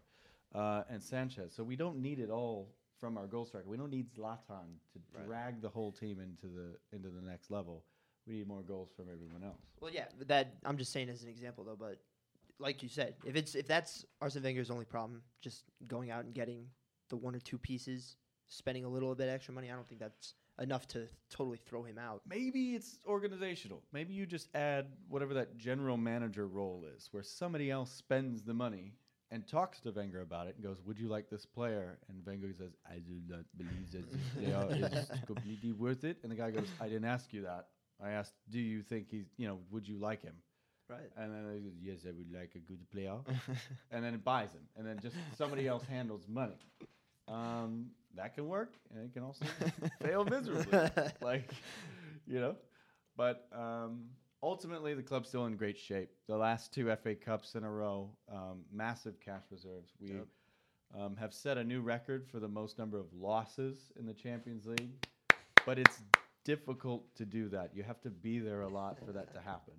Uh, 0.54 0.84
and 0.90 1.04
Sanchez. 1.04 1.54
So 1.54 1.64
we 1.64 1.76
don't 1.76 2.02
need 2.02 2.20
it 2.20 2.30
all 2.32 2.74
from 3.00 3.18
our 3.18 3.28
goal 3.28 3.46
striker. 3.46 3.68
We 3.68 3.78
don't 3.78 3.92
need 3.92 4.10
Zlatan 4.10 4.80
to 4.94 5.00
Right. 5.14 5.26
drag 5.26 5.62
the 5.62 5.70
whole 5.70 5.92
team 5.92 6.20
into 6.20 6.48
the 6.48 6.80
into 6.92 7.12
the 7.12 7.22
next 7.22 7.52
level. 7.52 7.86
We 8.26 8.34
need 8.34 8.48
more 8.48 8.64
goals 8.64 8.92
from 8.92 9.10
everyone 9.10 9.44
else. 9.44 9.62
Well, 9.80 9.94
yeah, 9.94 10.10
that 10.20 10.58
I'm 10.64 10.78
just 10.78 10.92
saying 10.92 11.10
as 11.10 11.22
an 11.22 11.30
example 11.30 11.64
though. 11.64 11.76
But 11.76 12.02
like 12.60 12.84
you 12.84 12.90
said, 12.90 13.16
if 13.26 13.36
it's 13.36 13.56
if 13.56 13.68
that's 13.68 14.06
Arsene 14.22 14.44
Wenger's 14.44 14.72
only 14.72 14.86
problem, 14.86 15.22
just 15.42 15.64
going 15.88 16.12
out 16.12 16.26
and 16.26 16.34
getting 16.34 16.68
the 17.10 17.18
one 17.18 17.36
or 17.36 17.40
two 17.40 17.58
pieces, 17.58 18.18
spending 18.48 18.86
a 18.86 18.90
little 18.90 19.14
bit 19.16 19.30
extra 19.30 19.54
money, 19.54 19.72
I 19.72 19.76
don't 19.76 19.88
think 19.88 20.02
that's 20.02 20.34
enough 20.60 20.88
to 20.88 21.08
totally 21.30 21.58
throw 21.58 21.84
him 21.84 21.98
out. 21.98 22.22
Maybe 22.28 22.74
it's 22.74 22.98
organizational. 23.08 23.84
Maybe 23.94 24.14
you 24.14 24.26
just 24.26 24.50
add 24.56 24.88
whatever 25.08 25.34
that 25.36 25.58
general 25.58 25.98
manager 25.98 26.48
role 26.48 26.86
is, 26.96 27.10
where 27.12 27.24
somebody 27.24 27.70
else 27.70 27.92
spends 27.92 28.42
the 28.42 28.54
money 28.54 28.94
and 29.30 29.46
talks 29.46 29.80
to 29.82 29.92
Wenger 29.92 30.22
about 30.22 30.48
it 30.48 30.56
and 30.56 30.64
goes, 30.64 30.82
"Would 30.84 30.98
you 30.98 31.10
like 31.10 31.30
this 31.30 31.46
player?" 31.46 32.00
And 32.10 32.26
Wenger 32.26 32.54
says, 32.54 32.72
"I 32.90 33.00
do 33.00 33.20
not 33.28 33.46
believe 33.58 33.92
that 33.92 34.10
this 34.10 34.22
player 34.36 34.90
is 34.92 35.12
completely 35.26 35.74
worth 35.74 36.04
it." 36.04 36.18
And 36.24 36.32
the 36.32 36.36
guy 36.36 36.52
goes, 36.52 36.68
"I 36.80 36.88
didn't 36.88 37.06
ask 37.06 37.34
you 37.34 37.44
that. 37.44 37.68
I 38.02 38.12
asked, 38.12 38.34
do 38.50 38.60
you 38.60 38.84
think 38.84 39.10
he's, 39.10 39.26
you 39.38 39.48
know, 39.48 39.60
would 39.70 39.88
you 39.88 39.98
like 39.98 40.22
him?" 40.24 40.36
Right. 40.90 41.10
And 41.18 41.34
then 41.34 41.54
he 41.56 41.60
goes, 41.62 41.78
"Yes, 41.82 42.00
I 42.08 42.12
would 42.12 42.32
like 42.32 42.52
a 42.56 42.60
good 42.60 42.90
player." 42.92 43.18
and 43.92 44.04
then 44.04 44.14
it 44.14 44.24
buys 44.24 44.54
him, 44.54 44.62
and 44.78 44.88
then 44.88 45.00
just 45.02 45.16
somebody 45.38 45.68
else 45.68 45.84
handles 45.84 46.28
money. 46.28 46.56
Um, 47.28 47.88
that 48.16 48.34
can 48.36 48.48
work, 48.48 48.74
and 48.94 49.04
it 49.06 49.14
can 49.14 49.24
also 49.24 49.46
fail 50.02 50.24
miserably. 50.24 50.90
like, 51.22 51.52
you 52.26 52.40
know, 52.40 52.56
but 53.18 53.48
um, 53.52 54.06
ultimately 54.42 54.94
the 54.94 55.04
club's 55.04 55.28
still 55.28 55.46
in 55.46 55.58
great 55.58 55.78
shape. 55.78 56.10
The 56.28 56.38
last 56.38 56.74
two 56.74 56.94
FA 57.04 57.16
Cups 57.16 57.56
in 57.56 57.64
a 57.66 57.72
row, 57.72 58.10
um, 58.32 58.62
massive 58.72 59.20
cash 59.20 59.44
reserves. 59.52 59.92
We 60.00 60.14
Yep. 60.14 60.28
um, 60.98 61.16
have 61.18 61.34
set 61.34 61.58
a 61.58 61.64
new 61.66 61.82
record 61.82 62.26
for 62.32 62.40
the 62.40 62.48
most 62.48 62.78
number 62.80 62.98
of 62.98 63.14
losses 63.14 63.92
in 64.00 64.06
the 64.06 64.14
Champions 64.14 64.66
League, 64.66 65.06
but 65.66 65.78
it's 65.78 66.02
difficult 66.46 67.14
to 67.16 67.26
do 67.26 67.50
that. 67.50 67.72
You 67.76 67.84
have 67.84 68.00
to 68.04 68.10
be 68.10 68.40
there 68.40 68.62
a 68.62 68.70
lot 68.70 68.98
for 69.06 69.12
that 69.12 69.34
to 69.34 69.42
happen. 69.42 69.74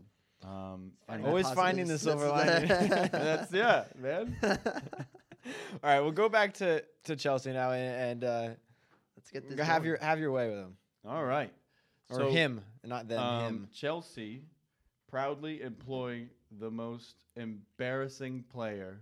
Um, 0.45 0.93
and 1.09 1.27
Always 1.27 1.51
finding 1.51 1.89
the 1.89 1.99
silver 1.99 2.29
lining. 2.29 2.69
That's 2.69 3.53
yeah, 3.53 3.85
man. 4.01 4.37
All 4.43 4.61
right, 5.83 6.01
we'll 6.01 6.13
go 6.13 6.29
back 6.29 6.55
to, 6.55 6.83
to 7.05 7.17
Chelsea 7.17 7.53
now 7.53 7.73
and, 7.73 8.23
and 8.23 8.25
uh, 8.25 8.49
let's 9.17 9.31
get 9.31 9.49
this. 9.49 9.57
go 9.57 9.65
have 9.65 9.83
going. 9.83 9.89
your 9.89 9.99
have 9.99 10.19
your 10.21 10.31
way 10.31 10.49
with 10.49 10.59
him 10.59 10.77
All 11.07 11.25
right. 11.25 11.53
or 12.11 12.17
So, 12.19 12.31
him, 12.31 12.61
not 12.85 13.09
them. 13.09 13.19
um, 13.23 13.45
him. 13.45 13.69
Chelsea 13.75 14.43
proudly 15.11 15.63
employing 15.63 16.29
the 16.61 16.71
most 16.71 17.25
embarrassing 17.37 18.45
player 18.53 19.01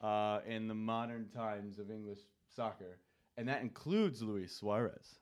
uh, 0.00 0.40
in 0.46 0.68
the 0.68 0.74
modern 0.74 1.28
times 1.28 1.78
of 1.78 1.90
English 1.90 2.18
soccer, 2.54 2.98
and 3.36 3.48
that 3.48 3.62
includes 3.62 4.20
Luis 4.22 4.52
Suarez. 4.54 5.18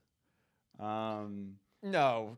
Um, 0.80 1.54
No, 1.82 2.36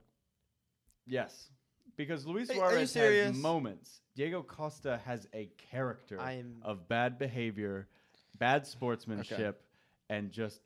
yes, 1.07 1.51
because 1.99 2.27
Luis 2.27 2.49
Are- 2.49 2.55
are 2.55 2.57
you 2.57 2.87
Suarez 2.87 2.91
serious? 2.93 3.27
has 3.29 3.37
moments. 3.37 4.01
Diego 4.15 4.43
Costa 4.43 4.99
has 5.05 5.29
a 5.35 5.51
character 5.71 6.19
I 6.19 6.33
am- 6.39 6.63
of 6.63 6.89
bad 6.89 7.19
behavior, 7.19 7.89
bad 8.39 8.67
sportsmanship, 8.67 9.63
and 10.09 10.31
just 10.33 10.63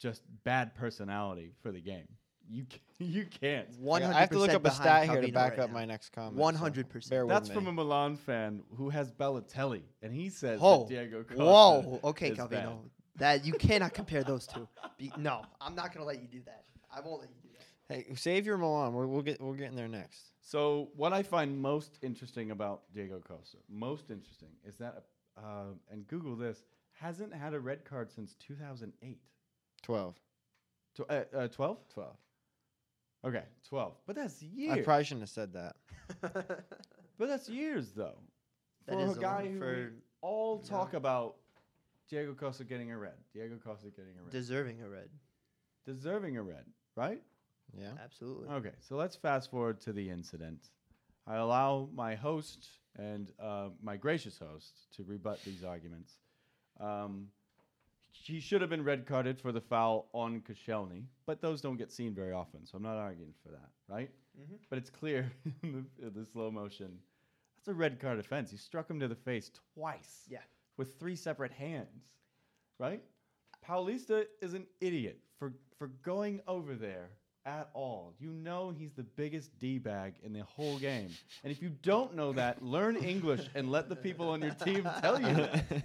just 0.00 0.22
bad 0.44 0.74
personality 0.74 1.52
for 1.62 1.70
the 1.70 1.80
game. 1.80 2.08
You 2.48 2.64
c- 2.72 2.80
you 3.04 3.26
can't. 3.26 3.68
One 3.78 4.02
I 4.02 4.12
have 4.20 4.30
to 4.30 4.38
look 4.38 4.50
up 4.50 4.64
a 4.66 4.70
stat 4.72 5.08
here 5.08 5.20
to 5.20 5.30
back 5.30 5.58
up 5.58 5.70
my 5.70 5.84
next 5.84 6.10
comment. 6.10 6.34
One 6.34 6.54
hundred 6.56 6.88
percent. 6.88 7.10
bear 7.10 7.26
with 7.26 7.34
That's 7.34 7.48
me. 7.50 7.54
from 7.54 7.68
a 7.68 7.72
Milan 7.72 8.16
fan 8.16 8.62
who 8.76 8.88
has 8.90 9.12
Balotelli, 9.12 9.82
and 10.02 10.12
he 10.12 10.28
says 10.30 10.58
Oh, 10.62 10.80
that 10.80 10.88
Diego 10.88 11.22
Costa. 11.22 11.44
whoa. 11.44 12.00
Okay, 12.02 12.30
is 12.30 12.38
Calvino. 12.38 12.50
bad. 12.50 12.78
That 13.16 13.44
you 13.46 13.52
cannot 13.52 13.92
compare 13.92 14.24
those 14.24 14.46
two. 14.46 14.66
Be, 14.98 15.12
no, 15.18 15.42
I'm 15.60 15.74
not 15.74 15.92
gonna 15.94 16.06
let 16.06 16.20
you 16.22 16.26
do 16.26 16.40
that. 16.46 16.64
I 16.94 17.00
won't 17.00 17.20
let 17.20 17.28
you 17.30 17.36
do 17.42 17.48
that. 17.88 17.94
Hey, 17.94 18.14
save 18.14 18.46
your 18.46 18.56
Milan. 18.56 18.94
We'll, 18.94 19.06
we'll 19.06 19.22
get 19.22 19.40
we'll 19.40 19.52
get 19.54 19.68
in 19.68 19.76
there 19.76 19.88
next. 19.88 20.22
So 20.50 20.88
what 20.96 21.12
I 21.12 21.22
find 21.22 21.62
most 21.62 22.00
interesting 22.02 22.50
about 22.50 22.82
Diego 22.92 23.20
Costa, 23.20 23.58
most 23.68 24.10
interesting, 24.10 24.48
is 24.66 24.76
that, 24.78 25.04
uh, 25.38 25.66
and 25.92 26.04
Google 26.08 26.34
this, 26.34 26.64
hasn't 26.90 27.32
had 27.32 27.54
a 27.54 27.60
red 27.60 27.84
card 27.84 28.10
since 28.10 28.34
2008. 28.40 29.20
Twelve. 29.80 30.16
Tw- 30.96 31.08
uh, 31.08 31.22
uh, 31.32 31.46
12? 31.46 31.88
Twelve. 31.94 32.16
Okay, 33.24 33.44
12. 33.68 33.92
But 34.08 34.16
that's 34.16 34.42
years. 34.42 34.72
I 34.78 34.82
probably 34.82 35.04
shouldn't 35.04 35.22
have 35.22 35.30
said 35.30 35.52
that. 35.52 35.76
But 37.16 37.28
that's 37.28 37.48
years, 37.50 37.92
though. 37.92 38.18
That 38.86 38.96
for 38.96 39.04
is 39.04 39.16
a 39.16 39.18
a 39.20 39.22
guy 39.22 39.42
lot 39.42 39.44
who 39.44 39.58
for- 39.58 39.74
we 39.74 39.86
all 40.22 40.62
yeah. 40.64 40.70
talk 40.70 40.94
about 40.94 41.36
Diego 42.08 42.32
Costa 42.32 42.64
getting 42.64 42.90
a 42.90 42.98
red. 42.98 43.12
Diego 43.34 43.56
Costa 43.62 43.90
getting 43.90 44.14
a 44.18 44.22
red. 44.22 44.32
Deserving 44.32 44.80
a 44.82 44.88
red. 44.88 45.10
Deserving 45.84 46.38
a 46.38 46.42
red, 46.42 46.64
right? 46.96 47.22
Yeah. 47.78 47.92
Absolutely. 48.02 48.48
Okay, 48.48 48.72
so 48.80 48.96
let's 48.96 49.16
fast 49.16 49.50
forward 49.50 49.80
to 49.82 49.92
the 49.92 50.08
incident. 50.10 50.68
I 51.26 51.36
allow 51.36 51.88
my 51.94 52.14
host 52.14 52.68
and 52.98 53.30
uh, 53.40 53.68
my 53.82 53.96
gracious 53.96 54.38
host 54.38 54.86
to 54.96 55.04
rebut 55.04 55.40
these 55.44 55.62
arguments. 55.64 56.14
Um, 56.80 57.28
he 58.12 58.40
should 58.40 58.60
have 58.60 58.70
been 58.70 58.82
red 58.84 59.06
carded 59.06 59.40
for 59.40 59.52
the 59.52 59.60
foul 59.60 60.08
on 60.12 60.40
Koscielny, 60.40 61.04
but 61.26 61.40
those 61.40 61.60
don't 61.60 61.76
get 61.76 61.92
seen 61.92 62.14
very 62.14 62.32
often, 62.32 62.66
so 62.66 62.76
I'm 62.76 62.82
not 62.82 62.96
arguing 62.96 63.32
for 63.44 63.50
that, 63.52 63.70
right? 63.88 64.10
Mhm. 64.38 64.58
But 64.68 64.78
it's 64.78 64.90
clear 64.90 65.30
in 65.62 65.72
the, 65.98 66.06
in 66.06 66.12
the 66.14 66.26
slow 66.26 66.50
motion. 66.50 66.98
That's 67.56 67.68
a 67.68 67.74
red 67.74 68.00
card 68.00 68.18
offense. 68.18 68.50
He 68.50 68.56
struck 68.56 68.90
him 68.90 68.98
to 69.00 69.08
the 69.08 69.14
face 69.14 69.50
twice. 69.74 70.22
Yeah. 70.28 70.38
With 70.76 70.98
three 70.98 71.16
separate 71.16 71.52
hands, 71.52 72.04
right? 72.78 73.02
Paulista 73.66 74.24
is 74.40 74.54
an 74.54 74.66
idiot 74.80 75.20
for, 75.38 75.52
for 75.78 75.88
going 76.02 76.40
over 76.48 76.74
there 76.74 77.10
at 77.44 77.70
all. 77.74 78.14
You 78.18 78.32
know 78.32 78.70
he's 78.70 78.92
the 78.92 79.02
biggest 79.02 79.58
D 79.58 79.78
bag 79.78 80.14
in 80.22 80.32
the 80.32 80.44
whole 80.44 80.78
game. 80.78 81.10
And 81.42 81.50
if 81.50 81.62
you 81.62 81.70
don't 81.82 82.14
know 82.14 82.32
that, 82.32 82.62
learn 82.62 82.96
English 82.96 83.48
and 83.54 83.70
let 83.70 83.88
the 83.88 83.96
people 83.96 84.28
on 84.28 84.42
your 84.42 84.54
team 84.54 84.88
tell 85.00 85.20
you 85.20 85.34
that. 85.34 85.84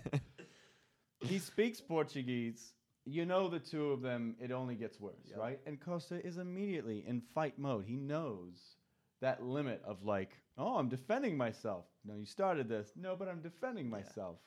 he 1.22 1.40
speaks 1.40 1.82
Portuguese. 1.82 2.74
You 3.06 3.26
know 3.26 3.48
the 3.48 3.60
two 3.60 3.92
of 3.92 4.02
them, 4.02 4.36
it 4.40 4.52
only 4.52 4.76
gets 4.76 5.00
worse, 5.00 5.32
right? 5.38 5.60
And 5.68 5.80
Costa 5.80 6.26
is 6.26 6.38
immediately 6.38 7.04
in 7.08 7.22
fight 7.34 7.60
mode. 7.60 7.86
He 7.86 7.96
knows 7.96 8.78
that 9.22 9.44
limit 9.44 9.82
of 9.86 10.04
like, 10.04 10.32
oh, 10.58 10.78
I'm 10.78 10.90
defending 10.90 11.38
myself. 11.38 11.86
No, 12.04 12.16
you 12.16 12.26
started 12.26 12.68
this. 12.68 12.92
No, 12.96 13.16
but 13.16 13.28
I'm 13.28 13.42
defending 13.42 13.90
myself. 13.90 14.38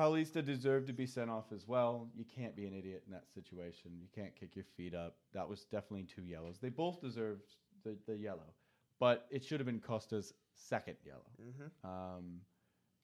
Paulista 0.00 0.44
deserved 0.44 0.86
to 0.86 0.92
be 0.92 1.06
sent 1.06 1.30
off 1.30 1.52
as 1.52 1.68
well. 1.68 2.08
You 2.16 2.24
can't 2.24 2.56
be 2.56 2.66
an 2.66 2.74
idiot 2.74 3.02
in 3.06 3.12
that 3.12 3.28
situation. 3.32 3.90
You 4.00 4.08
can't 4.14 4.34
kick 4.34 4.56
your 4.56 4.64
feet 4.76 4.94
up. 4.94 5.16
That 5.34 5.48
was 5.48 5.64
definitely 5.64 6.04
two 6.04 6.22
yellows. 6.22 6.58
They 6.60 6.70
both 6.70 7.00
deserved 7.00 7.42
the, 7.84 7.96
the 8.06 8.16
yellow, 8.16 8.54
but 8.98 9.26
it 9.30 9.44
should 9.44 9.60
have 9.60 9.66
been 9.66 9.80
Costa's 9.80 10.32
second 10.54 10.96
yellow. 11.04 11.26
Mhm. 11.42 11.84
Um, 11.88 12.40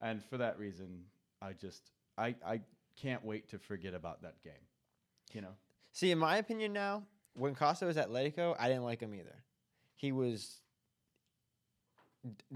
and 0.01 0.25
for 0.25 0.39
that 0.39 0.59
reason, 0.59 1.05
I 1.43 1.53
just 1.53 1.91
I 2.17 2.35
I 2.45 2.61
can't 2.97 3.25
wait 3.25 3.49
to 3.51 3.59
forget 3.59 3.93
about 3.93 4.23
that 4.23 4.43
game. 4.43 4.53
You 5.33 5.43
know, 5.43 5.55
See, 5.93 6.11
in 6.11 6.19
my 6.19 6.37
opinion 6.37 6.73
now, 6.73 7.05
when 7.35 7.55
Costa 7.55 7.87
was 7.87 7.97
at 7.97 8.09
Atletico, 8.09 8.55
I 8.59 8.69
didn't 8.69 8.85
like 8.85 9.01
him 9.01 9.15
either. 9.15 9.45
He 9.95 10.13
was 10.13 10.61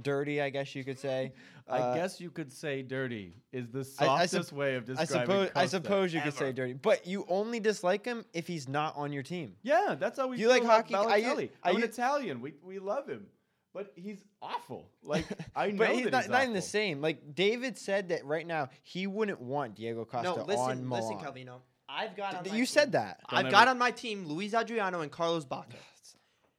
dirty, 0.03 0.41
I 0.41 0.51
guess 0.51 0.75
you 0.75 0.85
could 0.85 0.99
say. 0.99 1.33
I 1.69 1.79
Uh, 1.79 1.95
guess 1.95 2.21
you 2.21 2.31
could 2.31 2.53
say 2.53 2.83
dirty 2.83 3.35
is 3.53 3.69
the 3.71 3.87
I- 4.01 4.07
I 4.23 4.27
softest 4.27 4.53
way 4.53 4.75
of 4.75 4.85
I 4.85 4.87
describing. 5.05 5.27
suppose 5.27 5.51
I 5.55 5.67
suppose 5.67 6.13
you 6.15 6.21
could 6.21 6.35
say 6.35 6.53
dirty, 6.53 6.73
but 6.73 7.07
you 7.07 7.25
only 7.29 7.61
dislike 7.61 8.05
him 8.05 8.25
if 8.33 8.47
he's 8.49 8.67
not 8.69 8.97
on 8.97 9.13
your 9.13 9.23
team. 9.23 9.55
Yeah, 9.63 9.95
that's 9.99 10.19
how 10.19 10.27
we 10.29 10.37
Do 10.37 10.43
you 10.43 10.49
feel 10.49 10.59
like 10.59 10.65
hockey? 10.69 10.95
Are 10.95 11.19
you- 11.19 11.27
Balotelli. 11.29 11.51
I'm 11.63 11.73
you- 11.77 11.85
an 11.85 11.89
Italian. 11.89 12.41
We 12.41 12.55
we 12.65 12.79
love 12.81 13.09
him, 13.09 13.27
but 13.73 13.93
he's 13.95 14.25
awful. 14.43 14.91
Like 15.03 15.27
I 15.55 15.71
know 15.71 15.79
but 15.79 15.91
he's 15.95 16.05
that 16.05 16.11
not, 16.13 16.23
he's 16.23 16.31
not 16.31 16.43
even 16.43 16.55
the 16.55 16.63
same. 16.63 17.01
Like 17.01 17.35
David 17.37 17.79
said 17.79 18.09
that 18.09 18.25
right 18.25 18.47
now 18.47 18.71
he 18.83 19.07
wouldn't 19.07 19.41
want 19.41 19.77
Diego 19.77 20.05
Costa 20.05 20.25
no, 20.39 20.45
listen, 20.45 20.61
on 20.61 20.91
listen, 20.91 21.19
Calvino. 21.19 21.61
I've 21.89 22.17
got. 22.17 22.35
On 22.35 22.43
Th- 22.45 22.53
my 22.53 22.57
you 22.59 22.65
team- 22.67 22.73
said 22.73 22.93
that. 22.93 23.21
I've 23.27 23.45
Don't 23.45 23.51
got 23.53 23.69
on 23.69 23.79
my 23.79 23.91
team 23.93 24.27
Luiz 24.27 24.55
Adriano 24.55 25.03
and 25.03 25.11
Carlos 25.13 25.45
Bacca. 25.45 25.75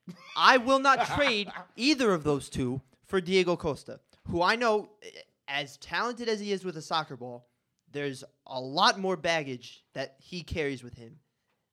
I 0.37 0.57
will 0.57 0.79
not 0.79 1.05
trade 1.07 1.49
either 1.75 2.13
of 2.13 2.23
those 2.23 2.49
two 2.49 2.81
for 3.11 3.21
Diego 3.21 3.57
Costa, 3.57 3.99
who 4.29 4.41
I 4.41 4.55
know, 4.55 4.89
eh, 5.03 5.09
as 5.49 5.75
talented 5.77 6.29
as 6.29 6.39
he 6.39 6.53
is 6.53 6.63
with 6.63 6.77
a 6.77 6.81
soccer 6.81 7.17
ball, 7.17 7.49
there's 7.91 8.23
a 8.47 8.59
lot 8.59 8.97
more 8.97 9.17
baggage 9.17 9.83
that 9.93 10.15
he 10.17 10.41
carries 10.43 10.81
with 10.81 10.93
him 10.93 11.19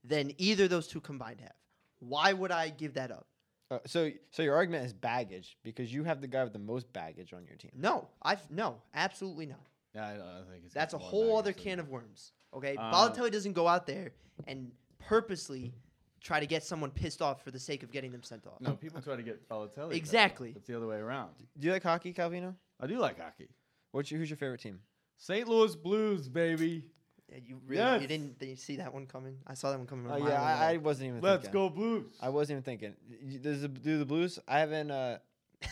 than 0.02 0.32
either 0.36 0.64
of 0.64 0.70
those 0.70 0.88
two 0.88 1.00
combined 1.00 1.40
have. 1.40 1.54
Why 2.00 2.32
would 2.32 2.50
I 2.50 2.70
give 2.70 2.94
that 2.94 3.12
up? 3.12 3.28
Uh, 3.70 3.78
so 3.86 4.10
so 4.32 4.42
your 4.42 4.56
argument 4.56 4.84
is 4.84 4.92
baggage 4.92 5.58
because 5.62 5.92
you 5.92 6.02
have 6.02 6.20
the 6.20 6.26
guy 6.26 6.42
with 6.42 6.54
the 6.54 6.58
most 6.58 6.92
baggage 6.92 7.32
on 7.32 7.44
your 7.46 7.56
team. 7.56 7.70
No, 7.76 8.08
I've 8.22 8.50
no, 8.50 8.82
absolutely 8.94 9.46
not. 9.46 9.66
Yeah, 9.94 10.06
I, 10.06 10.12
I 10.14 10.42
think 10.50 10.64
it's 10.64 10.74
That's 10.74 10.94
a 10.94 10.98
whole 10.98 11.36
other 11.36 11.52
can 11.52 11.78
of 11.78 11.88
worms. 11.88 12.32
Okay, 12.52 12.76
Uh, 12.76 12.92
Balotelli 12.92 13.30
doesn't 13.30 13.52
go 13.52 13.68
out 13.68 13.86
there 13.86 14.12
and 14.48 14.72
purposely 14.98 15.72
try 16.20 16.40
to 16.40 16.46
get 16.46 16.62
someone 16.64 16.90
pissed 16.90 17.22
off 17.22 17.42
for 17.44 17.50
the 17.50 17.58
sake 17.58 17.82
of 17.82 17.90
getting 17.92 18.10
them 18.12 18.22
sent 18.22 18.46
off. 18.46 18.60
No, 18.60 18.72
people 18.72 19.00
try 19.00 19.16
to 19.16 19.22
get 19.22 19.48
Balotelli. 19.48 19.94
Exactly. 19.94 20.52
It's 20.56 20.66
the 20.66 20.76
other 20.76 20.86
way 20.86 20.96
around. 20.96 21.30
Do 21.58 21.66
you 21.66 21.72
like 21.72 21.82
hockey, 21.82 22.12
Calvino? 22.12 22.54
I 22.80 22.86
do 22.86 22.98
like 22.98 23.20
hockey. 23.20 23.48
What's 23.92 24.10
your, 24.10 24.20
who's 24.20 24.30
your 24.30 24.36
favorite 24.36 24.60
team? 24.60 24.80
St. 25.16 25.48
Louis 25.48 25.74
Blues, 25.76 26.28
baby. 26.28 26.84
Yeah, 27.30 27.38
you 27.46 27.60
really 27.66 27.82
Yes. 27.82 28.00
you 28.02 28.08
didn't 28.08 28.38
didn't 28.38 28.58
see 28.58 28.76
that 28.76 28.92
one 28.94 29.06
coming. 29.06 29.36
I 29.46 29.54
saw 29.54 29.70
that 29.70 29.78
one 29.78 29.86
coming. 29.86 30.06
a 30.10 30.14
Oh 30.14 30.18
mile 30.18 30.28
yeah, 30.28 30.40
I, 30.42 30.72
I 30.72 30.76
wasn't 30.78 31.08
even. 31.10 31.20
Let's 31.20 31.42
thinking. 31.42 31.52
go 31.60 31.68
Blues. 31.68 32.14
I 32.22 32.28
wasn't 32.30 32.54
even 32.56 32.62
thinking. 32.62 32.94
Does 33.42 33.60
the, 33.62 33.68
do 33.68 33.98
the 33.98 34.06
Blues? 34.06 34.38
I 34.48 34.60
haven't 34.60 34.90
uh, 34.90 35.18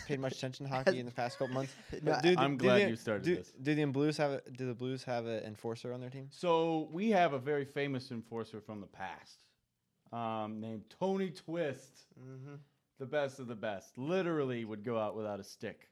paid 0.05 0.19
much 0.19 0.33
attention 0.33 0.67
to 0.67 0.71
hockey 0.71 0.99
in 0.99 1.05
the 1.07 1.11
past 1.11 1.39
couple 1.39 1.55
months. 1.55 1.73
No, 2.03 2.19
do 2.21 2.35
I'm 2.37 2.57
do 2.57 2.65
glad 2.65 2.81
the- 2.85 2.89
you 2.89 2.95
started 2.95 3.23
do, 3.23 3.35
this. 3.37 3.53
Do 3.59 3.73
the 3.73 3.85
Blues 3.85 4.17
have 4.17 4.31
a, 4.33 4.41
Do 4.51 4.67
the 4.67 4.73
Blues 4.75 5.03
have 5.05 5.25
an 5.25 5.43
enforcer 5.45 5.93
on 5.93 5.99
their 6.01 6.09
team? 6.11 6.27
So 6.31 6.89
we 6.91 7.09
have 7.11 7.33
a 7.33 7.39
very 7.39 7.65
famous 7.65 8.11
enforcer 8.11 8.61
from 8.61 8.79
the 8.81 8.87
past, 8.87 9.39
um, 10.13 10.59
named 10.61 10.83
Tony 10.99 11.29
Twist, 11.31 12.05
Mm-hmm. 12.19 12.55
the 12.99 13.05
best 13.05 13.39
of 13.39 13.47
the 13.47 13.55
best. 13.55 13.97
Literally 13.97 14.65
would 14.65 14.83
go 14.83 14.97
out 14.99 15.15
without 15.15 15.39
a 15.39 15.43
stick, 15.43 15.89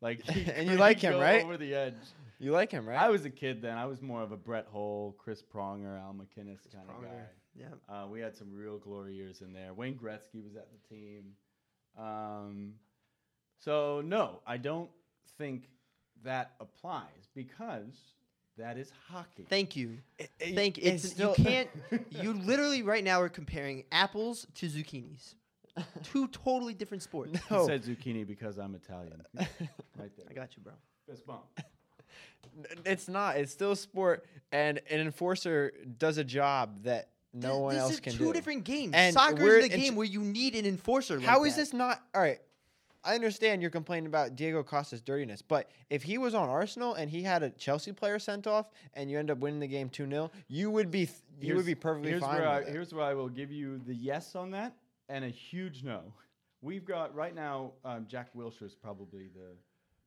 like 0.00 0.20
And 0.56 0.68
you 0.68 0.76
like 0.76 1.00
him, 1.00 1.18
right? 1.18 1.44
Over 1.44 1.56
the 1.56 1.74
edge. 1.74 1.94
You 2.38 2.52
like 2.52 2.70
him, 2.70 2.88
right? 2.88 2.98
I 2.98 3.08
was 3.08 3.24
a 3.24 3.30
kid 3.30 3.60
then. 3.62 3.76
I 3.76 3.86
was 3.86 4.00
more 4.00 4.22
of 4.22 4.30
a 4.32 4.36
Brett 4.36 4.66
Hull, 4.72 5.14
Chris 5.18 5.42
Pronger, 5.42 5.98
Al 6.00 6.14
MacInnis 6.14 6.60
kind 6.72 6.88
of 6.88 7.02
guy. 7.02 7.08
yeah. 7.56 7.66
Uh, 7.88 8.06
we 8.06 8.20
had 8.20 8.36
some 8.36 8.52
real 8.54 8.78
glory 8.78 9.14
years 9.14 9.40
in 9.42 9.52
there. 9.52 9.74
Wayne 9.74 9.96
Gretzky 9.96 10.42
was 10.44 10.54
at 10.56 10.68
the 10.70 10.94
team. 10.94 11.32
Um, 11.98 12.74
so 13.58 14.00
no, 14.04 14.40
I 14.46 14.56
don't 14.56 14.88
think 15.36 15.64
that 16.22 16.52
applies 16.60 17.28
because 17.34 17.96
that 18.58 18.76
is 18.78 18.90
hockey. 19.08 19.46
Thank 19.48 19.76
you. 19.76 19.98
it- 20.18 20.30
Thank 20.54 20.76
you. 20.78 20.84
it's 20.84 21.04
It's, 21.04 21.12
still- 21.14 21.34
you 21.38 21.44
can't. 21.44 21.68
you 22.10 22.32
literally 22.34 22.82
right 22.82 23.02
now 23.04 23.20
are 23.20 23.28
comparing 23.28 23.84
apples 23.92 24.46
to 24.56 24.66
zucchinis. 24.66 25.34
Two 26.02 26.26
totally 26.28 26.74
different 26.74 27.02
sports. 27.04 27.32
He 27.48 27.64
said 27.66 27.82
zucchini 27.84 28.26
because 28.26 28.58
I'm 28.58 28.74
Italian. 28.74 29.22
right 29.36 29.48
there. 30.16 30.26
I 30.28 30.32
got 30.32 30.56
you, 30.56 30.62
bro. 30.62 30.72
Fist 31.08 31.24
bump. 31.26 31.44
It's 32.84 33.08
not. 33.08 33.36
It's 33.36 33.52
still 33.52 33.72
a 33.72 33.76
sport, 33.76 34.24
and 34.50 34.80
an 34.90 35.00
enforcer 35.00 35.72
does 35.98 36.18
a 36.18 36.24
job 36.24 36.82
that 36.82 37.10
no 37.32 37.50
Th- 37.50 37.60
one 37.60 37.74
this 37.74 37.82
else 37.82 37.92
is 37.92 38.00
can 38.00 38.12
two 38.14 38.24
do. 38.26 38.32
different 38.32 38.64
games. 38.64 38.92
And 38.94 39.14
Soccer 39.14 39.58
is 39.58 39.68
the 39.68 39.76
game 39.76 39.94
where 39.94 40.06
you 40.06 40.20
need 40.20 40.56
an 40.56 40.66
enforcer. 40.66 41.20
How 41.20 41.38
like 41.40 41.48
is 41.48 41.54
that. 41.54 41.60
this 41.62 41.72
not 41.72 42.02
all 42.14 42.20
right? 42.22 42.40
I 43.08 43.14
understand 43.14 43.62
you're 43.62 43.70
complaining 43.70 44.06
about 44.06 44.36
Diego 44.36 44.62
Costa's 44.62 45.00
dirtiness, 45.00 45.40
but 45.40 45.70
if 45.88 46.02
he 46.02 46.18
was 46.18 46.34
on 46.34 46.50
Arsenal 46.50 46.92
and 46.92 47.08
he 47.08 47.22
had 47.22 47.42
a 47.42 47.48
Chelsea 47.48 47.90
player 47.90 48.18
sent 48.18 48.46
off 48.46 48.66
and 48.92 49.10
you 49.10 49.18
end 49.18 49.30
up 49.30 49.38
winning 49.38 49.60
the 49.60 49.66
game 49.66 49.88
2-0, 49.88 50.30
you 50.46 50.70
would 50.70 50.90
be 50.90 51.06
th- 51.06 51.18
you 51.40 51.56
would 51.56 51.64
be 51.64 51.74
perfectly 51.74 52.10
here's 52.10 52.22
fine 52.22 52.40
Where 52.40 52.48
I, 52.48 52.64
here's 52.64 52.92
where 52.92 53.06
I 53.06 53.14
will 53.14 53.30
give 53.30 53.50
you 53.50 53.80
the 53.86 53.94
yes 53.94 54.34
on 54.34 54.50
that 54.50 54.74
and 55.08 55.24
a 55.24 55.28
huge 55.28 55.82
no. 55.82 56.02
We've 56.60 56.84
got 56.84 57.14
right 57.14 57.34
now 57.34 57.72
um, 57.82 58.06
Jack 58.10 58.34
Wilshere's 58.34 58.74
probably 58.74 59.28
the 59.34 59.56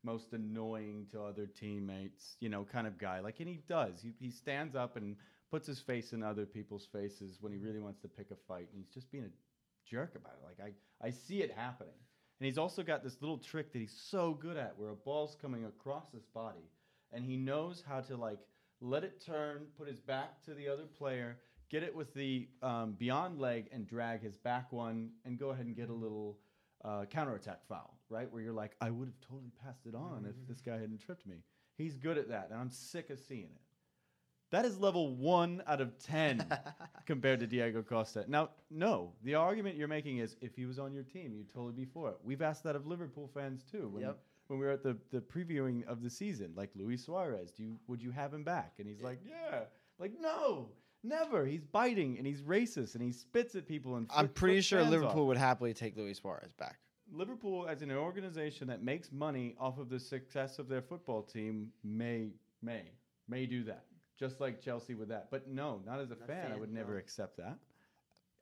most 0.04 0.34
annoying 0.34 1.08
to 1.12 1.24
other 1.24 1.47
teammates, 1.47 2.36
you 2.39 2.49
know, 2.49 2.68
kind 2.72 2.86
of 2.86 2.99
guy. 2.99 3.20
Like, 3.20 3.39
and 3.39 3.49
he 3.49 3.62
does. 3.68 3.99
He, 4.04 4.14
he 4.20 4.30
stands 4.30 4.76
up 4.76 4.95
and 4.95 5.16
puts 5.49 5.66
his 5.66 5.80
face 5.80 6.14
in 6.14 6.22
other 6.22 6.45
people's 6.45 6.86
faces 6.86 7.38
when 7.41 7.52
he 7.52 7.58
really 7.58 7.80
wants 7.80 7.99
to 8.02 8.08
pick 8.08 8.30
a 8.30 8.36
fight, 8.47 8.68
and 8.72 8.84
he's 8.84 8.93
just 8.93 9.12
being 9.12 9.24
a 9.24 9.89
jerk 9.89 10.14
about 10.16 10.34
it. 10.34 10.45
Like, 10.45 10.74
I, 11.02 11.08
I 11.08 11.10
see 11.10 11.41
it 11.41 11.52
happening. 11.52 11.93
And 12.41 12.47
he's 12.47 12.57
also 12.57 12.81
got 12.81 13.03
this 13.03 13.21
little 13.21 13.37
trick 13.37 13.71
that 13.71 13.77
he's 13.77 13.95
so 14.09 14.33
good 14.33 14.57
at 14.57 14.73
where 14.75 14.89
a 14.89 14.95
ball's 14.95 15.37
coming 15.39 15.65
across 15.65 16.11
his 16.11 16.25
body, 16.25 16.71
and 17.13 17.23
he 17.23 17.37
knows 17.37 17.83
how 17.87 17.99
to, 18.01 18.17
like, 18.17 18.39
let 18.79 19.03
it 19.03 19.23
turn, 19.23 19.67
put 19.77 19.87
his 19.87 19.99
back 19.99 20.43
to 20.45 20.55
the 20.55 20.67
other 20.67 20.85
player, 20.97 21.37
get 21.69 21.83
it 21.83 21.95
with 21.95 22.15
the 22.15 22.47
um, 22.63 22.95
beyond 22.97 23.39
leg, 23.39 23.67
and 23.71 23.85
drag 23.85 24.23
his 24.23 24.37
back 24.37 24.71
one, 24.71 25.11
and 25.23 25.37
go 25.37 25.49
ahead 25.51 25.67
and 25.67 25.75
get 25.75 25.91
a 25.91 25.93
little 25.93 26.39
uh, 26.83 27.05
counterattack 27.05 27.59
foul, 27.69 27.99
right? 28.09 28.33
Where 28.33 28.41
you're 28.41 28.53
like, 28.53 28.71
I 28.81 28.89
would 28.89 29.07
have 29.07 29.21
totally 29.29 29.51
passed 29.63 29.85
it 29.85 29.93
on 29.93 30.25
if 30.27 30.47
this 30.47 30.61
guy 30.61 30.79
hadn't 30.79 31.01
tripped 31.05 31.27
me. 31.27 31.43
He's 31.77 31.95
good 31.95 32.17
at 32.17 32.27
that, 32.29 32.47
and 32.49 32.59
I'm 32.59 32.71
sick 32.71 33.11
of 33.11 33.19
seeing 33.19 33.51
it. 33.53 33.61
That 34.52 34.66
is 34.66 34.78
level 34.80 35.16
one 35.16 35.64
out 35.66 35.80
of 35.82 35.97
10 35.99 36.45
compared 37.06 37.39
to 37.39 37.47
Diego 37.47 37.82
Costa. 37.82 38.26
Now, 38.28 38.49
no, 38.70 39.14
the 39.24 39.36
argument 39.36 39.78
you're 39.78 39.88
making 39.88 40.18
is 40.20 40.36
if 40.41 40.56
he 40.56 40.66
was 40.66 40.78
on 40.78 40.93
your 40.93 41.04
team, 41.04 41.34
you'd 41.34 41.49
totally 41.49 41.72
be 41.74 41.86
for 41.86 42.10
it. 42.10 42.18
We've 42.24 42.41
asked 42.41 42.64
that 42.66 42.76
of 42.76 42.86
Liverpool 42.86 43.30
fans 43.34 43.64
too. 43.64 43.88
When, 43.89 44.04
Yep. 44.04 44.20
when 44.47 44.60
we 44.60 44.66
were 44.66 44.72
at 44.74 44.84
the, 44.84 44.97
the 45.12 45.22
previewing 45.22 45.86
of 45.88 46.04
the 46.04 46.10
season, 46.10 46.52
like 46.56 46.70
Luis 46.76 47.06
Suarez, 47.06 47.52
do 47.52 47.64
you, 47.64 47.78
would 47.88 48.02
you 48.04 48.12
have 48.12 48.34
him 48.34 48.43
back? 48.43 48.74
And 48.80 48.88
he's 48.88 49.02
like, 49.02 49.20
yeah. 49.26 49.62
Like, 49.99 50.14
no, 50.20 50.68
never. 51.04 51.45
He's 51.45 51.64
biting 51.64 52.18
and 52.18 52.28
he's 52.28 52.41
racist 52.41 52.95
and 52.95 53.04
he 53.04 53.12
spits 53.14 53.56
at 53.56 53.66
people 53.68 53.95
and 53.95 54.10
I'm 54.14 54.28
pretty 54.28 54.60
sure 54.62 54.84
Liverpool 54.84 55.22
off. 55.22 55.28
would 55.28 55.38
happily 55.38 55.74
take 55.74 55.95
Luis 55.95 56.20
Suarez 56.20 56.52
back. 56.60 56.80
Liverpool, 57.14 57.68
as 57.70 57.82
an 57.82 57.91
organization 57.91 58.68
that 58.68 58.82
makes 58.84 59.12
money 59.12 59.56
off 59.60 59.78
of 59.78 59.89
the 59.89 59.99
success 59.99 60.60
of 60.60 60.68
their 60.68 60.82
football 60.82 61.22
team, 61.22 61.70
may 61.84 62.32
may 62.62 62.84
may 63.28 63.45
do 63.45 63.64
that. 63.66 63.86
Just 64.22 64.39
like 64.39 64.61
Chelsea 64.61 64.93
with 64.95 65.09
that. 65.09 65.28
But 65.32 65.49
no, 65.49 65.82
not 65.86 65.99
as 65.99 66.11
a 66.11 66.15
fan, 66.15 66.45
I 66.45 66.49
fan, 66.51 66.59
would 66.61 66.72
never 66.72 66.93
no. 66.93 66.99
accept 66.99 67.38
that. 67.38 67.57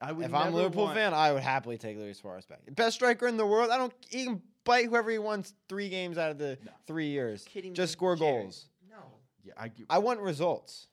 I 0.00 0.12
would 0.12 0.26
If 0.26 0.34
I'm 0.34 0.52
a 0.52 0.56
Liverpool 0.56 0.84
want- 0.84 0.96
fan, 0.96 1.12
I 1.14 1.32
would 1.32 1.42
happily 1.42 1.76
take 1.78 1.96
Luis 1.98 2.18
Suarez 2.18 2.46
back. 2.46 2.60
Best 2.76 2.96
striker 2.96 3.26
in 3.26 3.36
the 3.36 3.46
world. 3.46 3.70
I 3.70 3.78
don't. 3.78 3.92
He 4.08 4.24
can 4.26 4.42
bite 4.64 4.84
whoever 4.86 5.10
he 5.10 5.18
wants 5.18 5.54
three 5.68 5.88
games 5.88 6.18
out 6.18 6.30
of 6.30 6.38
the 6.38 6.58
three 6.86 7.08
years. 7.08 7.44
Kidding 7.44 7.74
Just 7.74 7.92
me? 7.92 7.96
score 7.96 8.14
Jared. 8.16 8.42
goals. 8.44 8.68
No. 8.90 8.96
Yeah, 9.42 9.54
I, 9.58 9.70
I 9.88 9.98
want 9.98 10.20
results. 10.20 10.86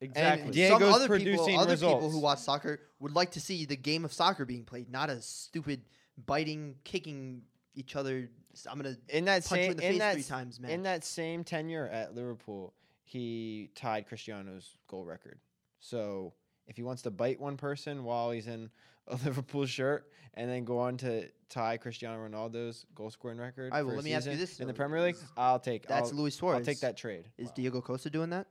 Exactly. 0.00 0.62
And 0.62 0.72
Some 0.82 0.82
other 0.92 1.06
producing 1.08 1.46
people, 1.46 1.60
other 1.60 1.70
results. 1.72 1.94
people 1.94 2.10
who 2.10 2.18
watch 2.20 2.38
soccer 2.40 2.80
would 3.00 3.14
like 3.14 3.30
to 3.32 3.40
see 3.40 3.64
the 3.64 3.76
game 3.76 4.04
of 4.04 4.12
soccer 4.12 4.44
being 4.44 4.64
played, 4.64 4.90
not 4.90 5.08
a 5.08 5.22
stupid 5.22 5.80
biting, 6.26 6.74
kicking 6.84 7.42
each 7.74 7.96
other. 7.96 8.28
I'm 8.70 8.76
gonna 8.78 8.96
in 9.08 9.24
that 9.24 9.44
punch 9.46 9.60
you 9.60 9.64
same 9.64 9.70
in 9.72 9.76
the 9.78 9.84
in 9.86 9.92
face 9.92 9.98
that 10.00 10.12
three 10.14 10.22
times, 10.22 10.60
man. 10.60 10.70
in 10.70 10.82
that 10.82 11.04
same 11.04 11.42
tenure 11.44 11.88
at 11.88 12.14
Liverpool, 12.14 12.72
he 13.14 13.70
tied 13.76 14.08
Cristiano's 14.08 14.76
goal 14.88 15.04
record. 15.04 15.38
So 15.78 16.32
if 16.66 16.76
he 16.76 16.82
wants 16.82 17.02
to 17.02 17.12
bite 17.12 17.40
one 17.40 17.56
person 17.56 18.02
while 18.02 18.32
he's 18.32 18.48
in 18.48 18.70
a 19.06 19.14
Liverpool 19.24 19.66
shirt 19.66 20.10
and 20.34 20.50
then 20.50 20.64
go 20.64 20.80
on 20.80 20.96
to 20.96 21.28
tie 21.48 21.76
Cristiano 21.76 22.18
Ronaldo's 22.18 22.86
goal 22.92 23.10
scoring 23.10 23.38
record, 23.38 23.72
All 23.72 23.78
right, 23.78 23.82
well, 23.82 23.90
for 23.90 23.94
a 23.94 23.96
let 23.98 24.04
me 24.04 24.14
ask 24.14 24.26
you 24.26 24.36
this, 24.36 24.58
in 24.58 24.66
the. 24.66 24.74
Premier 24.74 25.00
League, 25.00 25.16
I'll 25.36 25.60
take. 25.60 25.86
That's 25.86 26.10
I'll, 26.10 26.18
Luis 26.18 26.34
Suarez. 26.34 26.58
I'll 26.58 26.64
take 26.64 26.80
that 26.80 26.96
trade. 26.96 27.28
Is 27.38 27.52
Diego 27.52 27.80
Costa 27.80 28.10
doing 28.10 28.30
that? 28.30 28.48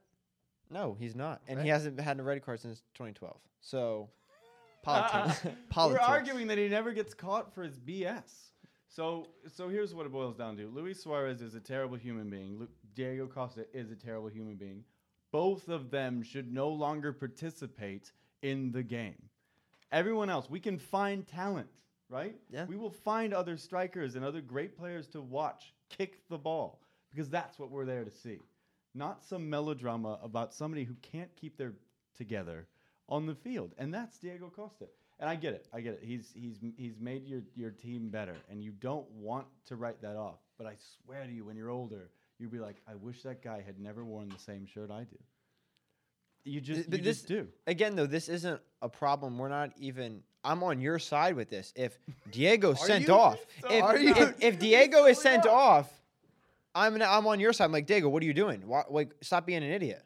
No, 0.70 0.96
he's 0.98 1.14
not, 1.14 1.42
and 1.46 1.60
he 1.60 1.68
hasn't 1.68 2.00
had 2.00 2.18
a 2.18 2.22
red 2.22 2.42
card 2.42 2.58
since 2.58 2.80
2012. 2.94 3.36
So 3.60 4.08
Politics. 4.82 5.46
politics. 5.68 6.02
We're 6.02 6.14
arguing 6.14 6.46
that 6.46 6.56
he 6.56 6.68
never 6.68 6.92
gets 6.92 7.12
caught 7.12 7.54
for 7.54 7.62
his 7.64 7.78
BS. 7.78 8.52
So, 8.88 9.26
so 9.54 9.68
here's 9.68 9.94
what 9.94 10.06
it 10.06 10.12
boils 10.12 10.36
down 10.36 10.56
to: 10.56 10.68
Luis 10.68 11.02
Suarez 11.02 11.42
is 11.42 11.54
a 11.54 11.60
terrible 11.60 11.98
human 11.98 12.30
being. 12.30 12.58
Lu- 12.58 12.68
Diego 12.94 13.26
Costa 13.26 13.66
is 13.72 13.90
a 13.90 13.96
terrible 13.96 14.28
human 14.28 14.56
being. 14.56 14.84
Both 15.32 15.68
of 15.68 15.90
them 15.90 16.22
should 16.22 16.52
no 16.52 16.68
longer 16.68 17.12
participate 17.12 18.12
in 18.42 18.70
the 18.72 18.82
game. 18.82 19.30
Everyone 19.90 20.30
else, 20.30 20.48
we 20.48 20.60
can 20.60 20.78
find 20.78 21.26
talent, 21.26 21.82
right? 22.08 22.36
Yeah. 22.50 22.66
We 22.66 22.76
will 22.76 22.90
find 22.90 23.32
other 23.32 23.56
strikers 23.56 24.14
and 24.14 24.24
other 24.24 24.40
great 24.40 24.76
players 24.76 25.08
to 25.08 25.20
watch 25.20 25.72
kick 25.88 26.20
the 26.28 26.38
ball 26.38 26.80
because 27.10 27.28
that's 27.28 27.58
what 27.58 27.70
we're 27.70 27.84
there 27.84 28.04
to 28.04 28.10
see. 28.10 28.40
Not 28.94 29.24
some 29.24 29.50
melodrama 29.50 30.18
about 30.22 30.54
somebody 30.54 30.84
who 30.84 30.94
can't 31.02 31.34
keep 31.36 31.56
their 31.56 31.72
together 32.16 32.66
on 33.08 33.26
the 33.26 33.34
field, 33.34 33.74
and 33.78 33.92
that's 33.92 34.18
Diego 34.18 34.52
Costa. 34.54 34.86
And 35.20 35.28
I 35.28 35.36
get 35.36 35.54
it, 35.54 35.68
I 35.72 35.80
get 35.80 35.94
it. 35.94 36.00
He's 36.02 36.32
he's 36.34 36.58
he's 36.76 36.98
made 37.00 37.26
your 37.26 37.42
your 37.54 37.70
team 37.70 38.08
better, 38.08 38.36
and 38.50 38.62
you 38.62 38.72
don't 38.72 39.08
want 39.12 39.46
to 39.66 39.76
write 39.76 40.02
that 40.02 40.16
off. 40.16 40.38
But 40.58 40.66
I 40.66 40.74
swear 41.04 41.24
to 41.24 41.32
you, 41.32 41.44
when 41.44 41.56
you're 41.56 41.70
older, 41.70 42.10
you'll 42.38 42.50
be 42.50 42.58
like, 42.58 42.76
I 42.88 42.94
wish 42.94 43.22
that 43.22 43.42
guy 43.42 43.62
had 43.64 43.78
never 43.78 44.04
worn 44.04 44.28
the 44.28 44.38
same 44.38 44.66
shirt 44.66 44.90
I 44.90 45.04
do. 45.04 45.16
You 46.44 46.60
just 46.60 46.90
But 46.90 46.98
you 46.98 47.04
this 47.04 47.18
just 47.18 47.28
do. 47.28 47.48
again 47.66 47.96
though. 47.96 48.06
This 48.06 48.28
isn't 48.28 48.60
a 48.82 48.88
problem. 48.88 49.38
We're 49.38 49.48
not 49.48 49.70
even. 49.78 50.22
I'm 50.46 50.62
on 50.62 50.78
your 50.78 50.98
side 50.98 51.36
with 51.36 51.48
this. 51.48 51.72
If 51.74 51.98
Diego's 52.30 52.82
Are 52.82 52.86
sent 52.86 53.06
you? 53.08 53.14
off, 53.14 53.38
So 53.62 53.70
if, 53.70 53.82
are 53.82 53.98
you? 53.98 54.14
if 54.14 54.34
if 54.42 54.58
Diego 54.58 55.06
is 55.06 55.18
sent 55.18 55.46
off, 55.46 55.90
I'm 56.74 57.00
I'm 57.00 57.26
on 57.26 57.40
your 57.40 57.54
side. 57.54 57.64
I'm 57.64 57.72
like 57.72 57.86
Diego, 57.86 58.10
what 58.10 58.22
are 58.22 58.26
you 58.26 58.34
doing? 58.34 58.60
Why, 58.66 58.82
like, 58.90 59.14
stop 59.22 59.46
being 59.46 59.62
an 59.64 59.70
idiot. 59.70 60.02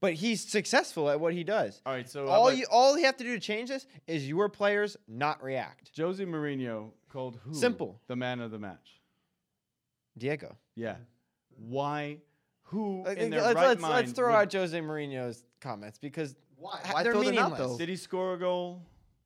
But 0.00 0.14
he's 0.14 0.42
successful 0.42 1.10
at 1.10 1.20
what 1.20 1.34
he 1.34 1.44
does. 1.44 1.80
All 1.84 1.92
right, 1.92 2.08
so 2.08 2.26
all 2.28 2.48
about- 2.48 2.56
you 2.58 2.66
all 2.70 2.98
you 2.98 3.04
have 3.04 3.18
to 3.18 3.24
do 3.24 3.34
to 3.34 3.40
change 3.40 3.68
this 3.68 3.86
is 4.06 4.26
your 4.26 4.48
players 4.48 4.96
not 5.06 5.42
react. 5.42 5.90
Jose 5.98 6.24
Mourinho 6.24 6.92
called 7.10 7.38
who? 7.44 7.52
Simple. 7.52 8.00
The 8.06 8.16
man 8.16 8.40
of 8.40 8.50
the 8.52 8.58
match. 8.58 9.00
Diego. 10.16 10.56
Yeah. 10.76 10.96
Why? 11.58 12.18
Who 12.68 13.04
uh, 13.06 13.10
in 13.10 13.30
their 13.30 13.42
let's, 13.42 13.54
right 13.54 13.66
let's, 13.68 13.80
mind? 13.82 13.94
let's 13.94 14.12
throw 14.12 14.28
would- 14.30 14.36
out 14.36 14.52
Jose 14.52 14.78
Mourinho's 14.80 15.44
comments 15.60 15.98
because 15.98 16.34
Why? 16.56 16.80
Why 16.90 17.02
they're 17.02 17.12
throw 17.12 17.22
them 17.22 17.38
out, 17.38 17.52
meaningless. 17.52 17.70
though? 17.72 17.78
Did 17.78 17.88
he 17.88 17.96
score 17.96 18.34
a 18.34 18.38
goal? 18.38 18.82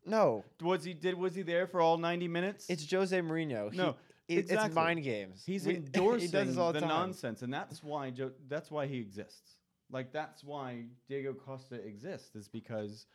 No, 0.07 0.45
Was 0.63 0.85
he 0.85 0.95
did 0.95 1.15
was 1.19 1.35
he 1.35 1.43
there 1.43 1.67
for 1.67 1.81
all 1.81 1.99
90 1.99 2.29
minutes? 2.29 2.67
it's 2.71 2.91
Jose 2.91 3.19
Mourinho. 3.21 3.71
He- 3.71 3.77
No, 3.77 3.97
it- 4.27 4.39
exactly. 4.39 4.67
it's 4.67 4.75
mind 4.75 5.03
games. 5.05 5.43
He's 5.45 5.67
We- 5.67 5.77
endorsing 5.85 6.29
he 6.29 6.33
does 6.33 6.57
all 6.59 6.73
the 6.73 6.81
the 6.81 6.87
nonsense, 6.87 7.43
and 7.43 7.53
that's 7.53 7.83
why 7.83 8.11
jo- 8.11 8.33
that's 8.49 8.71
why 8.71 8.87
he 8.87 8.99
exists. 8.99 9.57
Like 9.91 10.13
that's 10.13 10.43
why 10.45 10.85
Diego 11.09 11.33
Costa 11.35 11.77
exists 11.77 12.35
is 12.37 12.49
because 12.49 13.07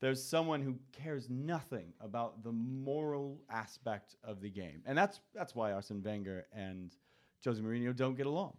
there's 0.00 0.22
someone 0.22 0.60
who 0.62 0.76
cares 0.92 1.28
nothing 1.30 1.92
about 2.00 2.42
the 2.44 2.52
moral 2.52 3.40
aspect 3.50 4.14
of 4.22 4.40
the 4.42 4.50
game, 4.50 4.82
and 4.86 4.96
that's 4.96 5.20
that's 5.34 5.54
why 5.54 5.72
Arsene 5.72 6.02
Wenger 6.02 6.46
and 6.52 6.94
Jose 7.44 7.60
Mourinho 7.60 7.94
don't 7.94 8.16
get 8.16 8.26
along. 8.26 8.56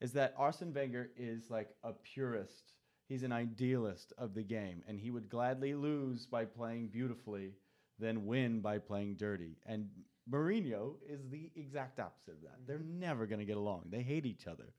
Is 0.00 0.12
that 0.12 0.34
Arsene 0.38 0.72
Wenger 0.72 1.10
is 1.16 1.50
like 1.50 1.70
a 1.84 1.92
purist. 1.92 2.72
He's 3.08 3.22
an 3.22 3.32
idealist 3.32 4.12
of 4.16 4.34
the 4.34 4.42
game, 4.42 4.82
and 4.88 4.98
he 4.98 5.10
would 5.10 5.28
gladly 5.28 5.74
lose 5.74 6.26
by 6.26 6.44
playing 6.44 6.88
beautifully 6.88 7.52
than 7.98 8.24
win 8.24 8.60
by 8.60 8.78
playing 8.78 9.16
dirty. 9.16 9.58
And 9.66 9.88
Mourinho 10.30 10.94
is 11.08 11.28
the 11.28 11.50
exact 11.56 12.00
opposite 12.00 12.34
of 12.34 12.42
that. 12.42 12.60
Mm-hmm. 12.60 12.66
They're 12.66 12.78
never 12.78 13.26
going 13.26 13.40
to 13.40 13.44
get 13.44 13.56
along. 13.56 13.84
They 13.90 14.02
hate 14.02 14.26
each 14.26 14.46
other, 14.46 14.72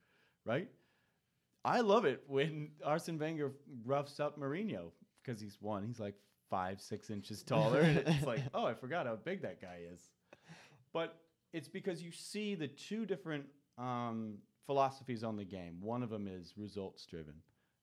right? 0.44 0.68
I 1.64 1.80
love 1.80 2.04
it 2.04 2.24
when 2.26 2.70
Arsene 2.84 3.18
Wenger 3.18 3.52
roughs 3.84 4.18
up 4.18 4.38
Mourinho 4.38 4.90
because 5.22 5.40
he's 5.40 5.58
one. 5.60 5.84
He's 5.86 6.00
like 6.00 6.14
five, 6.50 6.80
six 6.80 7.10
inches 7.10 7.42
taller, 7.42 7.80
and 7.80 7.98
it's 7.98 8.26
like, 8.26 8.42
oh, 8.54 8.64
I 8.64 8.74
forgot 8.74 9.06
how 9.06 9.16
big 9.16 9.42
that 9.42 9.60
guy 9.60 9.80
is. 9.92 10.00
But 10.92 11.16
it's 11.52 11.68
because 11.68 12.02
you 12.02 12.10
see 12.12 12.54
the 12.54 12.68
two 12.68 13.06
different 13.06 13.44
um, 13.78 14.38
philosophies 14.66 15.22
on 15.22 15.36
the 15.36 15.44
game. 15.44 15.80
One 15.80 16.02
of 16.02 16.10
them 16.10 16.26
is 16.28 16.54
results 16.56 17.04
driven, 17.06 17.34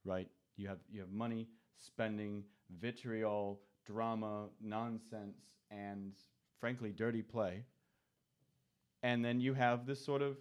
right? 0.05 0.27
You 0.57 0.67
have 0.67 0.79
you 0.91 0.99
have 1.01 1.11
money, 1.11 1.47
spending, 1.77 2.43
vitriol, 2.79 3.61
drama, 3.85 4.47
nonsense, 4.61 5.37
and 5.71 6.13
frankly, 6.59 6.91
dirty 6.91 7.21
play. 7.21 7.63
And 9.01 9.23
then 9.23 9.39
you 9.39 9.53
have 9.53 9.85
this 9.85 10.03
sort 10.03 10.21
of 10.21 10.37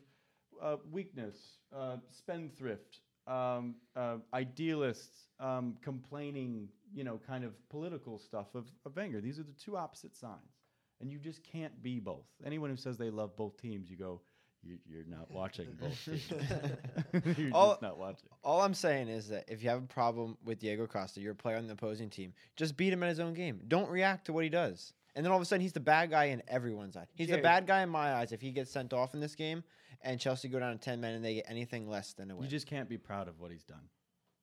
uh, 0.61 0.77
weakness, 0.91 1.37
uh, 1.75 1.97
spendthrift, 2.11 3.01
um, 3.29 3.77
uh, 3.95 4.17
idealists, 4.35 5.29
um, 5.39 5.77
complaining, 5.83 6.69
you 6.93 7.05
know, 7.05 7.21
kind 7.25 7.45
of 7.45 7.53
political 7.69 8.19
stuff 8.19 8.55
of, 8.55 8.67
of 8.85 8.97
Wenger. 8.97 9.21
These 9.21 9.39
are 9.39 9.45
the 9.45 9.53
two 9.53 9.77
opposite 9.77 10.17
sides. 10.17 10.58
And 11.01 11.13
you 11.13 11.19
just 11.19 11.43
can't 11.43 11.81
be 11.83 12.01
both. 12.01 12.27
Anyone 12.45 12.71
who 12.71 12.77
says 12.77 12.97
they 12.97 13.11
love 13.11 13.37
both 13.37 13.57
teams, 13.61 13.89
you 13.89 13.97
go, 13.97 14.21
you, 14.63 14.79
you're 14.87 15.05
not 15.07 15.31
watching 15.31 15.69
both 15.81 16.05
teams. 16.05 16.31
you're 17.39 17.51
all, 17.53 17.71
just 17.71 17.83
not 17.83 17.99
watching. 17.99 18.29
all 18.43 18.61
I'm 18.61 18.75
saying 18.75 19.09
is 19.09 19.29
that 19.29 19.45
if 19.49 19.63
you 19.63 19.69
have 19.69 19.83
a 19.83 19.87
problem 19.87 20.37
with 20.45 20.59
Diego 20.59 20.87
Costa, 20.87 21.21
you're 21.21 21.33
a 21.33 21.37
player 21.37 21.57
on 21.57 21.67
the 21.67 21.75
opposing 21.75 22.11
team, 22.11 22.33
just 22.57 22.77
beat 22.77 22.93
him 22.93 23.03
at 23.03 23.09
his 23.09 23.21
own 23.21 23.35
game. 23.35 23.61
Don't 23.69 23.89
react 23.89 24.27
to 24.27 24.33
what 24.33 24.45
he 24.45 24.51
does. 24.51 24.93
And 25.15 25.25
then 25.25 25.33
all 25.33 25.39
of 25.39 25.43
a 25.43 25.47
sudden, 25.47 25.63
he's 25.63 25.73
the 25.73 25.81
bad 25.81 26.11
guy 26.11 26.27
in 26.27 26.43
everyone's 26.47 26.97
eyes. 26.97 27.07
He's 27.15 27.29
the 27.29 27.39
bad 27.39 27.67
guy 27.67 27.83
in 27.83 27.89
my 27.89 28.15
eyes 28.15 28.31
if 28.31 28.41
he 28.41 28.53
gets 28.53 28.71
sent 28.71 28.93
off 28.93 29.15
in 29.15 29.21
this 29.21 29.35
game, 29.35 29.65
and 30.03 30.21
Chelsea 30.21 30.49
go 30.49 30.61
down 30.61 30.73
to 30.73 30.79
ten 30.79 31.01
men 31.01 31.15
and 31.15 31.25
they 31.25 31.35
get 31.35 31.47
anything 31.49 31.89
less 31.89 32.13
than 32.13 32.31
a 32.31 32.37
win. 32.37 32.45
You 32.45 32.51
just 32.51 32.69
can't 32.69 32.89
be 32.89 32.99
proud 32.99 33.27
of 33.27 33.41
what 33.41 33.51
he's 33.51 33.65
done. 33.65 33.89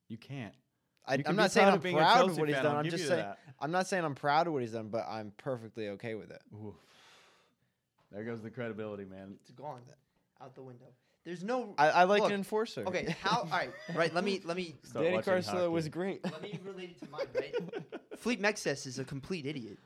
You 0.10 0.18
can't. 0.18 0.54
I, 1.08 1.16
You 1.16 1.24
can 1.24 1.32
I'm 1.32 1.36
not 1.36 1.52
saying 1.52 1.66
proud 1.66 1.74
I'm 1.76 1.80
being 1.82 1.98
proud 1.98 2.30
of 2.30 2.38
what 2.38 2.48
he's 2.48 2.56
fan, 2.56 2.64
done. 2.64 2.74
I'll 2.74 2.80
I'm 2.84 2.90
just 2.90 3.08
saying 3.08 3.20
that. 3.20 3.40
I'm 3.60 3.72
not 3.72 3.88
saying 3.88 4.04
I'm 4.04 4.16
proud 4.16 4.48
of 4.48 4.54
what 4.54 4.62
he's 4.62 4.72
done, 4.74 4.90
but 4.90 5.06
I'm 5.08 5.32
perfectly 5.38 5.90
okay 5.90 6.16
with 6.16 6.32
it. 6.32 6.42
There 8.12 8.24
goes 8.24 8.42
the 8.42 8.50
credibility, 8.50 9.06
man. 9.06 9.36
It's 9.42 9.52
gone 9.52 9.82
out 10.42 10.56
the 10.56 10.62
window. 10.62 10.86
There's 11.26 11.44
no. 11.44 11.74
I- 11.78 11.90
I 11.90 12.04
like 12.04 12.22
Look, 12.22 12.30
an 12.30 12.36
enforcer. 12.36 12.84
Okay, 12.86 13.16
how? 13.22 13.42
All 13.42 13.46
right, 13.50 13.72
right. 13.96 14.14
Let 14.14 14.24
me 14.24 14.42
let 14.44 14.56
me. 14.56 14.76
Start 14.84 15.06
Danny 15.06 15.16
watching 15.18 15.34
Carcillo 15.34 15.72
was 15.72 15.90
great. 15.90 16.24
Let 16.24 16.42
me 16.42 16.60
relate 16.64 16.92
it 16.92 17.04
to 17.04 17.10
mine. 17.12 17.26
Right. 17.34 17.56
Fleet 18.18 18.42
Mexes 18.42 18.86
is 18.86 19.00
a 19.00 19.04
complete 19.04 19.46
idiot 19.48 19.80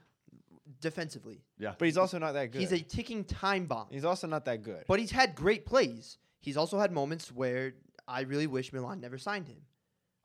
defensively. 0.82 1.42
Yeah. 1.58 1.74
But 1.78 1.86
he's 1.86 1.98
also 1.98 2.20
not 2.20 2.34
that 2.34 2.52
good. 2.52 2.60
He's 2.60 2.72
a 2.74 2.80
ticking 2.80 3.24
time 3.24 3.66
bomb. 3.66 3.88
He's 3.90 4.06
also 4.06 4.28
not 4.28 4.46
that 4.46 4.64
good. 4.64 4.84
But 4.88 5.00
he's 5.00 5.12
had 5.12 5.34
great 5.36 5.66
plays. 5.66 6.18
He's 6.42 6.58
also 6.58 6.78
had 6.78 6.92
moments 6.92 7.32
where 7.32 7.74
I 8.08 8.22
really 8.22 8.48
wish 8.48 8.72
Milan 8.74 9.00
never 9.00 9.18
signed 9.18 9.48
him. 9.48 9.62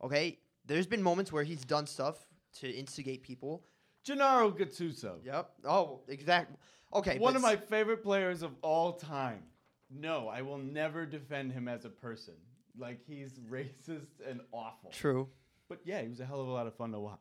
Okay, 0.03 0.39
there's 0.67 0.87
been 0.87 1.03
moments 1.03 1.33
where 1.33 1.45
he's 1.45 1.65
done 1.65 1.87
stuff 1.87 2.27
to 2.61 2.71
instigate 2.71 3.23
people. 3.23 3.65
Gennaro 4.05 4.51
Gattuso. 4.51 5.25
Yep. 5.25 5.51
Oh, 5.67 6.01
exactly. 6.09 6.57
Okay. 6.93 7.19
One 7.19 7.37
of 7.37 7.43
my 7.43 7.57
favorite 7.57 8.03
players 8.03 8.43
of 8.43 8.53
all 8.63 8.93
time. 8.95 9.43
No, 9.91 10.29
I 10.29 10.43
will 10.43 10.59
never 10.59 11.07
defend 11.07 11.53
him 11.53 11.69
as 11.69 11.85
a 11.85 11.89
person. 11.91 12.35
Like 12.79 13.01
he's 13.07 13.33
racist 13.51 14.21
and 14.29 14.41
awful. 14.53 14.91
True. 14.91 15.29
But 15.69 15.81
yeah, 15.85 16.03
he 16.03 16.09
was 16.09 16.21
a 16.21 16.25
hell 16.27 16.41
of 16.41 16.49
a 16.49 16.53
lot 16.53 16.67
of 16.67 16.75
fun 16.77 16.93
to 16.93 17.01
watch. 17.01 17.19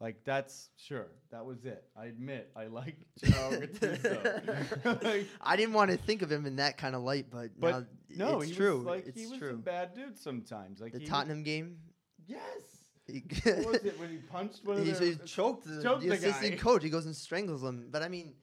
Like 0.00 0.22
that's 0.24 0.68
sure. 0.76 1.08
That 1.32 1.44
was 1.44 1.64
it. 1.64 1.82
I 1.96 2.06
admit 2.06 2.50
I 2.54 2.66
like 2.66 2.96
Gennaro 3.24 3.60
Gattuso. 3.62 5.02
Like, 5.02 5.26
I 5.40 5.56
didn't 5.56 5.74
want 5.74 5.90
to 5.90 5.96
think 5.96 6.22
of 6.22 6.30
him 6.30 6.46
in 6.46 6.56
that 6.56 6.78
kind 6.78 6.94
of 6.94 7.02
light, 7.02 7.26
but, 7.30 7.50
but 7.58 7.86
no, 8.14 8.40
it's 8.40 8.50
he 8.50 8.56
true. 8.56 8.76
was 8.78 8.84
like 8.86 9.06
it's 9.06 9.20
he 9.20 9.26
was 9.26 9.38
true. 9.38 9.50
a 9.50 9.56
bad 9.56 9.94
dude 9.94 10.18
sometimes. 10.18 10.80
Like 10.80 10.92
the 10.92 11.00
he- 11.00 11.06
Tottenham 11.06 11.42
game. 11.42 11.78
Yes. 12.26 12.77
He, 13.08 13.24
What 13.44 13.66
was 13.66 13.74
it 13.84 13.98
when 13.98 14.10
he 14.10 14.16
punched 14.18 14.64
one 14.64 14.76
of 14.78 14.84
he, 14.84 14.90
their- 14.92 15.00
he 15.12 15.16
choked 15.24 15.64
the, 15.66 15.82
choked 15.82 16.02
the 16.02 16.08
the 16.10 16.14
assistant 16.14 16.52
guy. 16.56 16.62
coach. 16.62 16.82
He 16.82 16.90
goes 16.90 17.06
and 17.06 17.16
strangles 17.16 17.62
him. 17.62 17.88
But 17.90 18.02
I 18.02 18.08
mean, 18.08 18.34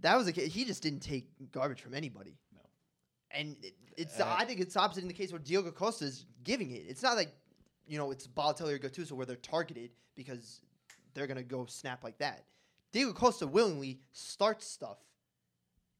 that 0.00 0.16
was 0.16 0.26
a 0.26 0.30
he 0.32 0.64
just 0.64 0.82
didn't 0.82 1.00
take 1.00 1.26
garbage 1.52 1.80
from 1.82 1.94
anybody. 1.94 2.38
No. 2.54 2.60
And 3.30 3.56
it, 3.62 3.74
it's 3.96 4.18
Uh, 4.18 4.34
I 4.38 4.44
think 4.46 4.60
it's 4.60 4.76
opposite 4.76 5.02
in 5.02 5.08
the 5.08 5.14
case 5.14 5.30
where 5.32 5.38
Diego 5.38 5.70
Costa 5.70 6.06
is 6.06 6.24
giving 6.42 6.70
it. 6.70 6.84
It's 6.88 7.02
not 7.02 7.16
like 7.16 7.32
you 7.86 7.98
know 7.98 8.10
it's 8.10 8.26
Balotelli 8.26 8.72
or 8.72 8.78
Gattuso 8.78 9.12
where 9.12 9.26
they're 9.26 9.36
targeted 9.36 9.90
because 10.16 10.62
they're 11.12 11.26
gonna 11.26 11.42
go 11.42 11.66
snap 11.66 12.02
like 12.02 12.18
that. 12.18 12.44
Diego 12.92 13.12
Costa 13.12 13.46
willingly 13.46 14.00
starts 14.12 14.66
stuff, 14.66 14.98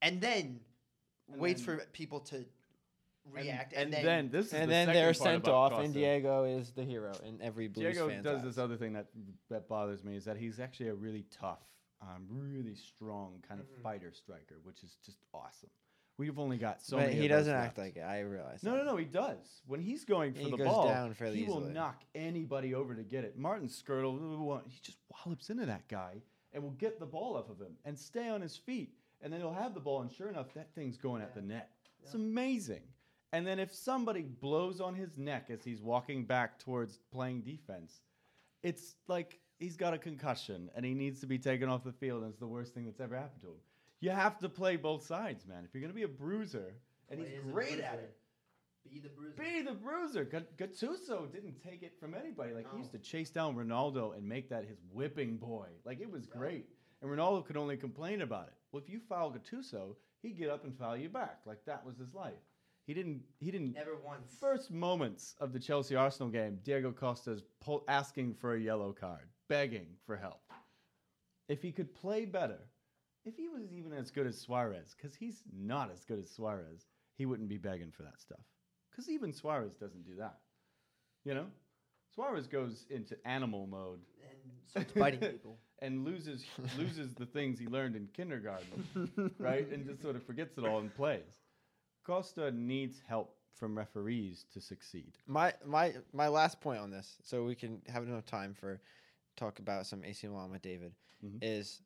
and 0.00 0.20
then 0.20 0.60
And 1.30 1.40
waits 1.40 1.62
then- 1.62 1.78
for 1.80 1.84
people 1.92 2.20
to 2.20 2.44
react, 3.32 3.72
and 3.74 3.94
and, 3.94 4.06
then 4.06 4.30
this 4.30 4.46
is 4.46 4.52
and 4.54 4.62
the 4.64 4.66
then 4.74 4.86
they're 4.92 5.14
sent 5.14 5.48
off, 5.48 5.70
Costa. 5.72 5.84
and 5.84 5.94
Diego 5.94 6.44
is 6.44 6.70
the 6.72 6.84
hero 6.84 7.12
in 7.26 7.40
every 7.42 7.68
Blues 7.68 7.92
Diego 7.94 8.08
fan's 8.08 8.24
does 8.24 8.38
eyes. 8.40 8.44
this 8.44 8.58
other 8.58 8.76
thing 8.76 8.92
that 8.94 9.06
that 9.50 9.68
bothers 9.68 10.04
me 10.04 10.16
is 10.16 10.24
that 10.24 10.36
he's 10.36 10.60
actually 10.60 10.88
a 10.88 10.94
really 10.94 11.24
tough, 11.30 11.62
um, 12.02 12.26
really 12.28 12.74
strong 12.74 13.42
kind 13.48 13.60
of 13.60 13.66
fighter 13.82 14.12
striker, 14.12 14.56
which 14.62 14.82
is 14.82 14.96
just 15.04 15.18
awesome. 15.32 15.70
We've 16.16 16.38
only 16.38 16.58
got 16.58 16.80
so 16.80 16.96
But 16.96 17.08
many. 17.08 17.20
he 17.22 17.26
doesn't 17.28 17.52
act 17.52 17.76
like 17.76 17.96
it. 17.96 18.02
I 18.02 18.20
realize. 18.20 18.62
No, 18.62 18.72
that. 18.76 18.84
no, 18.84 18.92
no, 18.92 18.96
he 18.96 19.04
does. 19.04 19.62
When 19.66 19.80
he's 19.80 20.04
going 20.04 20.32
for 20.32 20.38
He 20.42 20.50
the 20.52 20.56
goes 20.58 20.66
ball, 20.68 20.86
down 20.86 21.12
fairly 21.12 21.38
he 21.38 21.44
will 21.44 21.56
easily. 21.58 21.72
knock 21.72 22.02
anybody 22.14 22.72
over 22.72 22.94
to 22.94 23.02
get 23.02 23.24
it. 23.24 23.36
Martin 23.36 23.66
Škrtel, 23.66 24.62
he 24.68 24.78
just 24.80 24.98
wallops 25.26 25.50
into 25.50 25.66
that 25.66 25.88
guy 25.88 26.22
and 26.52 26.62
will 26.62 26.70
get 26.70 27.00
the 27.00 27.06
ball 27.06 27.36
off 27.36 27.50
of 27.50 27.58
him 27.58 27.72
and 27.84 27.98
stay 27.98 28.28
on 28.28 28.40
his 28.40 28.56
feet. 28.56 28.94
And 29.22 29.32
then 29.32 29.40
he'll 29.40 29.52
have 29.52 29.74
the 29.74 29.80
ball, 29.80 30.02
and 30.02 30.12
sure 30.12 30.28
enough, 30.28 30.54
that 30.54 30.72
thing's 30.76 30.96
going 30.96 31.20
at 31.20 31.34
the 31.34 31.42
net. 31.42 31.70
It's 32.04 32.14
amazing. 32.14 32.82
And 33.34 33.44
then 33.44 33.58
if 33.58 33.74
somebody 33.74 34.22
blows 34.22 34.80
on 34.80 34.94
his 34.94 35.18
neck 35.18 35.48
as 35.50 35.64
he's 35.64 35.82
walking 35.82 36.24
back 36.24 36.56
towards 36.60 37.00
playing 37.10 37.40
defense, 37.40 38.00
it's 38.62 38.94
like 39.08 39.40
he's 39.58 39.76
got 39.76 39.92
a 39.92 39.98
concussion 39.98 40.70
and 40.76 40.84
he 40.84 40.94
needs 40.94 41.18
to 41.18 41.26
be 41.26 41.36
taken 41.36 41.68
off 41.68 41.82
the 41.82 41.90
field. 41.90 42.22
And 42.22 42.30
it's 42.30 42.38
the 42.38 42.46
worst 42.46 42.74
thing 42.74 42.84
that's 42.84 43.00
ever 43.00 43.16
happened 43.16 43.40
to 43.40 43.48
him. 43.48 43.60
You 43.98 44.10
have 44.10 44.38
to 44.38 44.48
play 44.48 44.76
both 44.76 45.04
sides, 45.04 45.48
man. 45.48 45.64
If 45.64 45.74
you're 45.74 45.80
going 45.80 45.90
to 45.90 45.96
be 45.96 46.04
a 46.04 46.08
bruiser, 46.08 46.74
and 47.10 47.18
Play 47.18 47.28
he's 47.28 47.52
great 47.52 47.80
at 47.80 47.94
it, 47.94 48.16
be 48.88 49.00
the 49.00 49.08
bruiser. 49.08 49.42
be 49.42 49.62
the 49.62 49.72
bruiser. 49.72 50.24
Gattuso 50.56 51.32
didn't 51.32 51.60
take 51.60 51.82
it 51.82 51.94
from 51.98 52.14
anybody. 52.14 52.54
Like 52.54 52.70
he 52.70 52.78
used 52.78 52.92
to 52.92 52.98
chase 52.98 53.30
down 53.30 53.56
Ronaldo 53.56 54.16
and 54.16 54.24
make 54.24 54.48
that 54.50 54.64
his 54.64 54.78
whipping 54.92 55.38
boy. 55.38 55.66
Like 55.84 56.00
it 56.00 56.08
was 56.08 56.26
great. 56.26 56.66
And 57.02 57.10
Ronaldo 57.10 57.44
could 57.44 57.56
only 57.56 57.76
complain 57.76 58.22
about 58.22 58.46
it. 58.46 58.54
Well, 58.70 58.80
if 58.80 58.88
you 58.88 59.00
foul 59.08 59.32
Gattuso, 59.32 59.96
he'd 60.22 60.38
get 60.38 60.50
up 60.50 60.62
and 60.62 60.78
foul 60.78 60.96
you 60.96 61.08
back. 61.08 61.40
Like 61.46 61.64
that 61.66 61.84
was 61.84 61.98
his 61.98 62.14
life. 62.14 62.34
He 62.86 62.94
didn't. 62.94 63.22
He 63.40 63.50
didn't. 63.50 63.74
Never 63.74 63.96
once. 64.04 64.36
First 64.40 64.70
moments 64.70 65.34
of 65.40 65.52
the 65.52 65.58
Chelsea 65.58 65.96
Arsenal 65.96 66.28
game, 66.28 66.58
Diego 66.62 66.92
Costa's 66.92 67.42
pull, 67.60 67.84
asking 67.88 68.34
for 68.34 68.54
a 68.54 68.60
yellow 68.60 68.92
card, 68.92 69.28
begging 69.48 69.86
for 70.06 70.16
help. 70.16 70.40
If 71.48 71.62
he 71.62 71.72
could 71.72 71.94
play 71.94 72.24
better, 72.24 72.60
if 73.24 73.36
he 73.36 73.48
was 73.48 73.72
even 73.72 73.92
as 73.92 74.10
good 74.10 74.26
as 74.26 74.38
Suarez, 74.38 74.94
because 74.96 75.14
he's 75.16 75.42
not 75.56 75.90
as 75.92 76.04
good 76.04 76.18
as 76.18 76.30
Suarez, 76.30 76.86
he 77.16 77.26
wouldn't 77.26 77.48
be 77.48 77.56
begging 77.58 77.90
for 77.90 78.02
that 78.02 78.20
stuff. 78.20 78.40
Because 78.90 79.08
even 79.08 79.32
Suarez 79.32 79.74
doesn't 79.74 80.04
do 80.04 80.16
that. 80.18 80.38
You 81.24 81.34
know? 81.34 81.46
Suarez 82.14 82.46
goes 82.46 82.86
into 82.90 83.16
animal 83.26 83.66
mode 83.66 84.00
and 84.30 84.38
starts 84.68 84.92
biting 84.92 85.20
people. 85.32 85.58
and 85.80 86.04
loses 86.04 86.44
loses 86.78 87.14
the 87.14 87.26
things 87.26 87.58
he 87.58 87.66
learned 87.66 87.96
in 87.96 88.08
kindergarten, 88.14 89.32
right? 89.38 89.68
And 89.72 89.86
just 89.86 90.00
sort 90.02 90.16
of 90.16 90.22
forgets 90.22 90.56
it 90.58 90.64
all 90.64 90.78
and 90.78 90.94
plays. 90.94 91.40
Costa 92.04 92.50
needs 92.52 93.00
help 93.06 93.36
from 93.54 93.76
referees 93.76 94.44
to 94.52 94.60
succeed. 94.60 95.16
My 95.26 95.52
my 95.64 95.94
my 96.12 96.28
last 96.28 96.60
point 96.60 96.80
on 96.80 96.90
this, 96.90 97.16
so 97.22 97.44
we 97.44 97.54
can 97.54 97.80
have 97.88 98.02
enough 98.04 98.26
time 98.26 98.54
for 98.54 98.80
talk 99.36 99.58
about 99.58 99.86
some 99.86 100.04
AC 100.04 100.26
Milan 100.28 100.50
with 100.50 100.62
David, 100.62 100.92
Mhm. 101.24 101.38
is 101.42 101.82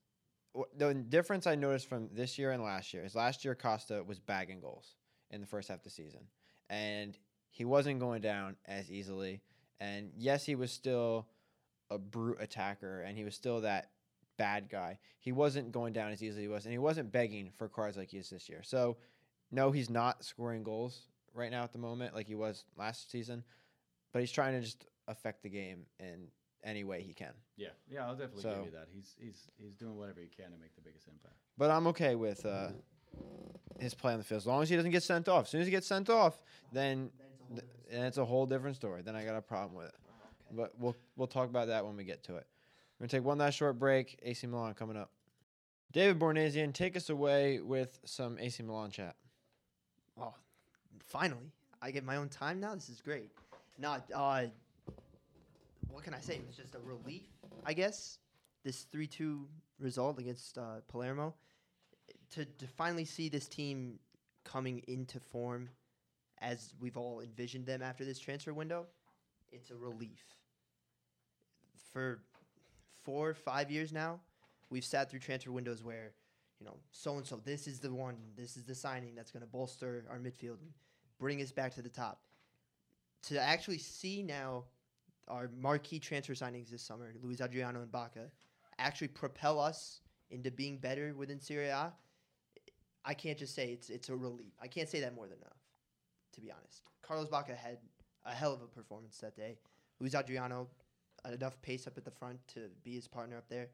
the 0.76 0.92
difference 0.94 1.46
I 1.46 1.54
noticed 1.54 1.86
from 1.86 2.08
this 2.12 2.38
year 2.38 2.50
and 2.52 2.62
last 2.62 2.92
year 2.92 3.04
is 3.04 3.14
last 3.14 3.44
year 3.44 3.54
Costa 3.54 4.02
was 4.02 4.18
bagging 4.18 4.60
goals 4.60 4.96
in 5.30 5.40
the 5.40 5.46
first 5.46 5.68
half 5.68 5.78
of 5.78 5.84
the 5.84 5.90
season, 5.90 6.26
and 6.68 7.16
he 7.50 7.64
wasn't 7.64 8.00
going 8.00 8.20
down 8.22 8.56
as 8.64 8.90
easily. 8.90 9.40
And 9.80 10.12
yes, 10.16 10.44
he 10.44 10.56
was 10.56 10.72
still 10.72 11.28
a 11.90 11.98
brute 11.98 12.38
attacker, 12.40 13.02
and 13.02 13.16
he 13.16 13.24
was 13.24 13.34
still 13.34 13.60
that 13.60 13.92
bad 14.36 14.68
guy. 14.68 14.98
He 15.18 15.32
wasn't 15.32 15.70
going 15.70 15.92
down 15.92 16.10
as 16.10 16.22
easily 16.22 16.42
as 16.42 16.44
he 16.44 16.48
was, 16.48 16.64
and 16.66 16.72
he 16.72 16.78
wasn't 16.78 17.12
begging 17.12 17.50
for 17.52 17.68
cards 17.68 17.96
like 17.96 18.10
he 18.10 18.18
is 18.18 18.30
this 18.30 18.48
year. 18.48 18.62
So, 18.62 18.96
no, 19.50 19.70
he's 19.70 19.90
not 19.90 20.24
scoring 20.24 20.62
goals 20.62 21.02
right 21.34 21.50
now 21.50 21.62
at 21.62 21.72
the 21.72 21.78
moment 21.78 22.14
like 22.14 22.26
he 22.26 22.34
was 22.34 22.64
last 22.76 23.10
season, 23.10 23.44
but 24.12 24.20
he's 24.20 24.32
trying 24.32 24.54
to 24.54 24.60
just 24.60 24.86
affect 25.06 25.42
the 25.42 25.48
game 25.48 25.86
in 26.00 26.28
any 26.64 26.84
way 26.84 27.02
he 27.02 27.14
can. 27.14 27.32
Yeah, 27.56 27.68
yeah, 27.88 28.06
I'll 28.06 28.14
definitely 28.16 28.42
So- 28.42 28.54
give 28.56 28.64
you 28.66 28.70
that. 28.72 28.88
He's 28.92 29.14
he's 29.18 29.48
he's 29.56 29.74
doing 29.74 29.96
whatever 29.96 30.20
he 30.20 30.28
can 30.28 30.50
to 30.52 30.58
make 30.58 30.74
the 30.74 30.82
biggest 30.82 31.06
impact. 31.08 31.36
But 31.56 31.70
I'm 31.70 31.86
okay 31.88 32.14
with 32.14 32.44
uh, 32.46 32.68
his 33.78 33.94
play 33.94 34.12
on 34.12 34.18
the 34.18 34.24
field 34.24 34.38
as 34.42 34.46
long 34.46 34.62
as 34.62 34.68
he 34.68 34.76
doesn't 34.76 34.90
get 34.90 35.02
sent 35.02 35.28
off. 35.28 35.44
As 35.44 35.50
soon 35.50 35.60
as 35.60 35.66
he 35.66 35.70
gets 35.70 35.86
sent 35.86 36.10
off, 36.10 36.42
then 36.72 37.10
th- 37.50 37.64
and 37.90 38.04
it's 38.04 38.18
a 38.18 38.24
whole 38.24 38.46
different 38.46 38.76
story. 38.76 39.02
Then 39.02 39.16
I 39.16 39.24
got 39.24 39.36
a 39.36 39.40
problem 39.42 39.76
with 39.76 39.86
it. 39.88 39.94
But 40.50 40.72
we'll 40.78 40.96
we'll 41.16 41.26
talk 41.28 41.48
about 41.48 41.68
that 41.68 41.84
when 41.86 41.96
we 41.96 42.04
get 42.04 42.22
to 42.24 42.36
it. 42.36 42.46
We're 42.98 43.04
gonna 43.06 43.08
take 43.20 43.24
one 43.24 43.38
last 43.38 43.54
short 43.54 43.78
break. 43.78 44.18
AC 44.22 44.46
Milan 44.46 44.74
coming 44.74 44.96
up. 44.96 45.10
David 45.92 46.18
Bornesian, 46.18 46.72
take 46.74 46.96
us 46.96 47.08
away 47.10 47.60
with 47.60 47.98
some 48.04 48.38
AC 48.38 48.62
Milan 48.62 48.90
chat. 48.90 49.16
Oh, 50.20 50.34
finally, 51.00 51.52
I 51.80 51.90
get 51.90 52.04
my 52.04 52.16
own 52.16 52.28
time 52.28 52.60
now. 52.60 52.74
This 52.74 52.88
is 52.88 53.00
great. 53.00 53.30
Not, 53.78 54.04
uh, 54.12 54.46
what 55.88 56.02
can 56.02 56.14
I 56.14 56.20
say? 56.20 56.34
It 56.34 56.46
was 56.46 56.56
just 56.56 56.74
a 56.74 56.80
relief, 56.80 57.28
I 57.64 57.72
guess. 57.72 58.18
This 58.64 58.82
three-two 58.82 59.46
result 59.78 60.18
against 60.18 60.58
uh, 60.58 60.80
Palermo, 60.88 61.34
to 62.32 62.44
to 62.44 62.66
finally 62.66 63.04
see 63.04 63.28
this 63.28 63.46
team 63.46 63.98
coming 64.44 64.82
into 64.88 65.20
form, 65.20 65.68
as 66.40 66.74
we've 66.80 66.96
all 66.96 67.20
envisioned 67.20 67.66
them 67.66 67.82
after 67.82 68.04
this 68.04 68.18
transfer 68.18 68.52
window, 68.52 68.86
it's 69.52 69.70
a 69.70 69.76
relief. 69.76 70.24
For 71.92 72.20
four, 73.04 73.30
or 73.30 73.34
five 73.34 73.70
years 73.70 73.92
now, 73.92 74.20
we've 74.70 74.84
sat 74.84 75.10
through 75.10 75.20
transfer 75.20 75.52
windows 75.52 75.82
where 75.84 76.12
you 76.60 76.66
know, 76.66 76.76
so 76.90 77.16
and 77.16 77.26
so, 77.26 77.40
this 77.44 77.66
is 77.66 77.78
the 77.78 77.92
one, 77.92 78.16
this 78.36 78.56
is 78.56 78.64
the 78.64 78.74
signing 78.74 79.14
that's 79.14 79.30
going 79.30 79.42
to 79.42 79.48
bolster 79.48 80.04
our 80.10 80.18
midfield 80.18 80.60
and 80.60 80.72
bring 81.18 81.40
us 81.40 81.52
back 81.52 81.74
to 81.74 81.82
the 81.82 81.88
top. 81.88 82.20
To 83.24 83.40
actually 83.40 83.78
see 83.78 84.22
now 84.22 84.64
our 85.28 85.50
marquee 85.56 85.98
transfer 85.98 86.34
signings 86.34 86.70
this 86.70 86.82
summer, 86.82 87.14
Luiz 87.22 87.40
Adriano 87.40 87.80
and 87.80 87.90
Bacca, 87.90 88.30
actually 88.78 89.08
propel 89.08 89.60
us 89.60 90.00
into 90.30 90.50
being 90.50 90.78
better 90.78 91.14
within 91.16 91.40
Serie 91.40 91.68
A, 91.68 91.92
I 93.04 93.14
can't 93.14 93.38
just 93.38 93.54
say 93.54 93.70
it's 93.72 93.90
it's 93.90 94.08
a 94.08 94.16
relief. 94.16 94.52
I 94.60 94.66
can't 94.66 94.88
say 94.88 95.00
that 95.00 95.14
more 95.14 95.26
than 95.26 95.38
enough, 95.38 95.58
to 96.34 96.40
be 96.40 96.50
honest. 96.50 96.82
Carlos 97.02 97.28
Bacca 97.28 97.56
had 97.56 97.78
a 98.26 98.32
hell 98.32 98.52
of 98.52 98.62
a 98.62 98.66
performance 98.66 99.18
that 99.18 99.36
day. 99.36 99.58
Luiz 100.00 100.14
Adriano 100.14 100.68
enough 101.32 101.60
pace 101.62 101.86
up 101.86 101.96
at 101.96 102.04
the 102.04 102.10
front 102.10 102.38
to 102.48 102.68
be 102.84 102.94
his 102.94 103.08
partner 103.08 103.36
up 103.36 103.48
there. 103.48 103.68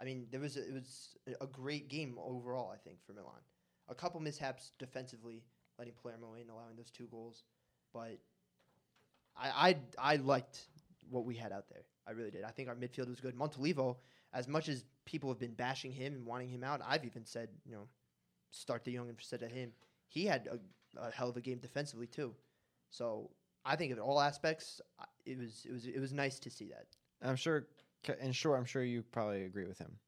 I 0.00 0.04
mean, 0.04 0.26
there 0.30 0.40
was 0.40 0.56
a, 0.56 0.66
it 0.66 0.72
was 0.72 1.16
a- 1.40 1.46
great 1.46 1.88
game 1.88 2.18
overall. 2.22 2.70
I 2.72 2.78
think 2.78 2.98
for 3.06 3.12
Milan, 3.12 3.40
a 3.88 3.94
couple 3.94 4.20
mishaps 4.20 4.72
defensively, 4.78 5.44
letting 5.78 5.94
Palermo 6.00 6.34
in, 6.34 6.48
allowing 6.50 6.76
those 6.76 6.90
two 6.90 7.06
goals, 7.06 7.44
but 7.92 8.18
I 9.36 9.76
I 9.98 10.12
I 10.14 10.16
liked 10.16 10.68
what 11.10 11.24
we 11.24 11.34
had 11.36 11.52
out 11.52 11.68
there. 11.68 11.82
I 12.06 12.12
really 12.12 12.30
did. 12.30 12.44
I 12.44 12.50
think 12.50 12.68
our 12.68 12.74
midfield 12.74 13.08
was 13.08 13.20
good. 13.20 13.36
Montolivo, 13.36 13.96
as 14.32 14.48
much 14.48 14.68
as 14.68 14.84
people 15.04 15.28
have 15.28 15.38
been 15.38 15.54
bashing 15.54 15.92
him 15.92 16.14
and 16.14 16.26
wanting 16.26 16.48
him 16.48 16.64
out, 16.64 16.80
I've 16.84 17.04
even 17.04 17.24
said 17.24 17.48
you 17.66 17.72
know, 17.72 17.88
start 18.50 18.84
the 18.84 18.92
young 18.92 19.08
and 19.08 19.18
instead 19.18 19.42
of 19.42 19.50
him. 19.52 19.72
He 20.08 20.26
had 20.26 20.48
a, 20.48 21.00
a 21.00 21.10
hell 21.10 21.28
of 21.28 21.36
a 21.36 21.40
game 21.40 21.58
defensively 21.58 22.06
too. 22.06 22.34
So 22.90 23.30
I 23.64 23.76
think 23.76 23.92
in 23.92 23.98
all 23.98 24.20
aspects, 24.20 24.80
it 25.24 25.38
was 25.38 25.64
it 25.68 25.72
was 25.72 25.86
it 25.86 26.00
was 26.00 26.12
nice 26.12 26.38
to 26.40 26.50
see 26.50 26.68
that. 26.68 26.86
I'm 27.22 27.36
sure, 27.36 27.66
In 28.08 28.32
short, 28.32 28.58
I'm 28.58 28.64
sure 28.64 28.82
you 28.82 29.02
probably 29.02 29.44
agree 29.44 29.66
with 29.66 29.78
him. 29.78 29.98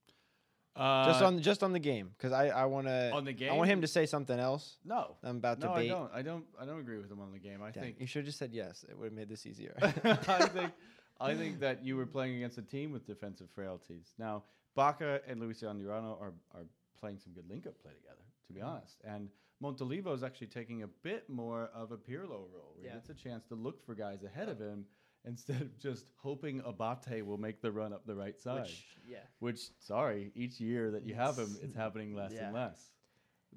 just 0.76 1.22
Uh, 1.22 1.26
on 1.26 1.40
just 1.40 1.62
on 1.62 1.72
the 1.72 1.78
game, 1.78 2.10
because 2.16 2.32
I 2.32 2.48
I 2.48 2.64
want 2.64 2.86
to 2.88 3.10
On 3.12 3.24
the 3.24 3.32
game. 3.32 3.52
I 3.52 3.54
want 3.54 3.70
him 3.70 3.80
to 3.82 3.86
say 3.86 4.06
something 4.06 4.38
else. 4.38 4.78
No, 4.84 5.16
I'm 5.22 5.36
about 5.36 5.58
no, 5.60 5.68
to 5.68 5.72
I 5.74 5.86
don't. 5.88 6.10
I 6.12 6.22
don't. 6.22 6.44
I 6.60 6.64
don't 6.66 6.80
agree 6.80 6.98
with 6.98 7.10
him 7.10 7.20
on 7.20 7.30
the 7.32 7.38
game. 7.38 7.62
I 7.62 7.70
Dang, 7.70 7.82
think 7.84 8.00
you 8.00 8.06
should 8.06 8.20
have 8.20 8.26
just 8.26 8.38
said 8.38 8.52
yes. 8.52 8.84
It 8.88 8.98
would 8.98 9.04
have 9.06 9.12
made 9.12 9.28
this 9.28 9.46
easier. 9.46 9.74
I 9.82 10.46
think 10.56 10.72
I 11.20 11.34
think 11.34 11.60
that 11.60 11.84
you 11.84 11.96
were 11.96 12.06
playing 12.06 12.34
against 12.36 12.58
a 12.58 12.62
team 12.62 12.90
with 12.90 13.06
defensive 13.06 13.48
frailties. 13.54 14.14
Now, 14.18 14.42
Bacca 14.76 15.20
and 15.28 15.40
Luiz 15.40 15.62
Adriano 15.62 16.18
are 16.20 16.32
are 16.54 16.66
playing 16.98 17.18
some 17.18 17.32
good 17.32 17.48
link 17.48 17.66
up 17.68 17.80
play 17.80 17.92
together, 17.94 18.24
to 18.48 18.52
be 18.52 18.60
Mhm. 18.60 18.66
honest. 18.66 19.00
And 19.04 19.30
Montolivo 19.62 20.12
is 20.12 20.24
actually 20.24 20.48
taking 20.48 20.82
a 20.82 20.88
bit 20.88 21.28
more 21.30 21.70
of 21.72 21.92
a 21.92 21.96
Pirlo 21.96 22.50
role. 22.52 22.72
Where 22.74 22.86
Yeah. 22.86 22.90
He 22.90 22.96
gets 22.96 23.10
a 23.10 23.14
chance 23.14 23.44
to 23.46 23.54
look 23.54 23.80
for 23.86 23.94
guys 23.94 24.24
ahead 24.24 24.48
of 24.48 24.58
him 24.58 24.86
instead 25.28 25.60
of 25.60 25.78
just 25.78 26.06
hoping 26.16 26.60
Abate 26.64 27.24
will 27.24 27.38
make 27.38 27.60
the 27.60 27.72
run 27.72 27.92
up 27.92 28.06
the 28.06 28.14
right 28.14 28.38
side. 28.38 28.62
Which, 28.62 28.84
yeah. 29.06 29.18
Which, 29.38 29.60
sorry, 29.78 30.32
each 30.34 30.60
year 30.60 30.90
that 30.90 31.04
you 31.04 31.14
have 31.14 31.38
him, 31.38 31.56
It's- 31.62 31.74
happening 31.76 32.14
less 32.14 32.32
yeah. 32.32 32.46
and 32.46 32.54
less. 32.54 32.90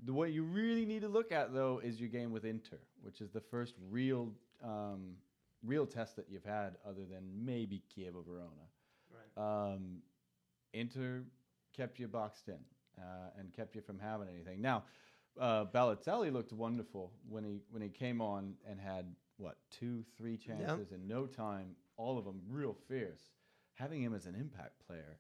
The 0.05 0.13
what 0.13 0.31
you 0.31 0.43
really 0.43 0.85
need 0.85 1.01
to 1.01 1.07
look 1.07 1.31
at 1.31 1.53
though 1.53 1.81
is 1.83 1.99
your 1.99 2.09
game 2.09 2.31
with 2.31 2.45
Inter, 2.45 2.77
which 3.01 3.19
is 3.19 3.31
the 3.31 3.41
first 3.41 3.73
real 3.89 4.31
um, 4.63 5.15
real 5.63 5.87
test 5.87 6.15
that 6.17 6.27
you've 6.29 6.43
had 6.43 6.75
other 6.85 7.03
than 7.05 7.23
maybe 7.43 7.81
Kiev 7.93 8.15
or 8.15 8.21
Verona. 8.21 8.51
Right. 9.11 9.73
Um, 9.73 10.03
Inter 10.73 11.23
kept 11.75 11.99
you 11.99 12.07
boxed 12.07 12.47
in 12.47 12.59
uh, 12.99 13.31
and 13.39 13.51
kept 13.53 13.75
you 13.75 13.81
from 13.81 13.97
having 13.97 14.27
anything. 14.27 14.61
Now, 14.61 14.83
uh, 15.39 15.65
Balotelli 15.65 16.31
looked 16.31 16.53
wonderful 16.53 17.11
when 17.27 17.43
he 17.43 17.61
when 17.71 17.81
he 17.81 17.89
came 17.89 18.21
on 18.21 18.53
and 18.69 18.79
had 18.79 19.05
what 19.37 19.57
two, 19.71 20.03
three 20.17 20.37
chances 20.37 20.91
in 20.91 21.07
no 21.07 21.25
time, 21.25 21.75
all 21.95 22.17
of 22.17 22.25
them 22.25 22.41
real 22.49 22.75
fierce. 22.87 23.21
Having 23.75 24.01
him 24.01 24.15
as 24.15 24.25
an 24.25 24.35
impact 24.35 24.73
player 24.85 25.19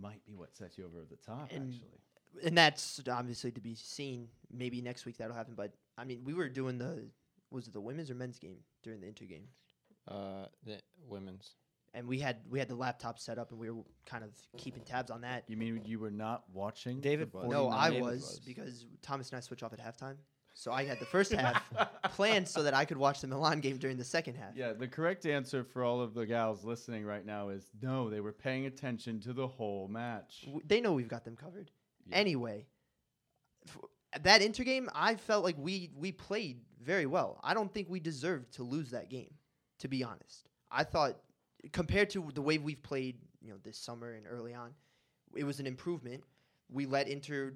might 0.00 0.24
be 0.26 0.34
what 0.34 0.56
sets 0.56 0.76
you 0.76 0.84
over 0.84 1.04
the 1.08 1.16
top. 1.16 1.52
And- 1.52 1.72
actually, 1.72 2.00
and 2.44 2.58
that's 2.58 3.00
obviously 3.10 3.50
to 3.52 3.60
be 3.60 3.74
seen. 3.74 4.28
Maybe 4.52 4.82
next 4.82 5.06
week 5.06 5.16
that'll 5.16 5.36
happen. 5.36 5.54
But 5.56 5.72
I 5.96 6.04
mean, 6.04 6.22
we 6.24 6.34
were 6.34 6.48
doing 6.48 6.78
the 6.78 7.08
was 7.50 7.68
it 7.68 7.72
the 7.72 7.80
women's 7.80 8.10
or 8.10 8.14
men's 8.14 8.38
game 8.38 8.58
during 8.82 9.00
the 9.00 9.06
intergame? 9.06 9.44
uh, 10.08 10.46
the 10.64 10.78
women's. 11.08 11.54
and 11.94 12.06
we 12.06 12.18
had 12.18 12.36
we 12.48 12.58
had 12.58 12.68
the 12.68 12.74
laptop 12.74 13.18
set 13.18 13.38
up 13.38 13.50
and 13.50 13.58
we 13.58 13.70
were 13.70 13.82
kind 14.04 14.22
of 14.24 14.30
keeping 14.56 14.82
tabs 14.82 15.10
on 15.10 15.22
that. 15.22 15.44
you 15.48 15.56
mean 15.56 15.82
you 15.84 15.98
were 15.98 16.10
not 16.10 16.44
watching? 16.52 17.00
David 17.00 17.32
the. 17.32 17.48
No, 17.48 17.68
I 17.68 17.90
David 17.90 18.02
was, 18.02 18.20
was. 18.20 18.40
because 18.44 18.86
Thomas 19.02 19.30
and 19.30 19.38
I 19.38 19.40
switch 19.40 19.62
off 19.62 19.72
at 19.72 19.80
halftime. 19.80 20.16
So 20.58 20.72
I 20.72 20.84
had 20.84 20.98
the 20.98 21.04
first 21.04 21.32
half 21.34 21.62
planned 22.14 22.48
so 22.48 22.62
that 22.62 22.72
I 22.72 22.86
could 22.86 22.96
watch 22.96 23.20
the 23.20 23.26
Milan 23.26 23.60
game 23.60 23.76
during 23.76 23.98
the 23.98 24.04
second 24.04 24.36
half. 24.36 24.56
Yeah, 24.56 24.72
the 24.72 24.88
correct 24.88 25.26
answer 25.26 25.62
for 25.62 25.84
all 25.84 26.00
of 26.00 26.14
the 26.14 26.24
gals 26.24 26.64
listening 26.64 27.04
right 27.04 27.26
now 27.26 27.50
is 27.50 27.70
no. 27.82 28.08
They 28.08 28.20
were 28.20 28.32
paying 28.32 28.64
attention 28.64 29.20
to 29.20 29.34
the 29.34 29.46
whole 29.46 29.86
match. 29.86 30.44
W- 30.46 30.62
They 30.66 30.80
know 30.80 30.94
we've 30.94 31.08
got 31.08 31.24
them 31.26 31.36
covered. 31.36 31.70
Yeah. 32.08 32.16
Anyway, 32.16 32.64
f- 33.68 34.22
that 34.22 34.40
inter 34.40 34.64
game, 34.64 34.88
I 34.94 35.16
felt 35.16 35.44
like 35.44 35.56
we 35.58 35.90
we 35.94 36.10
played 36.10 36.60
very 36.82 37.04
well. 37.04 37.38
I 37.44 37.52
don't 37.52 37.72
think 37.72 37.90
we 37.90 38.00
deserved 38.00 38.52
to 38.54 38.62
lose 38.62 38.90
that 38.92 39.10
game, 39.10 39.34
to 39.80 39.88
be 39.88 40.02
honest. 40.02 40.48
I 40.70 40.84
thought 40.84 41.18
compared 41.72 42.08
to 42.10 42.30
the 42.32 42.40
way 42.42 42.56
we've 42.56 42.82
played, 42.82 43.18
you 43.42 43.50
know, 43.50 43.58
this 43.62 43.76
summer 43.76 44.12
and 44.12 44.24
early 44.26 44.54
on, 44.54 44.70
it 45.34 45.44
was 45.44 45.60
an 45.60 45.66
improvement. 45.66 46.24
We 46.70 46.86
let 46.86 47.08
Inter 47.08 47.52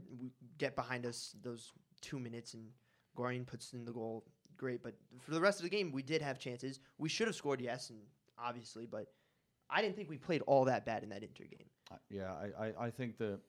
get 0.59 0.76
behind 0.76 1.07
us 1.07 1.34
those 1.42 1.72
two 2.03 2.18
minutes, 2.18 2.53
and 2.55 2.68
Guarin 3.16 3.46
puts 3.46 3.72
in 3.72 3.84
the 3.84 3.92
goal. 3.92 4.24
Great, 4.56 4.82
but 4.82 4.94
for 5.20 5.30
the 5.32 5.40
rest 5.40 5.58
of 5.58 5.64
the 5.64 5.70
game, 5.70 5.90
we 5.90 6.02
did 6.02 6.20
have 6.20 6.38
chances. 6.38 6.80
We 6.98 7.08
should 7.08 7.26
have 7.28 7.36
scored, 7.36 7.61
yes, 7.61 7.90
and 7.90 7.98
obviously, 8.38 8.86
but 8.86 9.06
I 9.70 9.80
didn't 9.80 9.96
think 9.96 10.08
we 10.11 10.18
played 10.18 10.42
all 10.46 10.64
that 10.66 10.84
bad 10.84 11.02
in 11.02 11.08
that 11.11 11.22
Inter 11.22 11.44
game. 11.44 11.66
Uh, 11.90 11.96
Yeah, 12.11 12.32
I, 12.32 12.66
I, 12.66 12.86
I 12.86 12.90
think 12.90 13.16
the 13.18 13.40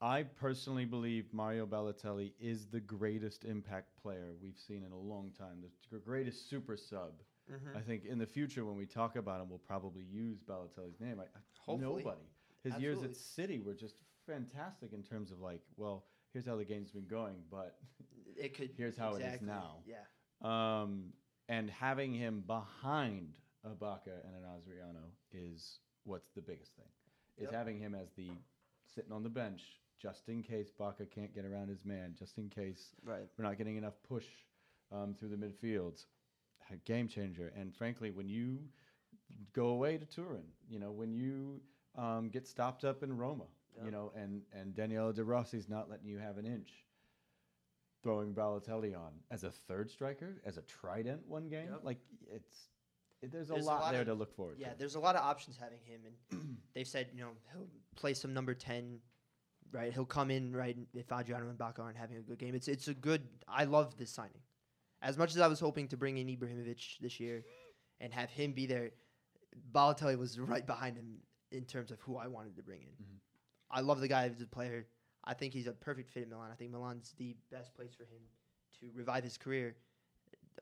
I 0.00 0.22
personally 0.24 0.84
believe 0.84 1.24
Mario 1.32 1.66
Balotelli 1.66 2.32
is 2.38 2.66
the 2.66 2.80
greatest 2.80 3.44
impact 3.44 3.90
player 4.00 4.34
we've 4.40 4.58
seen 4.58 4.84
in 4.84 4.92
a 4.92 4.96
long 4.98 5.30
time. 5.36 5.62
The 5.90 5.98
greatest 5.98 6.48
super 6.50 6.76
sub. 6.76 7.14
Mhm. 7.50 7.74
I 7.76 7.80
think 7.80 8.04
in 8.04 8.18
the 8.18 8.26
future 8.26 8.64
when 8.64 8.76
we 8.76 8.84
talk 8.86 9.16
about 9.16 9.40
him, 9.40 9.48
we'll 9.48 9.58
probably 9.58 10.02
use 10.02 10.38
Balotelli's 10.42 11.00
name. 11.00 11.18
I, 11.18 11.24
I- 11.24 11.40
Hopefully. 11.64 12.02
nobody. 12.04 12.20
His 12.62 12.78
years 12.78 13.02
at 13.02 13.16
City 13.16 13.58
were 13.60 13.74
just 13.74 13.96
fantastic 14.26 14.92
in 14.92 15.02
terms 15.02 15.30
of 15.32 15.40
like, 15.40 15.62
well, 15.76 16.04
here's 16.32 16.44
how 16.46 16.56
the 16.56 16.64
game's 16.64 16.90
been 16.90 17.06
going, 17.06 17.36
but 17.50 17.78
It 18.38 18.54
could. 18.56 18.70
here's 18.76 18.96
how 18.96 19.14
it 19.14 19.22
is 19.22 19.42
now. 19.42 19.76
Yeah. 19.86 20.02
Um, 20.42 21.12
and 21.48 21.70
having 21.70 22.12
him 22.12 22.42
behind 22.46 23.34
Ibaka 23.66 24.24
and 24.24 24.34
an 24.36 24.44
Adriano 24.56 25.00
is 25.32 25.78
what's 26.04 26.30
the 26.34 26.42
biggest 26.42 26.72
thing. 26.76 26.86
Is 27.36 27.44
Yep. 27.44 27.52
having 27.52 27.78
him 27.78 27.94
as 27.94 28.10
the 28.12 28.30
sitting 28.86 29.12
on 29.12 29.22
the 29.22 29.28
bench 29.28 29.62
just 30.00 30.28
in 30.28 30.42
case 30.42 30.70
Bacca 30.78 31.10
can't 31.10 31.34
get 31.34 31.44
around 31.44 31.68
his 31.68 31.84
man, 31.84 32.14
just 32.16 32.38
in 32.38 32.48
case 32.48 32.94
Right. 33.02 33.28
we're 33.36 33.44
not 33.44 33.58
getting 33.58 33.76
enough 33.76 34.00
push 34.02 34.26
um, 34.92 35.14
through 35.14 35.28
the 35.30 35.36
midfield. 35.36 36.04
A 36.70 36.76
game 36.76 37.08
changer. 37.08 37.48
And 37.56 37.74
frankly, 37.74 38.10
when 38.10 38.28
you 38.28 38.58
go 39.52 39.68
away 39.68 39.96
to 39.98 40.04
Turin, 40.06 40.44
you 40.68 40.78
know, 40.78 40.92
when 40.92 41.12
you 41.12 41.60
um, 41.96 42.28
get 42.28 42.46
stopped 42.46 42.84
up 42.84 43.02
in 43.02 43.16
Roma, 43.16 43.46
you 43.84 43.90
know, 43.90 44.12
and 44.16 44.42
and 44.52 44.74
Daniele 44.74 45.12
De 45.12 45.22
Rossi's 45.24 45.68
not 45.68 45.88
letting 45.88 46.06
you 46.08 46.18
have 46.18 46.36
an 46.36 46.44
inch. 46.46 46.70
Throwing 48.08 48.32
Balotelli 48.32 48.96
on 48.96 49.12
as 49.30 49.44
a 49.44 49.50
third 49.50 49.90
striker, 49.90 50.40
as 50.46 50.56
a 50.56 50.62
trident 50.62 51.20
one 51.28 51.50
game, 51.50 51.68
Yep. 51.72 51.80
like 51.84 51.98
it's 52.32 52.68
it, 53.20 53.30
there's 53.30 53.50
a 53.50 53.52
There's 53.52 53.66
a 53.66 53.68
lot, 53.68 53.80
lot 53.82 53.92
there 53.92 54.00
of- 54.00 54.06
to 54.06 54.14
look 54.14 54.32
forward 54.34 54.56
to. 54.56 54.62
Yeah, 54.62 54.72
to. 54.72 54.78
there's 54.78 54.94
a 54.94 55.00
lot 55.00 55.14
of 55.14 55.20
options 55.22 55.58
having 55.58 55.80
him, 55.84 56.00
and 56.06 56.56
they've 56.74 56.88
said 56.88 57.08
you 57.12 57.20
know 57.20 57.32
he'll 57.52 57.66
play 57.96 58.14
some 58.14 58.32
number 58.32 58.54
ten, 58.54 59.00
right? 59.72 59.92
He'll 59.92 60.06
come 60.06 60.30
in 60.30 60.56
right 60.56 60.74
if 60.94 61.12
Adriano 61.12 61.50
and 61.50 61.58
Bacca 61.58 61.80
aren't 61.80 61.98
having 61.98 62.16
a 62.16 62.22
good 62.22 62.38
game. 62.38 62.54
It's 62.54 62.66
it's 62.68 62.88
a 62.88 62.94
good. 62.94 63.28
I 63.46 63.64
love 63.64 63.98
this 63.98 64.10
signing. 64.10 64.40
As 65.02 65.18
much 65.18 65.34
as 65.36 65.42
I 65.42 65.46
was 65.46 65.60
hoping 65.60 65.88
to 65.88 65.98
bring 65.98 66.16
in 66.16 66.28
Ibrahimovic 66.28 66.98
this 67.00 67.20
year, 67.20 67.44
and 68.00 68.10
have 68.14 68.30
him 68.30 68.52
be 68.52 68.64
there, 68.64 68.92
Balotelli 69.72 70.16
was 70.16 70.40
right 70.40 70.66
behind 70.66 70.96
him 70.96 71.18
in 71.52 71.64
terms 71.66 71.90
of 71.90 72.00
who 72.00 72.16
I 72.16 72.28
wanted 72.28 72.56
to 72.56 72.62
bring 72.62 72.80
in. 72.80 73.04
Mhm. 73.04 73.18
I 73.70 73.80
love 73.82 74.00
the 74.00 74.08
guy 74.08 74.24
as 74.28 74.40
a 74.40 74.46
player. 74.46 74.86
I 75.28 75.34
think 75.34 75.52
he's 75.52 75.66
a 75.66 75.72
perfect 75.72 76.08
fit 76.10 76.22
in 76.24 76.30
Milan. 76.30 76.48
I 76.50 76.54
think 76.56 76.72
Milan's 76.72 77.14
the 77.18 77.36
best 77.52 77.74
place 77.74 77.92
for 77.94 78.04
him 78.04 78.22
to 78.80 78.86
revive 78.94 79.22
his 79.22 79.36
career. 79.36 79.76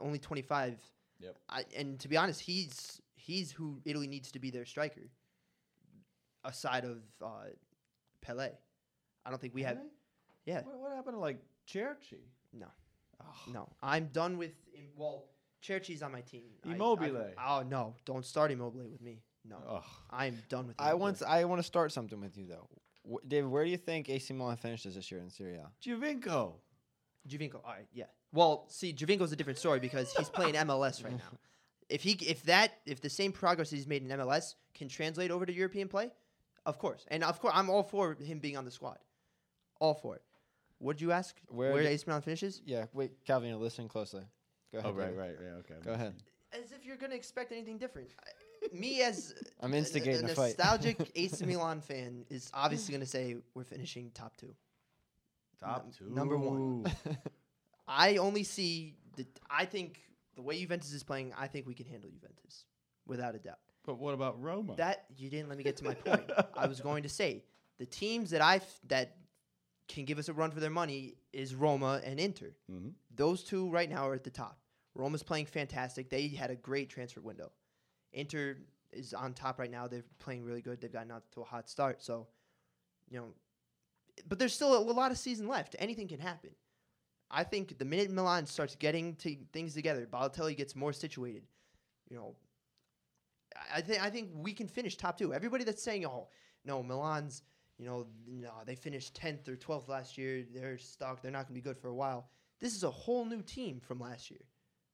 Only 0.01 0.19
25. 0.19 0.77
Yep. 1.21 1.37
I, 1.49 1.65
and 1.77 1.99
to 2.01 2.09
be 2.09 2.17
honest, 2.17 2.41
he's 2.41 3.01
he's 3.15 3.53
who 3.53 3.81
Italy 3.85 4.09
needs 4.09 4.33
to 4.33 4.39
be 4.41 4.51
their 4.51 4.65
striker. 4.67 5.09
Aside 6.45 6.85
of 6.85 6.99
uh, 7.25 7.29
Pele, 8.21 8.51
I 9.25 9.31
don't 9.31 9.41
think 9.41 9.55
we 9.55 9.63
have. 9.63 9.79
Yeah. 10.45 10.63
What, 10.63 10.79
what 10.79 10.93
happened 10.95 11.15
to 11.17 11.21
like 11.21 11.39
Cerci? 11.67 12.19
No. 12.53 12.67
No. 13.53 13.69
I'm 13.83 14.07
done 14.13 14.37
with. 14.37 14.53
Im- 14.75 14.91
well, 14.97 15.25
Cerci's 15.63 16.03
on 16.03 16.13
my 16.13 16.21
team. 16.21 16.43
I- 16.65 16.71
I- 16.71 16.75
Immobile. 16.75 17.31
oh 17.45 17.65
no! 17.69 17.95
Don't 18.05 18.25
start 18.25 18.51
Immobile 18.53 18.89
with 18.91 19.01
me. 19.01 19.23
No. 19.49 19.83
I'm 20.11 20.37
done 20.49 20.67
with. 20.69 20.77
I 20.79 20.91
Immobile. 20.91 20.99
want 21.01 21.23
I 21.23 21.45
want 21.47 21.59
to 21.61 21.67
start 21.67 21.93
something 21.93 22.21
with 22.21 22.37
you 22.37 22.47
though. 22.47 22.69
Wh- 23.11 23.27
David, 23.27 23.51
where 23.51 23.65
do 23.65 23.71
you 23.71 23.77
think 23.77 24.09
AC 24.09 24.33
Milan 24.35 24.57
finishes 24.57 24.95
this 24.95 25.11
year 25.11 25.21
in 25.21 25.31
Serie 25.31 25.57
A? 25.57 25.71
Giovinco. 25.83 26.55
Javinko. 27.29 27.57
All 27.57 27.73
right, 27.73 27.87
yeah. 27.93 28.05
Well, 28.33 28.67
see, 28.69 28.93
Giovinco's 28.93 29.33
a 29.33 29.37
different 29.37 29.59
story 29.59 29.81
because 29.81 30.13
he's 30.17 30.29
playing 30.29 30.55
MLS 30.67 31.03
right 31.03 31.13
now. 31.17 31.39
If 31.89 32.03
he, 32.03 32.13
if 32.27 32.43
that, 32.45 32.73
if 32.87 33.01
the 33.01 33.11
same 33.11 33.33
progress 33.33 33.71
he's 33.71 33.87
made 33.87 34.03
in 34.03 34.09
MLS 34.19 34.55
can 34.75 34.89
translate 34.89 35.31
over 35.31 35.47
to 35.47 35.53
European 35.53 35.89
play, 35.89 36.11
of 36.65 36.79
course, 36.79 37.05
and 37.09 37.23
of 37.25 37.41
course, 37.41 37.53
I'm 37.57 37.71
all 37.71 37.83
for 37.85 38.15
him 38.15 38.39
being 38.41 38.57
on 38.57 38.65
the 38.65 38.71
squad. 38.73 38.99
All 39.81 39.95
for 39.95 40.17
it. 40.17 40.23
What 40.79 40.97
did 40.97 41.03
you 41.03 41.13
ask? 41.13 41.37
Where 41.49 41.73
Where, 41.73 41.83
do- 41.83 41.89
AC 41.89 42.05
Milan 42.07 42.23
finishes? 42.23 42.61
Yeah, 42.67 42.87
wait, 42.93 43.13
Calvin, 43.25 43.49
you're 43.51 43.59
listening 43.59 43.89
closely. 43.89 44.23
Go 44.73 44.79
ahead. 44.79 44.91
Oh 44.91 44.95
right, 44.95 45.07
David. 45.07 45.19
right, 45.19 45.37
yeah, 45.43 45.51
okay. 45.61 45.75
Go 45.85 45.93
ahead. 45.93 46.15
As 46.53 46.73
if 46.73 46.85
you're 46.85 46.97
gonna 46.97 47.15
expect 47.15 47.53
anything 47.53 47.79
different. 47.79 48.09
I- 48.25 48.31
Me 48.73 49.03
as 49.03 49.35
I'm 49.61 49.73
a- 49.75 49.77
instigating 49.77 50.29
a, 50.29 50.33
a 50.33 50.35
fight. 50.35 50.59
nostalgic 50.59 51.11
AC 51.15 51.45
Milan 51.47 51.81
fan 51.81 52.25
is 52.31 52.51
obviously 52.55 52.93
gonna 52.93 53.07
say 53.07 53.37
we're 53.55 53.65
finishing 53.65 54.11
top 54.15 54.37
two. 54.37 54.55
Top 55.61 55.85
Num- 55.85 55.93
two. 55.93 56.15
number 56.15 56.37
one. 56.37 56.85
I 57.89 58.17
only 58.17 58.43
see 58.43 58.95
the. 59.17 59.27
I 59.51 59.65
think 59.65 60.01
the 60.35 60.43
way 60.43 60.61
Juventus 60.61 60.93
is 60.93 61.03
playing, 61.03 61.33
I 61.39 61.47
think 61.47 61.67
we 61.67 61.75
can 61.75 61.87
handle 61.87 62.11
Juventus 62.11 62.65
without 63.07 63.35
a 63.35 63.39
doubt. 63.39 63.59
But 63.85 63.99
what 63.99 64.15
about 64.15 64.43
Roma? 64.43 64.75
That 64.77 65.05
you 65.17 65.31
didn't 65.31 65.49
let 65.49 65.57
me 65.59 65.65
get 65.65 65.77
to 65.79 65.85
my 65.85 65.95
point. 65.95 66.29
I 66.57 66.67
was 66.67 66.81
going 66.81 67.05
to 67.05 67.09
say 67.09 67.45
The 67.79 67.87
teams 67.87 68.31
that 68.31 68.43
I 68.43 68.57
f- 68.57 68.81
that 68.89 69.17
can 69.89 70.05
give 70.05 70.19
us 70.19 70.29
a 70.29 70.33
run 70.33 70.51
for 70.51 70.59
their 70.59 70.71
money 70.71 71.15
is 71.33 71.55
Roma 71.55 72.01
and 72.05 72.19
Inter. 72.19 72.53
Mm-hmm. 72.71 72.89
Those 73.15 73.45
two 73.45 73.71
right 73.71 73.89
now 73.89 74.09
are 74.09 74.15
at 74.15 74.25
the 74.25 74.31
top. 74.31 74.59
Roma's 74.97 75.23
playing 75.23 75.47
fantastic. 75.47 76.11
They 76.11 76.27
had 76.29 76.51
a 76.51 76.57
great 76.57 76.91
transfer 76.91 77.21
window. 77.21 77.53
Inter 78.13 78.59
is 78.93 79.15
on 79.15 79.35
top 79.35 79.59
right 79.59 79.71
now. 79.71 79.87
They're 79.87 80.05
playing 80.19 80.45
really 80.45 80.63
good. 80.63 80.81
They've 80.81 80.93
gotten 80.93 81.11
out 81.11 81.25
to 81.33 81.43
a 81.43 81.45
hot 81.45 81.69
start. 81.69 82.03
So, 82.03 82.27
you 83.09 83.19
know, 83.19 83.35
but 84.29 84.39
there's 84.39 84.55
still 84.55 84.77
a, 84.77 84.81
lot 84.81 85.11
of 85.11 85.19
season 85.19 85.49
left. 85.49 85.77
Anything 85.79 86.09
can 86.09 86.21
happen. 86.21 86.51
I 87.31 87.45
think 87.45 87.79
the 87.79 87.85
minute 87.85 88.11
Milan 88.11 88.47
starts 88.47 88.77
getting 88.77 89.17
to 89.17 89.37
things 89.53 89.75
together, 89.75 90.07
Balotelli 90.07 90.57
gets 90.57 90.77
more 90.77 90.93
situated. 90.93 91.43
You 92.09 92.17
know, 92.17 92.37
I- 93.57 93.79
I 93.79 93.81
think 93.81 94.03
I 94.03 94.11
think 94.11 94.31
we 94.35 94.53
can 94.53 94.69
finish 94.69 94.97
top 94.97 95.19
two. 95.19 95.35
Everybody 95.35 95.65
that's 95.65 95.83
saying, 95.83 96.07
"Oh, 96.07 96.29
no, 96.65 96.83
Milan's," 96.83 97.43
you 97.79 97.87
know, 97.87 98.07
no, 98.27 98.53
they 98.65 98.77
finished 98.77 99.15
tenth 99.15 99.49
or 99.49 99.57
twelfth 99.57 99.89
last 99.89 100.17
year. 100.17 100.45
They're 100.45 100.79
stuck. 100.79 101.21
They're 101.21 101.33
not 101.33 101.49
going 101.49 101.55
to 101.55 101.55
be 101.55 101.61
good 101.61 101.79
for 101.79 101.89
a 101.89 101.95
while. 101.95 102.31
This 102.61 102.75
is 102.75 102.85
a 102.85 102.91
whole 102.91 103.25
new 103.25 103.43
team 103.43 103.81
from 103.81 104.01
last 104.01 104.31
year. 104.31 104.45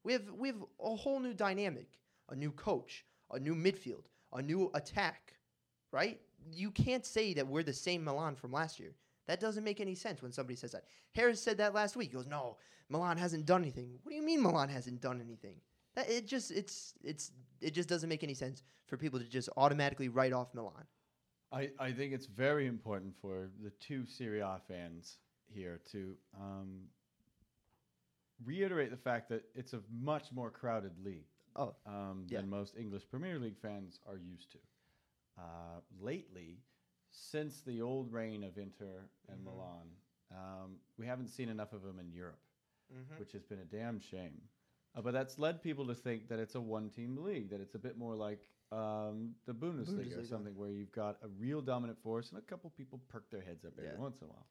We 0.05 0.15
have 0.15 0.31
we 0.31 0.49
have 0.49 0.65
a 0.81 0.97
whole 0.97 1.21
new 1.21 1.35
dynamic, 1.35 1.99
a 2.33 2.37
new 2.37 2.51
coach, 2.51 3.05
a 3.31 3.39
new 3.39 3.55
midfield, 3.55 4.07
a 4.33 4.43
new 4.43 4.71
attack. 4.75 5.35
Right? 5.93 6.21
You 6.53 6.71
can't 6.71 7.07
say 7.07 7.35
that 7.35 7.47
we're 7.47 7.63
the 7.63 7.73
same 7.73 8.03
Milan 8.05 8.35
from 8.35 8.51
last 8.51 8.81
year. 8.81 8.95
That 9.27 9.39
doesn't 9.39 9.63
make 9.63 9.81
any 9.81 9.95
sense 9.95 10.21
when 10.23 10.33
somebody 10.33 10.57
says 10.57 10.73
that. 10.73 10.85
Harris 11.15 11.41
said 11.41 11.59
that 11.59 11.75
last 11.75 11.95
week. 11.95 12.11
He 12.11 12.17
goes, 12.17 12.27
"No, 12.27 12.57
Milan 12.89 13.17
hasn't 13.17 13.47
done 13.47 13.63
anything." 13.63 13.99
What 14.03 14.11
do 14.11 14.17
you 14.17 14.23
mean 14.23 14.43
Milan 14.43 14.69
hasn't 14.69 15.01
done 15.01 15.21
anything? 15.21 15.57
That 15.95 16.09
it 16.09 16.27
just 16.27 16.51
it's 16.51 16.95
it's 17.05 17.31
it 17.61 17.73
just 17.73 17.89
doesn't 17.89 18.09
make 18.09 18.25
any 18.25 18.35
sense 18.35 18.63
for 18.87 18.97
people 18.97 19.21
to 19.21 19.27
just 19.27 19.49
automatically 19.57 20.09
write 20.09 20.33
off 20.33 20.53
Milan. 20.55 20.87
I, 21.53 21.71
I 21.79 21.93
think 21.93 22.15
it's 22.15 22.27
very 22.27 22.67
important 22.67 23.15
for 23.21 23.51
the 23.63 23.71
two 23.79 24.07
Serie 24.07 24.41
A 24.41 24.59
fans 24.67 25.19
here 25.47 25.81
to 25.93 26.17
um, 26.41 26.85
reiterate 28.45 28.91
the 28.91 28.97
fact 28.97 29.29
that 29.29 29.45
it's 29.55 29.75
a 29.75 29.81
much 29.93 30.33
more 30.33 30.51
crowded 30.51 30.93
league 31.05 31.27
Oh, 31.57 31.75
um, 31.87 32.27
yeah. 32.29 32.41
than 32.41 32.49
most 32.49 32.77
English 32.77 33.09
Premier 33.11 33.39
League 33.39 33.59
fans 33.59 34.01
are 34.07 34.17
used 34.17 34.51
to. 34.53 34.59
Uh, 35.39 35.81
lately, 36.01 36.59
since 37.11 37.61
the 37.63 37.83
old 37.83 38.13
reign 38.13 38.43
of 38.45 38.57
Inter 38.59 39.09
and 39.29 39.41
Mhm. 39.41 39.45
Milan, 39.45 39.97
um, 40.31 40.81
we 40.97 41.07
haven't 41.07 41.29
seen 41.29 41.49
enough 41.49 41.73
of 41.73 41.83
them 41.83 41.99
in 41.99 42.11
Europe, 42.13 42.41
Mhm. 42.93 43.19
which 43.19 43.33
has 43.33 43.45
been 43.45 43.59
a 43.61 43.65
damn 43.65 43.99
shame. 43.99 44.49
Uh, 44.95 45.01
but 45.03 45.13
that's 45.13 45.39
led 45.39 45.63
people 45.63 45.87
to 45.87 45.95
think 45.95 46.29
that 46.29 46.39
it's 46.39 46.55
a 46.55 46.61
one-team 46.61 47.17
league, 47.17 47.49
that 47.51 47.61
it's 47.61 47.75
a 47.75 47.79
bit 47.79 47.97
more 47.97 48.15
like 48.15 48.49
um, 48.71 49.37
the 49.45 49.53
Bundesliga, 49.55 50.17
or 50.17 50.25
something 50.25 50.57
where 50.57 50.71
you've 50.71 50.93
got 50.93 51.23
a 51.23 51.29
real 51.29 51.61
dominant 51.61 51.99
force 52.03 52.31
and 52.31 52.39
a 52.39 52.43
couple 52.43 52.71
people 52.71 52.99
perk 53.09 53.29
their 53.29 53.43
heads 53.43 53.67
up 53.67 53.75
every 53.77 53.91
Yeah. 53.91 53.99
once 53.99 54.19
in 54.23 54.27
a 54.29 54.31
while. 54.31 54.49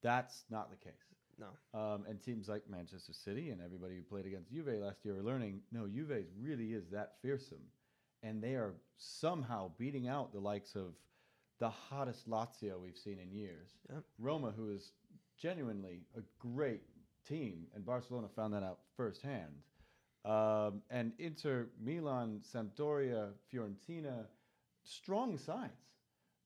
That's 0.00 0.48
not 0.48 0.70
the 0.70 0.76
case. 0.76 1.12
No. 1.38 1.78
Um, 1.78 2.04
and 2.08 2.20
teams 2.22 2.48
like 2.48 2.62
Manchester 2.68 3.12
City 3.12 3.50
and 3.50 3.60
everybody 3.62 3.96
who 3.96 4.02
played 4.02 4.26
against 4.26 4.50
Juve 4.50 4.68
last 4.80 5.04
year 5.04 5.18
are 5.18 5.22
learning 5.22 5.60
no, 5.72 5.86
Juve 5.86 6.24
really 6.40 6.72
is 6.72 6.88
that 6.90 7.14
fearsome. 7.22 7.62
And 8.22 8.42
they 8.42 8.54
are 8.54 8.74
somehow 8.96 9.70
beating 9.78 10.08
out 10.08 10.32
the 10.32 10.40
likes 10.40 10.74
of 10.74 10.94
the 11.60 11.70
hottest 11.70 12.28
Lazio 12.28 12.80
we've 12.80 12.96
seen 12.96 13.18
in 13.20 13.32
years. 13.32 13.70
Yep. 13.90 14.02
Roma, 14.18 14.52
who 14.56 14.70
is 14.70 14.92
genuinely 15.40 16.02
a 16.16 16.20
great 16.38 16.82
team, 17.28 17.66
and 17.74 17.84
Barcelona 17.84 18.28
found 18.34 18.54
that 18.54 18.62
out 18.62 18.78
firsthand. 18.96 19.52
Um, 20.24 20.82
and 20.90 21.12
Inter, 21.18 21.68
Milan, 21.80 22.40
Sampdoria, 22.52 23.30
Fiorentina, 23.52 24.26
strong 24.82 25.38
sides 25.38 25.87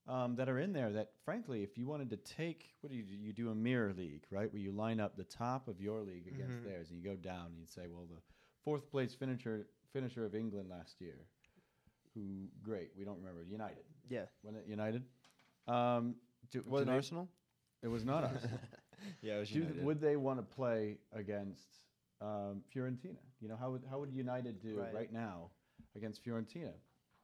um, 0.08 0.34
that 0.36 0.48
are 0.48 0.58
in 0.58 0.72
there 0.72 0.90
that, 0.92 1.10
frankly, 1.24 1.62
if 1.62 1.78
you 1.78 1.86
wanted 1.86 2.10
to 2.10 2.16
take, 2.16 2.70
what 2.80 2.90
do 2.90 2.96
you 2.96 3.04
do? 3.04 3.14
You 3.14 3.32
do 3.32 3.50
a 3.50 3.54
mirror 3.54 3.92
league, 3.96 4.24
right? 4.30 4.52
Where 4.52 4.60
you 4.60 4.72
line 4.72 4.98
up 5.00 5.16
the 5.16 5.24
top 5.24 5.68
of 5.68 5.80
your 5.80 6.00
league 6.02 6.26
against 6.26 6.56
Mhm. 6.58 6.64
theirs, 6.64 6.90
and 6.90 6.98
you 6.98 7.04
go 7.04 7.16
down 7.16 7.46
and 7.46 7.58
you 7.60 7.66
say, 7.66 7.86
well, 7.88 8.06
the 8.06 8.20
fourth 8.64 8.90
place 8.90 9.14
finisher 9.14 9.66
finisher 9.92 10.24
of 10.24 10.34
England 10.34 10.68
last 10.70 11.00
year, 11.00 11.18
who 12.14 12.48
great, 12.62 12.90
we 12.96 13.04
don't 13.04 13.18
remember 13.18 13.42
United. 13.42 13.84
Yeah. 14.08 14.24
Wasn't 14.42 14.62
it 14.64 14.68
United? 14.68 15.04
Um, 15.68 16.16
do, 16.50 16.62
Was 16.66 16.82
it 16.82 16.88
Arsenal? 16.88 17.28
It 17.82 17.88
was 17.88 18.04
not 18.04 18.24
Arsenal. 18.32 18.58
Yeah, 19.20 19.36
it 19.36 19.40
was 19.40 19.48
th- 19.50 19.60
United. 19.62 19.84
would 19.84 20.00
they 20.00 20.16
want 20.16 20.38
to 20.38 20.42
play 20.42 20.98
against 21.12 21.68
um, 22.20 22.62
Fiorentina? 22.74 23.18
You 23.40 23.48
know, 23.48 23.56
how 23.56 23.70
would 23.70 23.82
how 23.90 23.98
would 24.00 24.12
United 24.12 24.60
do 24.60 24.78
Right. 24.80 24.94
right, 24.94 25.12
now 25.12 25.50
against 25.96 26.24
Fiorentina? 26.24 26.72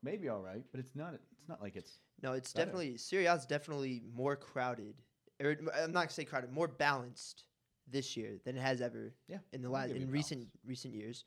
Maybe 0.03 0.28
all 0.28 0.40
right, 0.40 0.62
but 0.70 0.80
it's 0.80 0.94
not. 0.94 1.14
It's 1.14 1.49
not 1.49 1.61
like 1.61 1.76
it's. 1.76 1.99
No, 2.22 2.32
it's 2.32 2.53
better. 2.53 2.66
definitely 2.66 2.96
Serie 2.96 3.26
A 3.26 3.34
is 3.34 3.46
definitely 3.46 4.03
more 4.14 4.36
crowded. 4.36 4.94
Or, 5.42 5.57
I'm 5.76 5.92
not 5.92 6.01
gonna 6.01 6.11
say 6.11 6.24
crowded, 6.24 6.53
more 6.53 6.68
balanced 6.68 7.44
this 7.90 8.16
year 8.16 8.38
than 8.44 8.57
it 8.57 8.61
has 8.61 8.80
ever 8.80 9.14
Yeah, 9.28 9.38
in 9.53 9.62
the 9.62 9.70
last 9.70 9.90
in 9.90 10.11
recent 10.11 10.49
recent 10.64 10.94
years. 10.94 11.24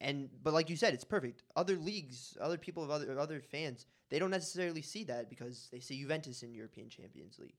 And 0.00 0.28
but 0.42 0.52
like 0.54 0.70
you 0.70 0.76
said, 0.76 0.94
it's 0.94 1.04
perfect. 1.04 1.42
Other 1.56 1.76
leagues, 1.76 2.36
other 2.40 2.58
people 2.58 2.84
of 2.84 2.90
other 2.90 3.18
other 3.18 3.40
fans, 3.40 3.86
they 4.10 4.18
don't 4.18 4.30
necessarily 4.30 4.82
see 4.82 5.04
that 5.04 5.28
because 5.28 5.68
they 5.72 5.80
see 5.80 6.00
Juventus 6.00 6.42
in 6.42 6.54
European 6.54 6.88
Champions 6.88 7.38
League. 7.38 7.56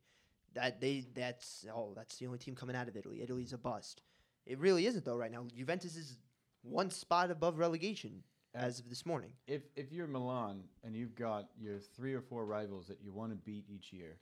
That 0.53 0.79
they 0.79 1.05
that's 1.13 1.65
oh 1.73 1.93
that's 1.95 2.17
the 2.17 2.27
only 2.27 2.39
team 2.39 2.55
coming 2.55 2.75
out 2.75 2.87
of 2.87 2.95
Italy. 2.95 3.21
Italy's 3.21 3.53
a 3.53 3.57
bust. 3.57 4.03
It 4.45 4.57
really 4.59 4.85
isn't 4.85 5.03
though 5.03 5.17
right 5.17 5.31
now. 5.31 5.45
Juventus 5.53 5.95
is 5.95 6.17
one 6.61 6.89
spot 6.91 7.29
above 7.29 7.57
relegation 7.57 8.23
as 8.59 8.79
of 8.79 8.89
this 8.89 9.05
morning. 9.05 9.31
If 9.47 9.61
if 9.75 9.91
you're 9.91 10.07
Milan 10.07 10.63
and 10.83 10.95
you've 10.95 11.15
got 11.15 11.49
your 11.59 11.79
three 11.79 12.13
or 12.13 12.21
four 12.21 12.45
rivals 12.45 12.87
that 12.87 12.99
you 13.01 13.11
want 13.11 13.31
to 13.31 13.35
beat 13.37 13.65
each 13.69 13.91
year, 13.93 14.17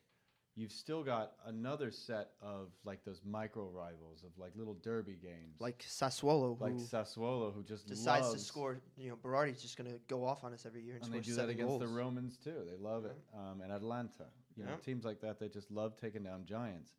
you've 0.56 0.72
still 0.72 1.04
got 1.04 1.34
another 1.46 1.92
set 1.92 2.30
of 2.42 2.70
like 2.86 3.04
those 3.04 3.22
micro 3.26 3.68
rivals 3.70 4.24
of 4.24 4.32
like 4.38 4.52
little 4.56 4.76
derby 4.76 5.18
games, 5.22 5.60
Like 5.60 5.80
Sassuolo, 5.88 6.60
like 6.60 6.74
who 6.74 6.80
Sassuolo, 6.80 7.54
who 7.54 7.64
just 7.64 7.88
decides 7.88 8.32
to 8.34 8.40
score. 8.40 8.78
You 8.98 9.10
know, 9.10 9.16
Berardi's 9.22 9.62
just 9.62 9.78
gonna 9.78 9.98
go 10.08 10.26
off 10.26 10.44
on 10.44 10.54
us 10.54 10.66
every 10.66 10.82
year 10.84 10.96
and, 10.96 11.06
and 11.06 11.14
they 11.14 11.20
do 11.20 11.36
that 11.36 11.50
against 11.50 11.68
goals. 11.70 11.82
the 11.82 11.88
Romans 11.88 12.38
too. 12.38 12.64
They 12.70 12.78
love 12.78 13.06
it. 13.06 13.18
Um, 13.36 13.62
and 13.62 13.72
Atalanta, 13.72 14.26
you 14.56 14.64
know, 14.64 14.76
teams 14.86 15.04
like 15.06 15.20
that, 15.22 15.40
they 15.40 15.50
just 15.50 15.72
love 15.72 15.98
taking 15.98 16.24
down 16.24 16.46
giants. 16.46 16.92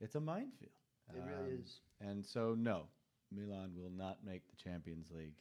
It's 0.00 0.14
a 0.14 0.20
minefield. 0.20 0.72
It 1.14 1.20
really 1.26 1.54
Um, 1.54 1.60
is. 1.60 1.80
And 2.00 2.24
so, 2.24 2.54
no, 2.58 2.88
Milan 3.30 3.72
will 3.76 3.90
not 3.90 4.24
make 4.24 4.48
the 4.48 4.56
Champions 4.56 5.10
League. 5.10 5.34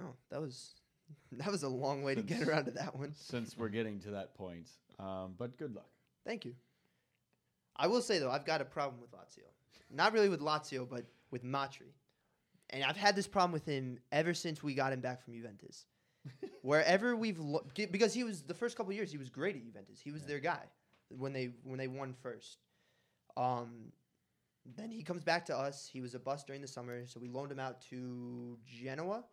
Oh, 0.00 0.14
that 0.30 0.40
was 0.40 0.80
that 1.32 1.50
was 1.50 1.62
a 1.62 1.68
long 1.68 2.02
way 2.02 2.14
to 2.14 2.22
get 2.22 2.42
around 2.42 2.66
to 2.66 2.70
that 2.72 2.96
one. 2.96 3.12
Since 3.16 3.56
we're 3.56 3.68
getting 3.68 4.00
to 4.00 4.10
that 4.12 4.34
point, 4.34 4.68
um, 4.98 5.34
but 5.38 5.56
good 5.58 5.74
luck. 5.74 5.88
Thank 6.26 6.44
you. 6.44 6.54
I 7.76 7.86
will 7.86 8.02
say 8.02 8.18
though, 8.18 8.30
I've 8.30 8.44
got 8.44 8.60
a 8.60 8.64
problem 8.64 9.00
with 9.00 9.10
Lazio. 9.12 9.44
Not 9.90 10.12
really 10.12 10.28
with 10.28 10.40
Lazio, 10.40 10.88
but 10.88 11.04
with 11.30 11.44
Matri. 11.44 11.94
And 12.70 12.84
I've 12.84 12.96
had 12.96 13.14
this 13.16 13.26
problem 13.26 13.52
with 13.52 13.66
him 13.66 13.98
ever 14.10 14.32
since 14.34 14.62
we 14.62 14.74
got 14.74 14.92
him 14.92 15.00
back 15.00 15.22
from 15.22 15.34
Juventus. 15.34 15.84
Wherever 16.62 17.16
we've 17.16 17.38
lo- 17.38 17.66
because 17.74 18.14
he 18.14 18.24
was 18.24 18.42
the 18.42 18.54
first 18.54 18.76
couple 18.76 18.90
of 18.90 18.96
years 18.96 19.10
he 19.10 19.18
was 19.18 19.28
great 19.28 19.56
at 19.56 19.64
Juventus. 19.64 20.00
He 20.02 20.12
was 20.12 20.24
their 20.24 20.38
guy 20.38 20.62
when 21.08 21.32
they 21.32 21.50
when 21.64 21.78
they 21.78 21.88
won 21.88 22.14
first. 22.22 22.58
Um, 23.36 23.92
then 24.76 24.90
he 24.90 25.02
comes 25.02 25.24
back 25.24 25.46
to 25.46 25.56
us. 25.56 25.88
He 25.92 26.00
was 26.00 26.14
a 26.14 26.18
bust 26.18 26.46
during 26.46 26.62
the 26.62 26.68
summer, 26.68 27.04
so 27.06 27.18
we 27.18 27.28
loaned 27.28 27.50
him 27.50 27.58
out 27.58 27.80
to 27.90 28.56
Genoa. 28.64 29.24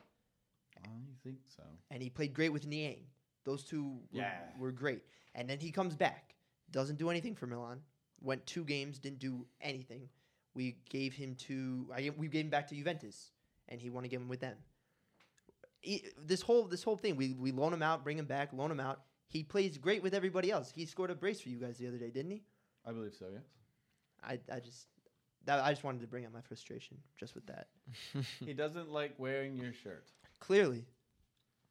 I 0.86 0.90
think 1.24 1.38
so. 1.56 1.64
and 1.92 2.02
he 2.02 2.10
played 2.10 2.34
great 2.34 2.50
with 2.54 2.66
Niang. 2.68 3.06
Those 3.46 3.64
two 3.64 4.00
were, 4.12 4.20
Yeah. 4.22 4.40
were 4.60 4.72
great. 4.72 5.04
And 5.36 5.50
then 5.50 5.60
he 5.60 5.72
comes 5.72 5.96
back, 5.96 6.36
doesn't 6.72 6.98
do 6.98 7.10
anything 7.10 7.36
for 7.36 7.48
Milan. 7.48 7.82
Went 8.22 8.46
two 8.46 8.64
games, 8.66 9.00
didn't 9.00 9.20
do 9.20 9.46
anything. 9.62 10.10
We 10.54 10.78
gave 10.90 11.14
him 11.14 11.36
to 11.48 11.88
I, 11.96 12.12
we 12.18 12.28
gave 12.28 12.46
him 12.46 12.50
back 12.50 12.68
to 12.68 12.76
Juventus, 12.76 13.32
and 13.70 13.80
he 13.80 13.90
won 13.90 14.04
a 14.04 14.08
game 14.08 14.28
with 14.28 14.40
them. 14.42 14.58
He- 15.82 16.06
this 16.18 16.42
whole 16.42 16.64
this 16.68 16.84
whole 16.84 16.98
thing, 16.98 17.16
we 17.16 17.34
we 17.34 17.52
loan 17.52 17.74
him 17.74 17.82
out, 17.82 18.04
bring 18.04 18.18
him 18.18 18.26
back, 18.26 18.52
loan 18.54 18.72
him 18.72 18.80
out. 18.80 19.02
He 19.28 19.44
plays 19.44 19.78
great 19.78 20.02
with 20.04 20.14
everybody 20.14 20.52
else. 20.52 20.72
He 20.72 20.86
scored 20.86 21.12
a 21.12 21.16
brace 21.16 21.40
for 21.40 21.50
you 21.50 21.60
guys 21.60 21.78
the 21.78 21.88
other 21.88 21.98
day, 21.98 22.10
didn't 22.10 22.32
he? 22.32 22.44
I 22.86 22.92
believe 22.92 23.14
so. 23.14 23.28
Yes. 23.32 23.44
I 24.24 24.40
I 24.54 24.60
just 24.60 24.88
that 25.46 25.64
I 25.64 25.70
just 25.72 25.84
wanted 25.86 26.02
to 26.02 26.08
bring 26.08 26.26
up 26.26 26.34
my 26.34 26.42
frustration 26.42 26.98
just 27.18 27.36
with 27.36 27.46
that. 27.48 27.68
he 28.46 28.54
doesn't 28.54 28.90
like 28.92 29.14
wearing 29.18 29.56
your 29.56 29.72
shirt. 29.72 30.08
Clearly, 30.40 30.86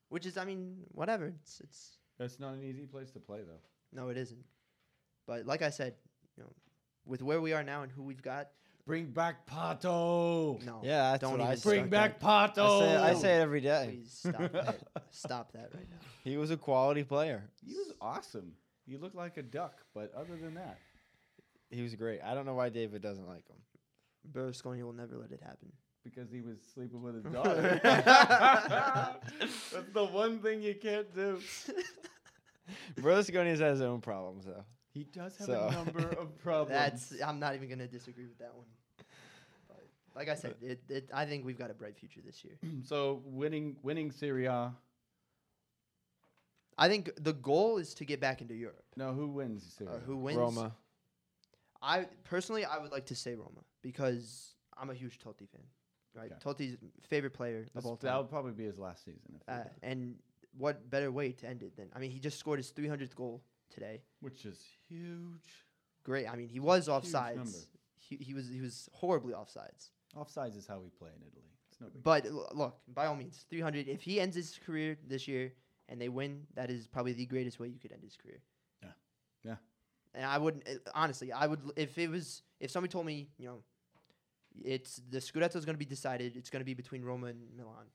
which 0.08 0.26
is 0.26 0.36
I 0.36 0.44
mean 0.44 0.84
whatever. 0.92 1.26
It's 1.42 1.60
it's 1.60 1.98
It's 2.20 2.38
not 2.40 2.54
an 2.54 2.62
easy 2.62 2.86
place 2.86 3.10
to 3.12 3.20
play, 3.20 3.40
though. 3.46 3.60
No, 3.92 4.08
it 4.08 4.16
isn't. 4.16 4.44
But 5.26 5.46
like 5.46 5.62
I 5.62 5.70
said, 5.70 5.94
you 6.36 6.42
know, 6.42 6.50
with 7.04 7.22
where 7.22 7.40
we 7.40 7.52
are 7.52 7.62
now 7.62 7.82
and 7.82 7.92
who 7.92 8.02
we've 8.02 8.22
got, 8.22 8.48
bring 8.86 9.06
back 9.06 9.46
Pato. 9.46 10.62
No, 10.64 10.80
Yeah, 10.82 11.12
that's 11.12 11.20
don't 11.22 11.32
what 11.32 11.40
I 11.40 11.44
even 11.52 11.56
say. 11.58 11.68
Bring 11.68 11.80
start 11.88 11.90
back 11.90 12.20
that. 12.20 12.54
Pato. 12.56 12.80
I 12.80 12.80
say, 12.80 12.96
I 12.96 13.14
say 13.14 13.36
it 13.36 13.40
every 13.40 13.60
day. 13.60 13.84
Please 14.00 14.12
stop 14.26 14.52
that. 14.52 14.78
Stop 15.10 15.52
that 15.52 15.70
right 15.74 15.88
now. 15.90 15.96
He 16.24 16.36
was 16.36 16.50
a 16.50 16.56
quality 16.56 17.04
player. 17.04 17.48
He 17.66 17.74
was 17.74 17.92
awesome. 18.00 18.52
He 18.86 18.96
looked 18.96 19.16
like 19.16 19.36
a 19.36 19.42
duck, 19.42 19.82
but 19.94 20.12
other 20.14 20.36
than 20.36 20.54
that, 20.54 20.78
He 21.70 21.82
was 21.82 21.94
great. 21.94 22.20
I 22.22 22.34
don't 22.34 22.46
know 22.46 22.54
why 22.54 22.68
David 22.70 23.02
doesn't 23.02 23.26
like 23.26 23.46
him. 23.48 23.56
Berlusconi 24.32 24.82
will 24.82 24.92
never 24.94 25.16
let 25.16 25.30
it 25.32 25.40
happen. 25.42 25.72
Because 26.04 26.30
he 26.30 26.40
was 26.40 26.56
sleeping 26.74 27.02
with 27.02 27.16
his 27.16 27.24
daughter. 27.32 27.80
That's 27.84 29.72
the 29.92 30.04
one 30.04 30.38
thing 30.40 30.62
you 30.62 30.74
can't 30.74 31.12
do. 31.14 31.40
Berlusconi 33.00 33.48
has 33.50 33.58
his 33.60 33.80
own 33.82 34.00
problems 34.00 34.44
though. 34.46 34.64
He 34.92 35.04
does 35.04 35.36
have 35.38 35.46
So- 35.46 35.68
a 35.68 35.72
number 35.72 36.08
of 36.08 36.36
problems. 36.42 36.70
That's 37.10 37.22
I'm 37.22 37.38
not 37.38 37.54
even 37.54 37.68
gonna 37.68 37.86
disagree 37.88 38.26
with 38.26 38.38
that 38.38 38.54
one. 38.54 38.66
But 39.68 39.86
like 40.14 40.28
I 40.28 40.34
said, 40.34 40.54
it, 40.62 40.80
it 40.88 41.10
I 41.12 41.24
think 41.26 41.44
we've 41.44 41.58
got 41.58 41.70
a 41.70 41.74
bright 41.74 41.96
future 41.98 42.20
this 42.24 42.42
year. 42.44 42.58
so 42.84 43.22
winning 43.24 43.76
winning 43.82 44.10
Serie 44.10 44.46
A. 44.46 44.72
I 46.80 46.88
think 46.88 47.10
the 47.20 47.32
goal 47.32 47.78
is 47.78 47.92
to 47.94 48.04
get 48.04 48.20
back 48.20 48.40
into 48.40 48.54
Europe. 48.54 48.84
No, 48.96 49.12
who 49.12 49.26
wins 49.28 49.74
Serie 49.76 49.90
A? 49.92 49.96
Uh, 49.96 50.00
who 50.00 50.16
wins? 50.16 50.38
Roma. 50.38 50.72
I 51.82 52.06
personally 52.24 52.64
I 52.64 52.78
would 52.78 52.92
like 52.92 53.06
to 53.06 53.14
say 53.14 53.34
Roma 53.34 53.62
because 53.82 54.54
I'm 54.76 54.90
a 54.90 54.94
huge 54.94 55.18
Totti 55.18 55.48
fan. 55.48 55.62
Right, 56.18 56.30
Okay. 56.32 56.40
Totti's 56.40 56.76
favorite 57.02 57.32
player 57.34 57.60
of 57.60 57.66
That's- 57.72 57.84
all 57.86 57.96
that 57.96 58.16
would 58.18 58.28
probably 58.30 58.52
be 58.52 58.64
his 58.64 58.78
last 58.78 59.04
season. 59.04 59.36
If 59.36 59.48
Uh, 59.48 59.64
and 59.82 60.18
what 60.56 60.88
better 60.90 61.10
way 61.12 61.32
to 61.32 61.46
end 61.46 61.62
it 61.62 61.76
than 61.76 61.88
I 61.94 61.98
mean 62.00 62.10
he 62.10 62.18
just 62.18 62.38
scored 62.38 62.58
his 62.58 62.70
300th 62.72 63.14
goal 63.14 63.42
today. 63.70 64.02
which 64.20 64.44
is 64.44 64.60
huge. 64.88 65.48
Great. 66.02 66.26
I 66.26 66.34
mean 66.36 66.48
he 66.48 66.60
was 66.60 66.88
offsides. 66.88 67.68
He, 67.96 68.16
he 68.16 68.34
was 68.34 68.48
he 68.48 68.60
was 68.60 68.88
horribly 68.92 69.34
offsides. 69.34 69.90
Offsides 70.16 70.56
is 70.56 70.66
how 70.66 70.80
we 70.80 70.88
play 70.90 71.10
in 71.14 71.22
Italy. 71.22 71.52
It's 71.70 71.80
no 71.80 71.88
big 71.90 72.02
But 72.02 72.26
l- 72.26 72.50
look, 72.54 72.80
by 72.88 73.06
all 73.06 73.14
means, 73.14 73.44
300. 73.50 73.86
If 73.88 74.02
he 74.02 74.18
ends 74.20 74.34
his 74.34 74.58
career 74.58 74.96
this 75.06 75.28
year 75.28 75.52
and 75.88 76.00
they 76.00 76.08
win, 76.08 76.46
that 76.54 76.70
is 76.70 76.86
probably 76.88 77.12
the 77.12 77.26
greatest 77.26 77.60
way 77.60 77.68
you 77.68 77.78
could 77.78 77.92
end 77.92 78.02
his 78.02 78.16
career. 78.16 78.40
Yeah. 78.82 78.92
Yeah. 79.44 79.56
And 80.14 80.24
I 80.24 80.38
wouldn't 80.38 80.66
uh, 80.66 80.78
honestly. 80.94 81.30
I 81.32 81.46
would 81.46 81.60
if 81.76 81.98
it 81.98 82.08
was 82.08 82.42
if 82.58 82.70
somebody 82.70 82.90
told 82.90 83.04
me, 83.06 83.28
you 83.38 83.46
know, 83.46 83.62
it's 84.64 85.00
the 85.10 85.18
Scudetto 85.18 85.56
is 85.56 85.64
going 85.64 85.74
to 85.74 85.78
be 85.78 85.84
decided. 85.84 86.36
It's 86.36 86.50
going 86.50 86.60
to 86.60 86.64
be 86.64 86.74
between 86.74 87.02
Roma 87.02 87.28
and 87.28 87.40
Milan. 87.56 87.86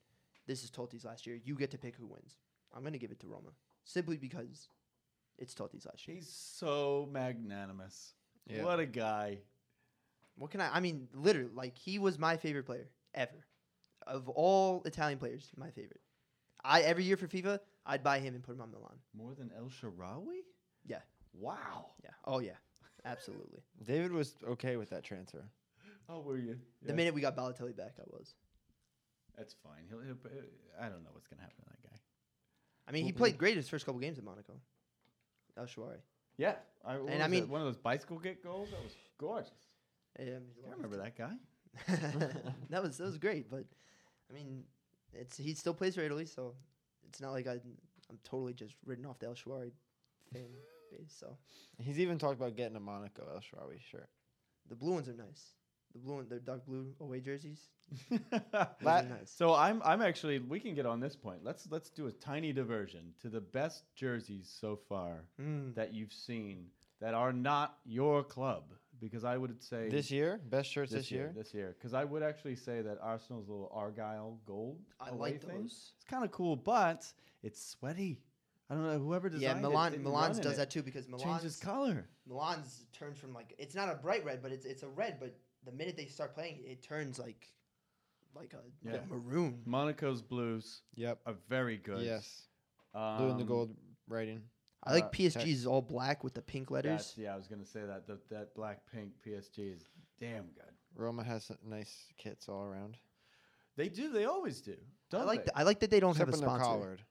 This 0.47 0.64
is 0.64 0.70
Totti's 0.70 1.05
last 1.05 1.26
year. 1.26 1.39
You 1.43 1.55
get 1.55 1.72
to 1.72 1.78
pick 1.78 1.95
who 1.95 2.07
wins. 2.07 2.38
I'm 2.74 2.82
going 2.82 2.93
to 2.93 2.99
give 2.99 3.11
it 3.11 3.20
to 3.22 3.28
Roma 3.28 3.49
simply 3.86 4.18
because 4.18 4.68
it's 5.38 5.53
Totti's 5.53 5.86
last 5.86 6.07
year. 6.07 6.16
He's 6.16 6.30
so 6.30 7.07
magnanimous. 7.11 8.14
Yeah. 8.47 8.64
What 8.64 8.80
a 8.80 8.86
guy. 8.86 9.39
What 10.36 10.51
can 10.51 10.61
I? 10.61 10.70
I 10.76 10.80
mean, 10.80 11.07
literally, 11.14 11.49
like 11.53 11.78
he 11.78 11.99
was 11.99 12.18
my 12.18 12.38
favorite 12.38 12.66
player 12.66 12.89
ever, 13.14 13.45
of 14.07 14.28
all 14.30 14.82
Italian 14.86 15.20
players, 15.20 15.49
my 15.55 15.70
favorite. 15.70 16.01
I 16.64 16.82
every 16.82 17.03
year 17.03 17.18
for 17.18 17.28
FIFA, 17.28 17.59
I'd 17.86 18.03
buy 18.03 18.20
him 18.20 18.34
and 18.34 18.43
put 18.43 18.55
him 18.55 18.61
on 18.61 18.72
Milan. 18.72 18.97
More 19.16 19.36
than 19.36 19.51
El 19.55 19.66
Shaarawy? 19.66 20.41
Yeah. 20.86 20.99
Wow. 21.34 21.91
Yeah. 22.03 22.11
Oh 22.26 22.39
yeah. 22.39 22.53
Absolutely. 23.05 23.59
David 23.84 24.11
was 24.11 24.36
okay 24.47 24.78
with 24.78 24.89
that 24.89 25.03
transfer. 25.03 25.43
Oh, 26.09 26.19
were 26.19 26.37
you? 26.37 26.57
The 26.81 26.93
minute 26.93 27.13
we 27.13 27.21
got 27.21 27.35
Balotelli 27.35 27.75
back, 27.75 27.93
I 27.99 28.03
was. 28.07 28.33
That's 29.37 29.55
fine. 29.63 29.85
He'll, 29.89 29.99
he'll, 29.99 30.17
uh, 30.25 30.79
I 30.79 30.89
don't 30.89 31.03
know 31.03 31.09
what's 31.13 31.27
gonna 31.27 31.41
happen 31.41 31.57
to 31.63 31.69
that 31.69 31.81
guy. 31.89 31.97
I 32.87 32.91
mean, 32.91 33.05
he 33.05 33.11
played 33.11 33.37
great 33.37 33.55
his 33.55 33.69
first 33.69 33.85
couple 33.85 33.99
games 34.01 34.17
at 34.17 34.23
Monaco. 34.23 34.53
El 35.57 35.65
Shaarawy. 35.65 35.97
Yeah. 36.37 36.55
I, 36.85 36.95
And 36.95 37.23
I 37.23 37.27
mean- 37.27 37.43
it, 37.43 37.49
one 37.49 37.61
of 37.61 37.67
those 37.67 37.77
bicycle 37.77 38.19
kick 38.19 38.43
goals 38.43 38.69
that 38.71 38.83
was 38.83 38.93
gorgeous. 39.17 39.51
Yeah, 40.19 40.37
I 40.67 40.71
remember 40.71 40.97
that 40.97 41.17
guy. 41.17 41.33
that 42.69 42.83
was 42.83 42.97
that 42.97 43.05
was 43.05 43.17
great, 43.17 43.49
but 43.49 43.65
I 44.29 44.33
mean, 44.33 44.63
it's 45.11 45.35
he 45.37 45.55
still 45.55 45.73
plays 45.73 45.95
for 45.95 46.01
Italy, 46.01 46.25
so 46.27 46.53
it's 47.07 47.19
not 47.19 47.31
like 47.31 47.47
I 47.47 47.53
I'm 48.09 48.19
totally 48.23 48.53
just 48.53 48.75
written 48.85 49.05
off 49.07 49.17
the 49.17 49.25
El 49.25 49.33
Shaarawy 49.33 49.71
fan 50.31 50.43
base. 50.91 51.15
So 51.17 51.35
He's 51.79 51.99
even 51.99 52.19
talked 52.19 52.35
about 52.39 52.55
getting 52.55 52.75
a 52.75 52.79
Monaco 52.79 53.27
El 53.33 53.39
Shaarawy 53.39 53.79
shirt. 53.81 54.07
the 54.69 54.75
blue 54.75 54.93
ones 54.93 55.09
are 55.09 55.13
nice. 55.13 55.53
The 55.93 55.99
blue 55.99 56.15
one, 56.15 56.25
the 56.29 56.39
dark 56.39 56.65
blue 56.65 56.87
away 56.99 57.19
jerseys. 57.19 57.59
Nice. 58.81 59.07
So 59.25 59.53
I'm 59.53 59.81
I'm 59.83 60.01
actually 60.01 60.39
we 60.39 60.59
can 60.59 60.73
get 60.75 60.85
on 60.85 60.99
this 60.99 61.15
point. 61.15 61.43
Let's 61.43 61.67
let's 61.69 61.89
do 61.89 62.07
a 62.07 62.11
tiny 62.11 62.51
diversion 62.53 63.13
to 63.21 63.29
the 63.29 63.41
best 63.41 63.83
jerseys 63.95 64.51
so 64.59 64.75
far 64.89 65.25
Mm. 65.39 65.75
that 65.75 65.93
you've 65.93 66.13
seen 66.13 66.67
that 66.99 67.13
are 67.13 67.33
not 67.33 67.77
your 67.85 68.23
club 68.23 68.63
because 68.99 69.23
I 69.23 69.37
would 69.37 69.61
say 69.61 69.89
This 69.89 70.09
year, 70.09 70.39
best 70.49 70.71
shirts 70.71 70.91
this, 70.91 71.11
year. 71.11 71.31
this 71.35 71.53
year 71.53 71.75
because 71.77 71.93
I 71.93 72.03
would 72.03 72.23
actually 72.23 72.55
say 72.55 72.81
that 72.81 72.97
Arsenal's 73.01 73.49
little 73.49 73.69
Argyle 73.73 74.39
gold 74.45 74.79
I 74.99 75.11
like 75.11 75.41
thing, 75.43 75.63
those. 75.63 75.91
It's 75.95 76.05
kind 76.09 76.23
of 76.23 76.31
cool, 76.31 76.55
but 76.55 77.05
it's 77.43 77.63
sweaty. 77.63 78.21
I 78.69 78.75
don't 78.75 78.85
know 78.87 78.97
whoever 78.99 79.29
designed 79.29 79.43
Yeah, 79.43 79.57
it 79.57 79.61
Milan 79.61 79.91
didn't 79.91 80.05
Milan's 80.05 80.39
does 80.39 80.53
it. 80.53 80.57
that 80.57 80.69
too 80.71 80.81
because 80.81 81.05
changes 81.05 81.25
Milan's 81.27 81.59
color. 81.59 82.07
Milan's 82.25 82.85
turns 82.93 83.19
from 83.19 83.33
like 83.33 83.53
it's 83.59 83.75
not 83.75 83.89
a 83.89 83.95
bright 83.95 84.23
red, 84.25 84.41
but 84.41 84.51
it's 84.51 84.65
it's 84.65 84.83
a 84.83 84.87
red. 84.89 85.17
But 85.19 85.35
the 85.66 85.72
minute 85.72 85.95
they 85.97 86.05
start 86.05 86.34
playing, 86.36 86.59
it 86.66 86.82
turns 86.84 87.20
like 87.20 87.47
like 88.36 88.53
a, 88.55 88.88
Yeah. 88.88 88.95
a 88.95 89.05
maroon. 89.07 89.61
Monaco's 89.68 90.22
blues 90.24 90.82
Yep. 90.95 91.20
are 91.28 91.36
very 91.49 91.78
good. 91.78 92.03
Yes. 92.03 92.47
Blue 92.93 93.30
and 93.30 93.38
the 93.39 93.43
Um, 93.43 93.47
gold 93.47 93.78
writing. 94.07 94.41
I 94.84 94.93
like 94.93 95.05
Uh, 95.05 95.09
PSG's 95.11 95.66
all 95.68 95.82
black 95.84 96.24
with 96.24 96.34
the 96.34 96.41
pink 96.41 96.72
letters. 96.72 96.91
That's, 97.07 97.18
yeah, 97.18 97.34
I 97.34 97.38
was 97.38 97.47
gonna 97.47 97.66
say 97.66 97.86
that. 97.86 98.07
The, 98.07 98.20
that 98.30 98.53
black 98.55 98.86
pink 98.91 99.14
PSG 99.24 99.72
is 99.74 99.88
damn 100.20 100.47
good. 100.51 100.74
Roma 100.95 101.24
has 101.24 101.45
some 101.45 101.57
nice 101.64 102.07
kits 102.18 102.49
all 102.49 102.64
around. 102.64 102.97
They 103.76 103.88
do. 103.89 104.11
They 104.11 104.26
always 104.26 104.61
do. 104.61 104.78
Don't 105.09 105.22
I 105.22 105.26
like 105.26 105.39
they? 105.41 105.43
th- 105.45 105.53
I 105.55 105.64
like 105.64 105.80
that 105.82 105.89
they 105.91 105.99
don't 105.99 106.11
Except 106.11 106.32
have 106.32 106.36
a 106.36 106.41
when 106.41 106.49
they're 106.49 106.59
sponsor. 106.66 106.80
collared. 106.80 107.05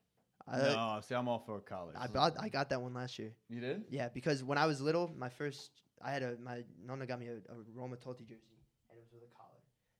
I, 0.45 0.57
no, 0.57 1.01
see, 1.03 1.15
I'm 1.15 1.27
all 1.29 1.39
for 1.39 1.61
collars. 1.61 1.95
I 1.97 2.07
bought 2.07 2.35
I 2.37 2.49
got 2.49 2.69
that 2.69 2.81
one 2.81 2.93
last 2.93 3.17
year. 3.17 3.33
you 3.47 3.61
did? 3.61 3.85
Yeah, 3.89 4.09
because 4.09 4.43
when 4.43 4.57
I 4.57 4.65
was 4.65 4.81
little, 4.81 5.07
my 5.17 5.29
first 5.29 5.71
I 6.01 6.11
had 6.11 6.23
a 6.23 6.35
my 6.43 6.63
nonna 6.85 7.05
got 7.05 7.19
me 7.19 7.27
a, 7.27 7.35
a 7.51 7.55
Roma 7.73 7.95
Totti 7.95 8.25
jersey, 8.27 8.59
and 8.89 8.97
it 8.97 9.01
was 9.01 9.11
with 9.13 9.23
a 9.23 9.33
collar. 9.37 9.49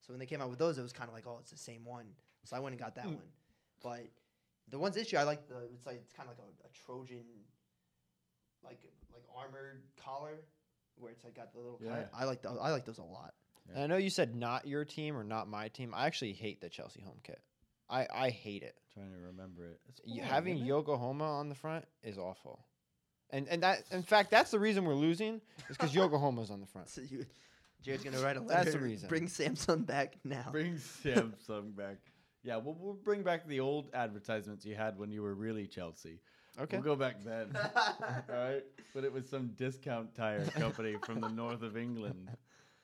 So 0.01 0.11
when 0.13 0.19
they 0.19 0.25
came 0.25 0.41
out 0.41 0.49
with 0.49 0.59
those, 0.59 0.77
it 0.77 0.81
was 0.81 0.93
kind 0.93 1.07
of 1.09 1.13
like, 1.13 1.25
oh, 1.27 1.37
it's 1.39 1.51
the 1.51 1.57
same 1.57 1.85
one. 1.85 2.05
So 2.43 2.55
I 2.57 2.59
went 2.59 2.73
and 2.73 2.79
got 2.81 2.95
that 2.95 3.05
Mm. 3.05 3.15
one. 3.15 3.31
But 3.81 4.07
the 4.69 4.77
ones 4.79 4.95
this 4.95 5.11
year, 5.11 5.21
I 5.21 5.23
like 5.23 5.47
the 5.47 5.59
it's 5.73 5.85
like 5.85 5.97
it's 5.97 6.13
kind 6.13 6.29
of 6.29 6.37
like 6.37 6.45
a, 6.63 6.67
a 6.67 6.69
Trojan, 6.71 7.25
like 8.63 8.79
like 9.13 9.23
armored 9.35 9.81
collar, 9.97 10.43
where 10.97 11.11
it's 11.11 11.23
like 11.23 11.35
got 11.35 11.51
the 11.53 11.59
little. 11.59 11.79
Yeah. 11.83 11.89
cut. 11.89 12.09
I 12.13 12.25
like 12.25 12.41
those. 12.41 12.57
I 12.61 12.71
like 12.71 12.85
those 12.85 12.97
a 12.97 13.03
lot. 13.03 13.33
And 13.73 13.83
I 13.83 13.87
know 13.87 13.97
you 13.97 14.09
said 14.09 14.35
not 14.35 14.67
your 14.67 14.83
team 14.83 15.15
or 15.15 15.23
not 15.23 15.47
my 15.47 15.69
team. 15.69 15.93
I 15.95 16.05
actually 16.05 16.33
hate 16.33 16.59
the 16.59 16.67
Chelsea 16.69 17.01
home 17.01 17.19
kit. 17.23 17.39
I, 17.89 18.07
I 18.13 18.29
hate 18.29 18.61
it. 18.63 18.75
trying 18.93 19.11
to 19.11 19.17
remember 19.27 19.67
it. 19.71 19.79
Boring, 20.05 20.21
having 20.21 20.57
it? 20.57 20.65
Yokohama 20.65 21.23
on 21.39 21.47
the 21.47 21.55
front 21.55 21.85
is 22.03 22.17
awful. 22.17 22.59
And 23.31 23.47
and 23.47 23.63
that 23.63 23.83
in 23.91 24.03
fact 24.03 24.31
that's 24.31 24.51
the 24.51 24.59
reason 24.59 24.85
we're 24.85 24.93
losing 24.93 25.41
is 25.69 25.77
because 25.77 25.93
Yokohama's 25.95 26.51
on 26.51 26.59
the 26.59 26.67
front. 26.67 26.89
So 26.93 27.01
you, 27.01 27.25
Jared's 27.81 28.03
gonna 28.03 28.19
write 28.19 28.37
a 28.37 28.41
letter. 28.41 28.63
That's 28.63 28.75
the 28.75 28.79
reason. 28.79 29.09
Bring 29.09 29.27
Samsung 29.27 29.85
back 29.85 30.17
now. 30.23 30.47
Bring 30.51 30.75
Samsung 31.03 31.75
back. 31.75 31.97
Yeah, 32.43 32.57
we'll, 32.57 32.75
we'll 32.79 32.93
bring 32.93 33.23
back 33.23 33.47
the 33.47 33.59
old 33.59 33.89
advertisements 33.93 34.65
you 34.65 34.75
had 34.75 34.97
when 34.97 35.11
you 35.11 35.21
were 35.21 35.33
really 35.33 35.65
Chelsea. 35.65 36.19
Okay. 36.59 36.77
We'll 36.77 36.83
go 36.83 36.95
back 36.95 37.23
then. 37.23 37.47
All 37.75 38.35
right. 38.35 38.63
But 38.93 39.03
it 39.03 39.11
was 39.11 39.27
some 39.27 39.47
discount 39.55 40.13
tire 40.13 40.45
company 40.45 40.95
from 41.03 41.19
the 41.19 41.29
north 41.29 41.63
of 41.63 41.75
England. 41.77 42.29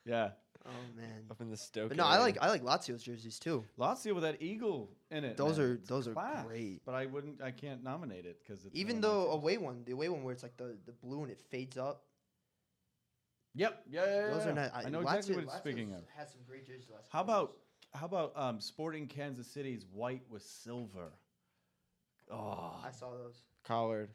Yeah. 0.05 0.29
Oh 0.65 0.71
man. 0.95 1.23
Up 1.31 1.39
in 1.41 1.49
the 1.49 1.57
Stoke. 1.57 1.87
But 1.89 1.97
no, 1.97 2.03
I 2.05 2.13
area. 2.13 2.21
like 2.23 2.37
I 2.41 2.49
like 2.49 2.63
Lazio's 2.63 3.01
jerseys 3.01 3.39
too. 3.39 3.63
Lazio 3.79 4.13
with 4.13 4.23
that 4.23 4.41
eagle 4.41 4.91
in 5.09 5.23
it. 5.23 5.37
Those 5.37 5.57
man. 5.57 5.67
are 5.67 5.73
It's 5.75 5.87
those 5.89 6.07
are 6.07 6.13
class. 6.13 6.45
great. 6.45 6.81
But 6.85 6.95
I 6.95 7.05
wouldn't. 7.05 7.41
I 7.41 7.51
can't 7.51 7.83
nominate 7.83 8.25
it 8.25 8.39
because 8.45 8.65
it's 8.65 8.75
Even 8.75 8.97
one 8.97 9.05
of 9.05 9.09
my 9.11 9.15
though 9.17 9.23
teams. 9.31 9.43
away 9.43 9.57
one, 9.57 9.83
the 9.85 9.91
away 9.93 10.09
one 10.09 10.23
where 10.23 10.33
it's 10.33 10.43
like 10.43 10.57
the, 10.57 10.75
the 10.85 10.91
blue 10.91 11.21
and 11.23 11.31
it 11.31 11.39
fades 11.49 11.77
up. 11.77 12.03
Yep. 13.55 13.83
Yeah. 13.89 14.05
yeah, 14.05 14.27
Those 14.27 14.45
yeah. 14.45 14.51
are 14.51 14.53
not. 14.53 14.71
I 14.75 14.89
know 14.89 14.99
exactly 15.01 15.33
Lazio- 15.33 15.37
what 15.37 15.43
it's 15.45 15.55
speaking 15.57 15.93
of. 15.93 16.03
Has 16.15 16.29
some 16.31 16.41
great 16.47 16.67
jerseys. 16.67 16.89
last 16.93 17.07
How 17.11 17.19
couple 17.19 17.33
about 17.33 17.53
how 17.93 18.05
about 18.05 18.33
um, 18.35 18.59
Sporting 18.61 19.07
Kansas 19.07 19.47
City's 19.47 19.85
white 19.91 20.21
with 20.29 20.43
silver? 20.43 21.13
Oh. 22.31 22.75
I 22.85 22.91
saw 22.91 23.11
those. 23.11 23.41
collared. 23.63 24.09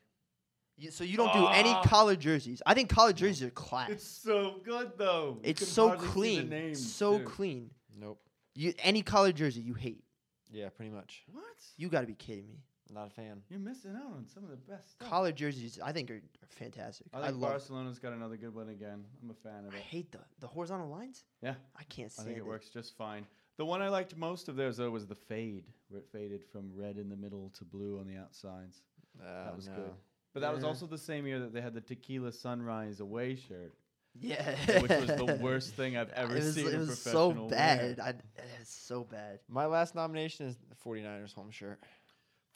You, 0.77 0.91
so 0.91 1.05
you 1.05 1.17
don't 1.17 1.33
do 1.33 1.47
any 1.47 1.71
Ah. 1.71 1.83
collared 1.85 2.19
jerseys. 2.21 2.61
I 2.67 2.75
think 2.75 2.89
collared 2.91 3.17
jerseys 3.17 3.43
are 3.45 3.51
class. 3.51 3.91
it's 3.91 4.05
so 4.07 4.61
good 4.65 4.93
though. 4.97 5.39
You 5.43 5.51
It's 5.51 5.61
can 5.61 5.69
so 5.69 5.89
hardly 5.89 6.05
see 6.07 6.11
the 6.11 6.13
clean. 6.13 6.49
names, 6.49 6.95
so 6.95 7.19
too. 7.19 7.25
clean. 7.25 7.71
Nope. 7.97 8.21
You 8.55 8.75
any 8.79 9.03
collared 9.03 9.37
jersey 9.37 9.61
you 9.61 9.75
hate. 9.75 10.03
Yeah, 10.51 10.69
pretty 10.71 10.91
much. 10.91 11.25
What? 11.33 11.45
You 11.77 11.89
got 11.89 12.01
to 12.03 12.07
be 12.07 12.15
kidding 12.15 12.49
me. 12.49 12.59
Not 12.93 13.07
a 13.07 13.11
fan. 13.11 13.43
You're 13.49 13.59
missing 13.61 13.97
out 13.97 14.13
on 14.13 14.27
some 14.27 14.45
of 14.45 14.51
the 14.51 14.57
best 14.57 14.93
stuff. 14.93 15.09
Collared 15.09 15.37
jerseys, 15.37 15.81
I 15.83 15.91
think 15.93 16.11
are, 16.11 16.17
are 16.17 16.47
fantastic. 16.49 17.07
I 17.13 17.19
I, 17.23 17.27
think 17.29 17.41
love. 17.41 17.53
Barcelona's 17.53 17.99
got 17.99 18.13
another 18.13 18.37
good 18.37 18.55
one 18.55 18.69
again. 18.69 19.05
I'm 19.23 19.31
a 19.31 19.35
fan 19.35 19.65
of 19.67 19.73
it. 19.73 19.77
I 19.77 19.79
it. 19.79 19.85
hate 19.85 20.13
the 20.13 20.21
the 20.41 20.47
horizontal 20.47 20.89
lines. 20.89 21.25
Yeah, 21.43 21.55
I 21.77 21.85
can't 21.85 22.13
see. 22.13 22.21
I 22.21 22.23
stand 22.23 22.29
think 22.29 22.39
it 22.39 22.43
it. 22.43 22.47
works 22.47 22.69
just 22.69 22.97
fine. 22.97 23.27
The 23.57 23.65
one 23.65 23.81
I 23.81 23.89
liked 23.89 24.17
most 24.17 24.49
of 24.49 24.57
theirs 24.57 24.77
though 24.77 24.91
was 24.91 25.07
the 25.07 25.15
fade, 25.15 25.65
where 25.89 26.01
it 26.01 26.09
faded 26.13 26.45
from 26.45 26.71
red 26.75 26.99
in 26.99 27.09
the 27.09 27.17
middle 27.17 27.51
to 27.59 27.65
blue 27.65 27.99
on 28.01 28.07
the 28.07 28.17
outsides. 28.17 28.83
Uh, 29.21 29.45
that 29.45 29.57
was 29.57 29.67
no. 29.69 29.75
good. 29.77 29.91
But 30.35 30.41
that 30.41 30.53
was 30.55 30.65
also 30.65 30.87
the 30.87 30.99
same 30.99 31.27
year 31.27 31.39
that 31.39 31.53
they 31.55 31.61
had 31.63 31.73
the 31.75 31.81
Tequila 31.81 32.33
Sunrise 32.33 33.01
away 33.01 33.37
shirt. 33.37 33.73
Yeah. 34.21 34.55
which 34.81 34.91
was 34.91 35.07
the 35.07 35.39
worst 35.41 35.75
thing 35.75 35.97
I've 35.97 36.11
ever 36.15 36.37
it 36.37 36.43
was, 36.45 36.55
seen 36.55 36.67
It 36.69 36.75
a 36.75 36.79
was 36.79 37.01
so 37.01 37.33
bad. 37.49 37.97
wear. 37.99 38.07
I, 38.07 38.15
it's 38.61 38.75
so 38.75 39.03
bad. 39.05 39.39
My 39.49 39.67
last 39.67 39.95
nomination 39.95 40.47
is 40.47 40.57
the 40.69 40.75
49ers 40.77 41.35
home 41.35 41.51
shirt. 41.51 41.81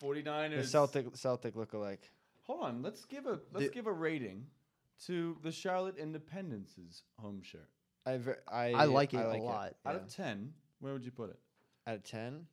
49ers. 0.02 0.56
The 0.56 0.64
Celtic 0.64 1.16
Celtic 1.16 1.56
look-alike. 1.56 2.10
Hold 2.46 2.62
on, 2.64 2.82
let's 2.82 3.04
give 3.04 3.26
a 3.26 3.40
let's 3.52 3.66
The- 3.66 3.72
give 3.74 3.86
a 3.86 3.92
rating 3.92 4.46
to 5.06 5.36
the 5.42 5.52
Charlotte 5.52 5.96
Independence's 5.98 7.02
home 7.18 7.42
shirt. 7.42 7.68
I 8.06 8.16
ve- 8.18 8.32
I 8.50 8.72
I 8.72 8.84
like 8.86 9.12
it 9.14 9.18
I 9.18 9.22
a 9.22 9.28
like 9.28 9.42
lot. 9.42 9.74
Out 9.84 9.94
yeah. 9.94 10.00
of 10.00 10.08
ten, 10.08 10.52
where 10.80 10.92
would 10.92 11.04
you 11.04 11.10
put 11.10 11.30
it? 11.30 11.38
Out 11.86 11.96
of 11.96 12.04
ten, 12.04 12.46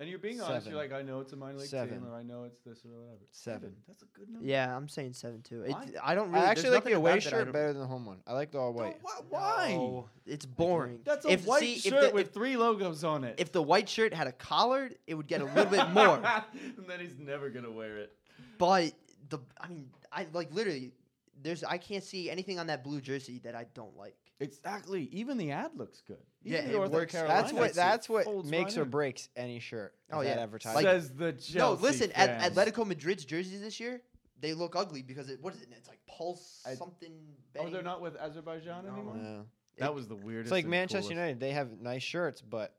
And 0.00 0.08
you're 0.08 0.20
being 0.20 0.40
honest. 0.40 0.68
You're 0.68 0.76
like, 0.76 0.92
I 0.92 1.02
know 1.02 1.18
it's 1.20 1.32
a 1.32 1.36
minor 1.36 1.58
league 1.58 1.68
Seven. 1.68 2.00
team, 2.00 2.08
or 2.08 2.14
I 2.14 2.22
know 2.22 2.44
it's 2.44 2.60
this 2.60 2.84
or 2.84 2.90
whatever. 3.00 3.18
Seven. 3.32 3.74
That's 3.88 4.02
a 4.02 4.06
good 4.16 4.30
number. 4.30 4.46
Yeah, 4.46 4.74
I'm 4.76 4.88
saying 4.88 5.14
seven 5.14 5.42
too. 5.42 5.62
It, 5.62 5.74
I 6.02 6.14
don't 6.14 6.30
really. 6.30 6.44
I 6.46 6.50
actually 6.50 6.70
there's 6.70 6.74
like 6.76 6.84
the 6.84 6.92
away 6.92 7.12
about 7.12 7.22
that 7.24 7.34
I 7.34 7.38
shirt 7.38 7.52
better 7.52 7.72
than 7.72 7.82
the 7.82 7.88
home 7.88 8.06
one. 8.06 8.18
I 8.24 8.32
like 8.32 8.52
the 8.52 8.58
all 8.58 8.72
white. 8.72 8.96
Why? 9.28 9.72
No, 9.76 10.08
it's 10.24 10.46
boring. 10.46 11.00
That's 11.04 11.26
a 11.26 11.30
If- 11.30 11.46
white 11.46 11.60
see, 11.62 11.74
if 11.74 11.82
shirt 11.82 12.10
the- 12.10 12.14
with 12.14 12.32
three 12.32 12.56
logos 12.56 13.02
on 13.02 13.24
it. 13.24 13.34
If 13.38 13.50
the 13.50 13.62
white 13.62 13.88
shirt 13.88 14.14
had 14.14 14.28
a 14.28 14.32
collar, 14.32 14.90
it 15.08 15.14
would 15.14 15.26
get 15.26 15.40
a 15.40 15.46
little 15.46 15.64
bit 15.66 15.88
more. 15.90 16.16
and 16.76 16.86
then 16.86 17.00
he's 17.00 17.18
never 17.18 17.50
gonna 17.50 17.70
wear 17.70 17.96
it. 17.98 18.12
But 18.56 18.92
the, 19.30 19.40
I 19.60 19.66
mean, 19.68 19.90
I 20.12 20.26
like 20.32 20.52
literally. 20.54 20.92
There's, 21.40 21.62
I 21.62 21.78
can't 21.78 22.02
see 22.02 22.30
anything 22.30 22.58
on 22.58 22.66
that 22.66 22.82
blue 22.82 23.00
jersey 23.00 23.40
that 23.44 23.54
I 23.54 23.66
don't 23.74 23.96
like. 23.96 24.16
Exactly. 24.40 25.08
Even 25.12 25.36
the 25.36 25.50
ad 25.50 25.72
looks 25.76 26.00
good. 26.06 26.18
Yeah, 26.42 26.58
Even 26.58 26.70
it 26.70 26.74
North 26.74 26.90
works. 26.92 27.12
Carolina 27.12 27.42
That's 27.42 27.52
what 27.52 27.74
that's 27.74 28.08
what 28.08 28.44
makes 28.44 28.76
right 28.76 28.80
or 28.80 28.82
in. 28.84 28.90
breaks 28.90 29.28
any 29.36 29.58
shirt. 29.58 29.94
Oh 30.12 30.20
yeah, 30.20 30.34
that 30.36 30.42
advertising. 30.42 30.82
Says 30.82 31.10
the 31.12 31.32
Chelsea 31.32 31.58
no. 31.58 31.72
Listen, 31.72 32.12
at, 32.12 32.40
fans. 32.40 32.54
Atletico 32.56 32.86
Madrid's 32.86 33.24
jerseys 33.24 33.60
this 33.60 33.80
year, 33.80 34.00
they 34.40 34.54
look 34.54 34.76
ugly 34.76 35.02
because 35.02 35.28
it. 35.28 35.42
What 35.42 35.54
is 35.54 35.62
it? 35.62 35.68
It's 35.76 35.88
like 35.88 35.98
Pulse 36.08 36.62
I- 36.66 36.74
something. 36.74 37.12
Oh, 37.58 37.68
they're 37.70 37.82
not 37.82 38.00
with 38.00 38.16
Azerbaijan 38.16 38.86
anymore. 38.86 39.16
Yeah. 39.20 39.38
That 39.78 39.94
was 39.94 40.06
the 40.06 40.14
weirdest. 40.16 40.46
It's 40.46 40.52
like 40.52 40.66
Manchester 40.66 40.98
coolest. 41.00 41.10
United. 41.10 41.40
They 41.40 41.50
have 41.50 41.80
nice 41.80 42.02
shirts, 42.02 42.40
but 42.40 42.74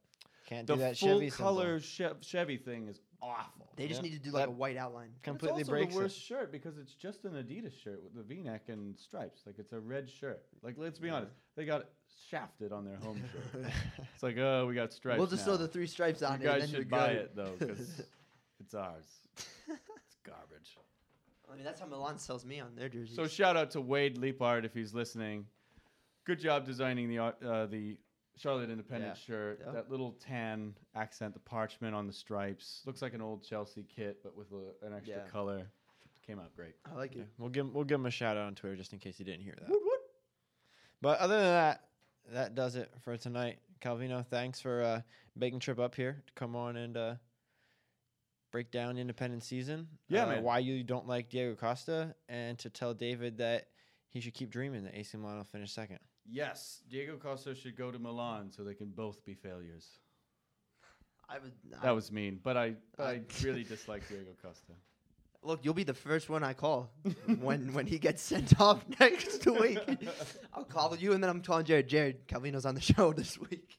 can't 0.47 0.65
The 0.67 0.75
do 0.75 0.79
that 0.81 0.97
full 0.97 1.19
Chevy 1.19 1.29
color 1.31 1.79
Chev- 1.81 2.17
Chevy 2.21 2.57
thing 2.57 2.87
is 2.87 2.99
awful. 3.21 3.67
They 3.75 3.87
just 3.87 4.01
Yeah. 4.03 4.09
need 4.09 4.17
to 4.17 4.23
do 4.23 4.31
like 4.31 4.43
That 4.45 4.49
a 4.49 4.51
white 4.51 4.77
outline. 4.77 5.09
completely 5.23 5.61
it's 5.61 5.69
also 5.69 5.77
breaks 5.79 5.93
the 5.93 5.99
it. 5.99 6.03
worst 6.03 6.19
shirt 6.21 6.51
because 6.51 6.77
it's 6.77 6.93
just 6.93 7.25
an 7.25 7.33
Adidas 7.33 7.73
shirt 7.81 8.03
with 8.03 8.13
the 8.15 8.23
V-neck 8.23 8.69
and 8.69 8.97
stripes. 8.99 9.41
Like 9.45 9.59
it's 9.59 9.73
a 9.73 9.79
red 9.79 10.09
shirt. 10.09 10.43
Like 10.61 10.75
let's 10.77 10.99
be 10.99 11.09
honest, 11.09 11.33
they 11.55 11.65
got 11.65 11.85
shafted 12.29 12.71
on 12.71 12.85
their 12.85 12.97
home 12.97 13.21
shirt. 13.31 13.65
it's 14.13 14.23
like 14.23 14.37
oh, 14.37 14.65
we 14.67 14.75
got 14.75 14.91
stripes. 14.93 15.17
We'll 15.17 15.27
just 15.27 15.45
now. 15.45 15.53
throw 15.55 15.57
the 15.57 15.67
three 15.67 15.87
stripes 15.87 16.21
on 16.21 16.41
You 16.41 16.47
it. 16.47 16.51
and 16.51 16.61
guys 16.61 16.61
then 16.61 16.69
should 16.69 16.89
you're 16.89 16.99
buy 16.99 17.13
good. 17.13 17.17
it 17.17 17.35
though 17.35 17.55
because 17.59 18.01
it's 18.59 18.73
ours. 18.73 19.05
it's 19.67 20.15
garbage. 20.23 20.77
I 21.51 21.55
mean, 21.55 21.63
that's 21.63 21.79
how 21.79 21.87
Milan 21.87 22.19
sells 22.19 22.45
me 22.45 22.59
on 22.59 22.75
their 22.75 22.89
jerseys. 22.89 23.15
So 23.15 23.25
shout 23.27 23.57
out 23.57 23.71
to 23.71 23.81
Wade 23.81 24.19
Leapard 24.19 24.65
if 24.65 24.73
he's 24.73 24.93
listening. 24.93 25.47
Good 26.25 26.39
job 26.39 26.63
designing 26.65 27.09
the 27.09 27.17
art- 27.17 27.41
uh, 27.43 27.65
the 27.65 27.97
Charlotte 28.39 28.69
Independence 28.69 29.19
Yeah. 29.21 29.25
shirt. 29.35 29.59
Yep. 29.65 29.73
That 29.73 29.91
little 29.91 30.13
tan 30.13 30.75
accent, 30.95 31.33
the 31.33 31.39
parchment 31.41 31.93
on 31.93 32.07
the 32.07 32.13
stripes. 32.13 32.81
Looks 32.85 33.01
like 33.01 33.13
an 33.13 33.21
old 33.21 33.43
Chelsea 33.43 33.83
kit, 33.83 34.21
but 34.23 34.35
with 34.35 34.51
a, 34.51 34.85
an 34.85 34.93
extra 34.93 35.17
Yeah. 35.17 35.27
color. 35.29 35.67
Came 36.25 36.39
out 36.39 36.55
great. 36.55 36.75
I 36.85 36.93
like 36.93 37.15
Yeah, 37.15 37.23
it. 37.23 37.29
we'll 37.39 37.49
give 37.49 37.65
him, 37.65 37.73
we'll 37.73 37.83
give 37.85 37.99
him 37.99 38.05
a 38.05 38.11
shout 38.11 38.37
out 38.37 38.45
on 38.45 38.53
Twitter 38.55 38.75
just 38.75 38.93
in 38.93 38.99
case 38.99 39.17
he 39.17 39.23
didn't 39.23 39.41
hear 39.41 39.55
that. 39.59 39.69
But 41.01 41.19
other 41.19 41.35
than 41.37 41.45
that, 41.53 41.83
that 42.31 42.55
does 42.55 42.75
it 42.75 42.91
for 43.01 43.17
tonight. 43.17 43.59
Calvino, 43.81 44.25
thanks 44.27 44.59
for 44.61 44.83
uh, 44.83 45.01
making 45.35 45.59
trip 45.59 45.79
up 45.79 45.95
here 45.95 46.21
to 46.27 46.33
come 46.33 46.55
on 46.55 46.75
and 46.75 46.95
uh, 46.97 47.15
break 48.51 48.69
down 48.71 48.97
Independence 48.97 49.45
season. 49.47 49.87
Yeah, 50.07 50.23
uh, 50.25 50.27
man. 50.27 50.43
Why 50.43 50.59
you 50.59 50.83
don't 50.83 51.07
like 51.07 51.29
Diego 51.29 51.55
Costa, 51.55 52.13
and 52.27 52.59
to 52.59 52.69
tell 52.69 52.93
David 52.93 53.37
that 53.39 53.69
he 54.09 54.19
should 54.19 54.33
keep 54.33 54.49
dreaming 54.51 54.83
that 54.83 54.95
AC 54.95 55.17
Milan 55.17 55.37
will 55.37 55.43
finish 55.45 55.71
second. 55.71 55.99
Yes, 56.31 56.81
Diego 56.89 57.17
Costa 57.17 57.55
should 57.55 57.75
go 57.75 57.91
to 57.91 57.99
Milan 57.99 58.51
so 58.51 58.63
they 58.63 58.73
can 58.75 58.87
both 58.89 59.23
be 59.25 59.33
failures. 59.33 59.87
I 61.27 61.39
would. 61.39 61.51
That 61.83 61.91
was 61.91 62.11
mean, 62.11 62.39
but 62.43 62.57
I 62.57 62.75
but 62.97 63.05
I 63.05 63.09
I- 63.11 63.15
uh, 63.17 63.19
really 63.43 63.63
dislike 63.63 64.07
Diego 64.07 64.31
Costa. 64.41 64.73
Look, 65.41 65.61
you'll 65.63 65.73
be 65.73 65.83
the 65.85 65.93
first 65.93 66.29
one 66.29 66.43
I 66.43 66.53
call 66.53 66.91
when 67.39 67.73
when 67.73 67.87
he 67.87 67.97
gets 67.99 68.21
sent 68.21 68.59
off 68.61 68.83
next 68.99 69.45
week. 69.45 69.79
I'll 70.53 70.65
call 70.65 70.95
you 70.97 71.13
and 71.13 71.23
then 71.23 71.29
I'm 71.29 71.41
calling 71.41 71.65
Jared. 71.65 71.87
Jared, 71.87 72.27
Calvino's 72.27 72.65
on 72.65 72.75
the 72.75 72.81
show 72.81 73.13
this 73.13 73.37
week. 73.39 73.77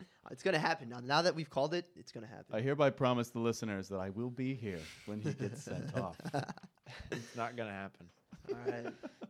Uh, 0.00 0.04
it's 0.30 0.42
gonna 0.42 0.58
happen 0.58 0.88
now. 0.88 1.00
Now 1.00 1.22
that 1.22 1.34
we've 1.34 1.50
called 1.50 1.74
it, 1.74 1.86
it's 1.96 2.10
gonna 2.12 2.26
happen. 2.26 2.54
I 2.54 2.60
hereby 2.60 2.90
promise 2.90 3.28
the 3.30 3.40
listeners 3.40 3.88
that 3.88 3.98
I 3.98 4.10
will 4.10 4.30
be 4.30 4.54
here 4.54 4.80
when 5.06 5.20
he 5.20 5.32
gets 5.32 5.62
sent 5.64 5.94
off. 5.96 6.16
it's 7.12 7.36
not 7.36 7.54
gonna 7.56 7.70
happen. 7.72 8.06
All 8.50 8.72
right. 8.72 8.86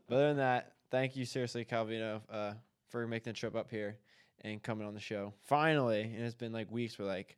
But 0.09 0.14
other 0.14 0.28
than 0.28 0.36
that, 0.36 0.72
thank 0.91 1.16
you 1.16 1.24
seriously, 1.24 1.64
Calvino, 1.64 2.20
uh, 2.30 2.53
for 2.89 3.07
making 3.07 3.32
the 3.32 3.39
trip 3.39 3.55
up 3.55 3.70
here 3.70 3.99
and 4.43 4.62
coming 4.62 4.86
on 4.86 4.95
the 4.95 5.01
show. 5.01 5.34
Finally, 5.45 6.03
and 6.03 6.24
it's 6.24 6.34
been 6.34 6.53
like 6.53 6.70
weeks. 6.70 6.99
We're 6.99 7.07
like, 7.07 7.36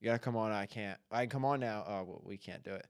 you 0.00 0.06
gotta 0.06 0.18
come 0.18 0.36
on. 0.36 0.52
I 0.52 0.66
can't. 0.66 0.98
I 1.10 1.22
can 1.22 1.30
come 1.30 1.44
on 1.44 1.60
now. 1.60 1.84
Oh, 1.86 2.02
well, 2.04 2.22
we 2.24 2.36
can't 2.36 2.62
do 2.62 2.72
it. 2.72 2.86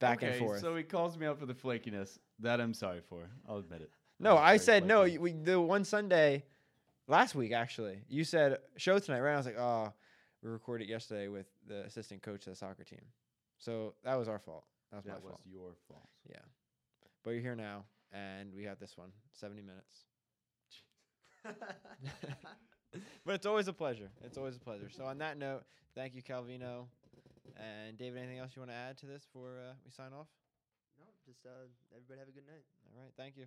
Back 0.00 0.18
okay, 0.18 0.32
and 0.32 0.38
forth. 0.38 0.60
So 0.60 0.76
he 0.76 0.82
calls 0.82 1.16
me 1.18 1.26
out 1.26 1.38
for 1.38 1.46
the 1.46 1.54
flakiness. 1.54 2.18
That 2.40 2.60
I'm 2.60 2.74
sorry 2.74 3.00
for. 3.08 3.28
I'll 3.48 3.58
admit 3.58 3.80
it. 3.82 3.90
no, 4.20 4.36
I 4.36 4.56
said 4.56 4.86
no. 4.86 5.00
flaky. 5.00 5.14
you- 5.14 5.20
We 5.20 5.32
the 5.32 5.60
one 5.60 5.84
Sunday, 5.84 6.44
last 7.08 7.34
week 7.34 7.52
actually. 7.52 8.00
You 8.08 8.24
said 8.24 8.58
show 8.76 8.98
tonight, 8.98 9.20
right? 9.20 9.34
I 9.34 9.36
was 9.36 9.46
like, 9.46 9.58
oh, 9.58 9.92
we 10.42 10.50
recorded 10.50 10.88
yesterday 10.88 11.28
with 11.28 11.46
the 11.66 11.84
assistant 11.84 12.22
coach 12.22 12.46
of 12.46 12.52
the 12.52 12.56
soccer 12.56 12.84
team. 12.84 13.00
So 13.58 13.94
that 14.04 14.14
was 14.14 14.28
our 14.28 14.38
fault. 14.38 14.64
That 14.90 14.98
was 14.98 15.06
my 15.06 15.12
fault. 15.12 15.22
That 15.22 15.26
was 15.26 15.32
fault. 15.32 15.42
your 15.50 15.70
fault. 15.88 16.08
Yeah. 16.28 16.36
But 17.24 17.30
you're 17.30 17.42
here 17.42 17.56
now, 17.56 17.84
and 18.12 18.54
we 18.54 18.64
got 18.64 18.80
this 18.80 18.96
one. 18.96 19.10
70 19.32 19.62
minutes. 19.62 20.04
but 23.24 23.34
it's 23.34 23.46
always 23.46 23.68
a 23.68 23.72
pleasure. 23.72 24.10
It's 24.24 24.38
always 24.38 24.56
a 24.56 24.60
pleasure. 24.60 24.88
So 24.90 25.04
on 25.04 25.18
that 25.18 25.38
note, 25.38 25.64
thank 25.94 26.14
you, 26.14 26.22
Calvino. 26.22 26.86
And 27.56 27.98
David, 27.98 28.18
anything 28.18 28.38
else 28.38 28.52
you 28.54 28.60
want 28.60 28.70
to 28.70 28.76
add 28.76 28.98
to 28.98 29.06
this 29.06 29.24
before 29.24 29.58
uh, 29.58 29.72
we 29.84 29.90
sign 29.90 30.12
off? 30.12 30.28
No, 30.98 31.06
just 31.26 31.44
uh, 31.44 31.66
everybody 31.94 32.18
have 32.20 32.28
a 32.28 32.32
good 32.32 32.46
night. 32.46 32.64
All 32.94 33.02
right. 33.02 33.12
Thank 33.16 33.36
you. 33.36 33.46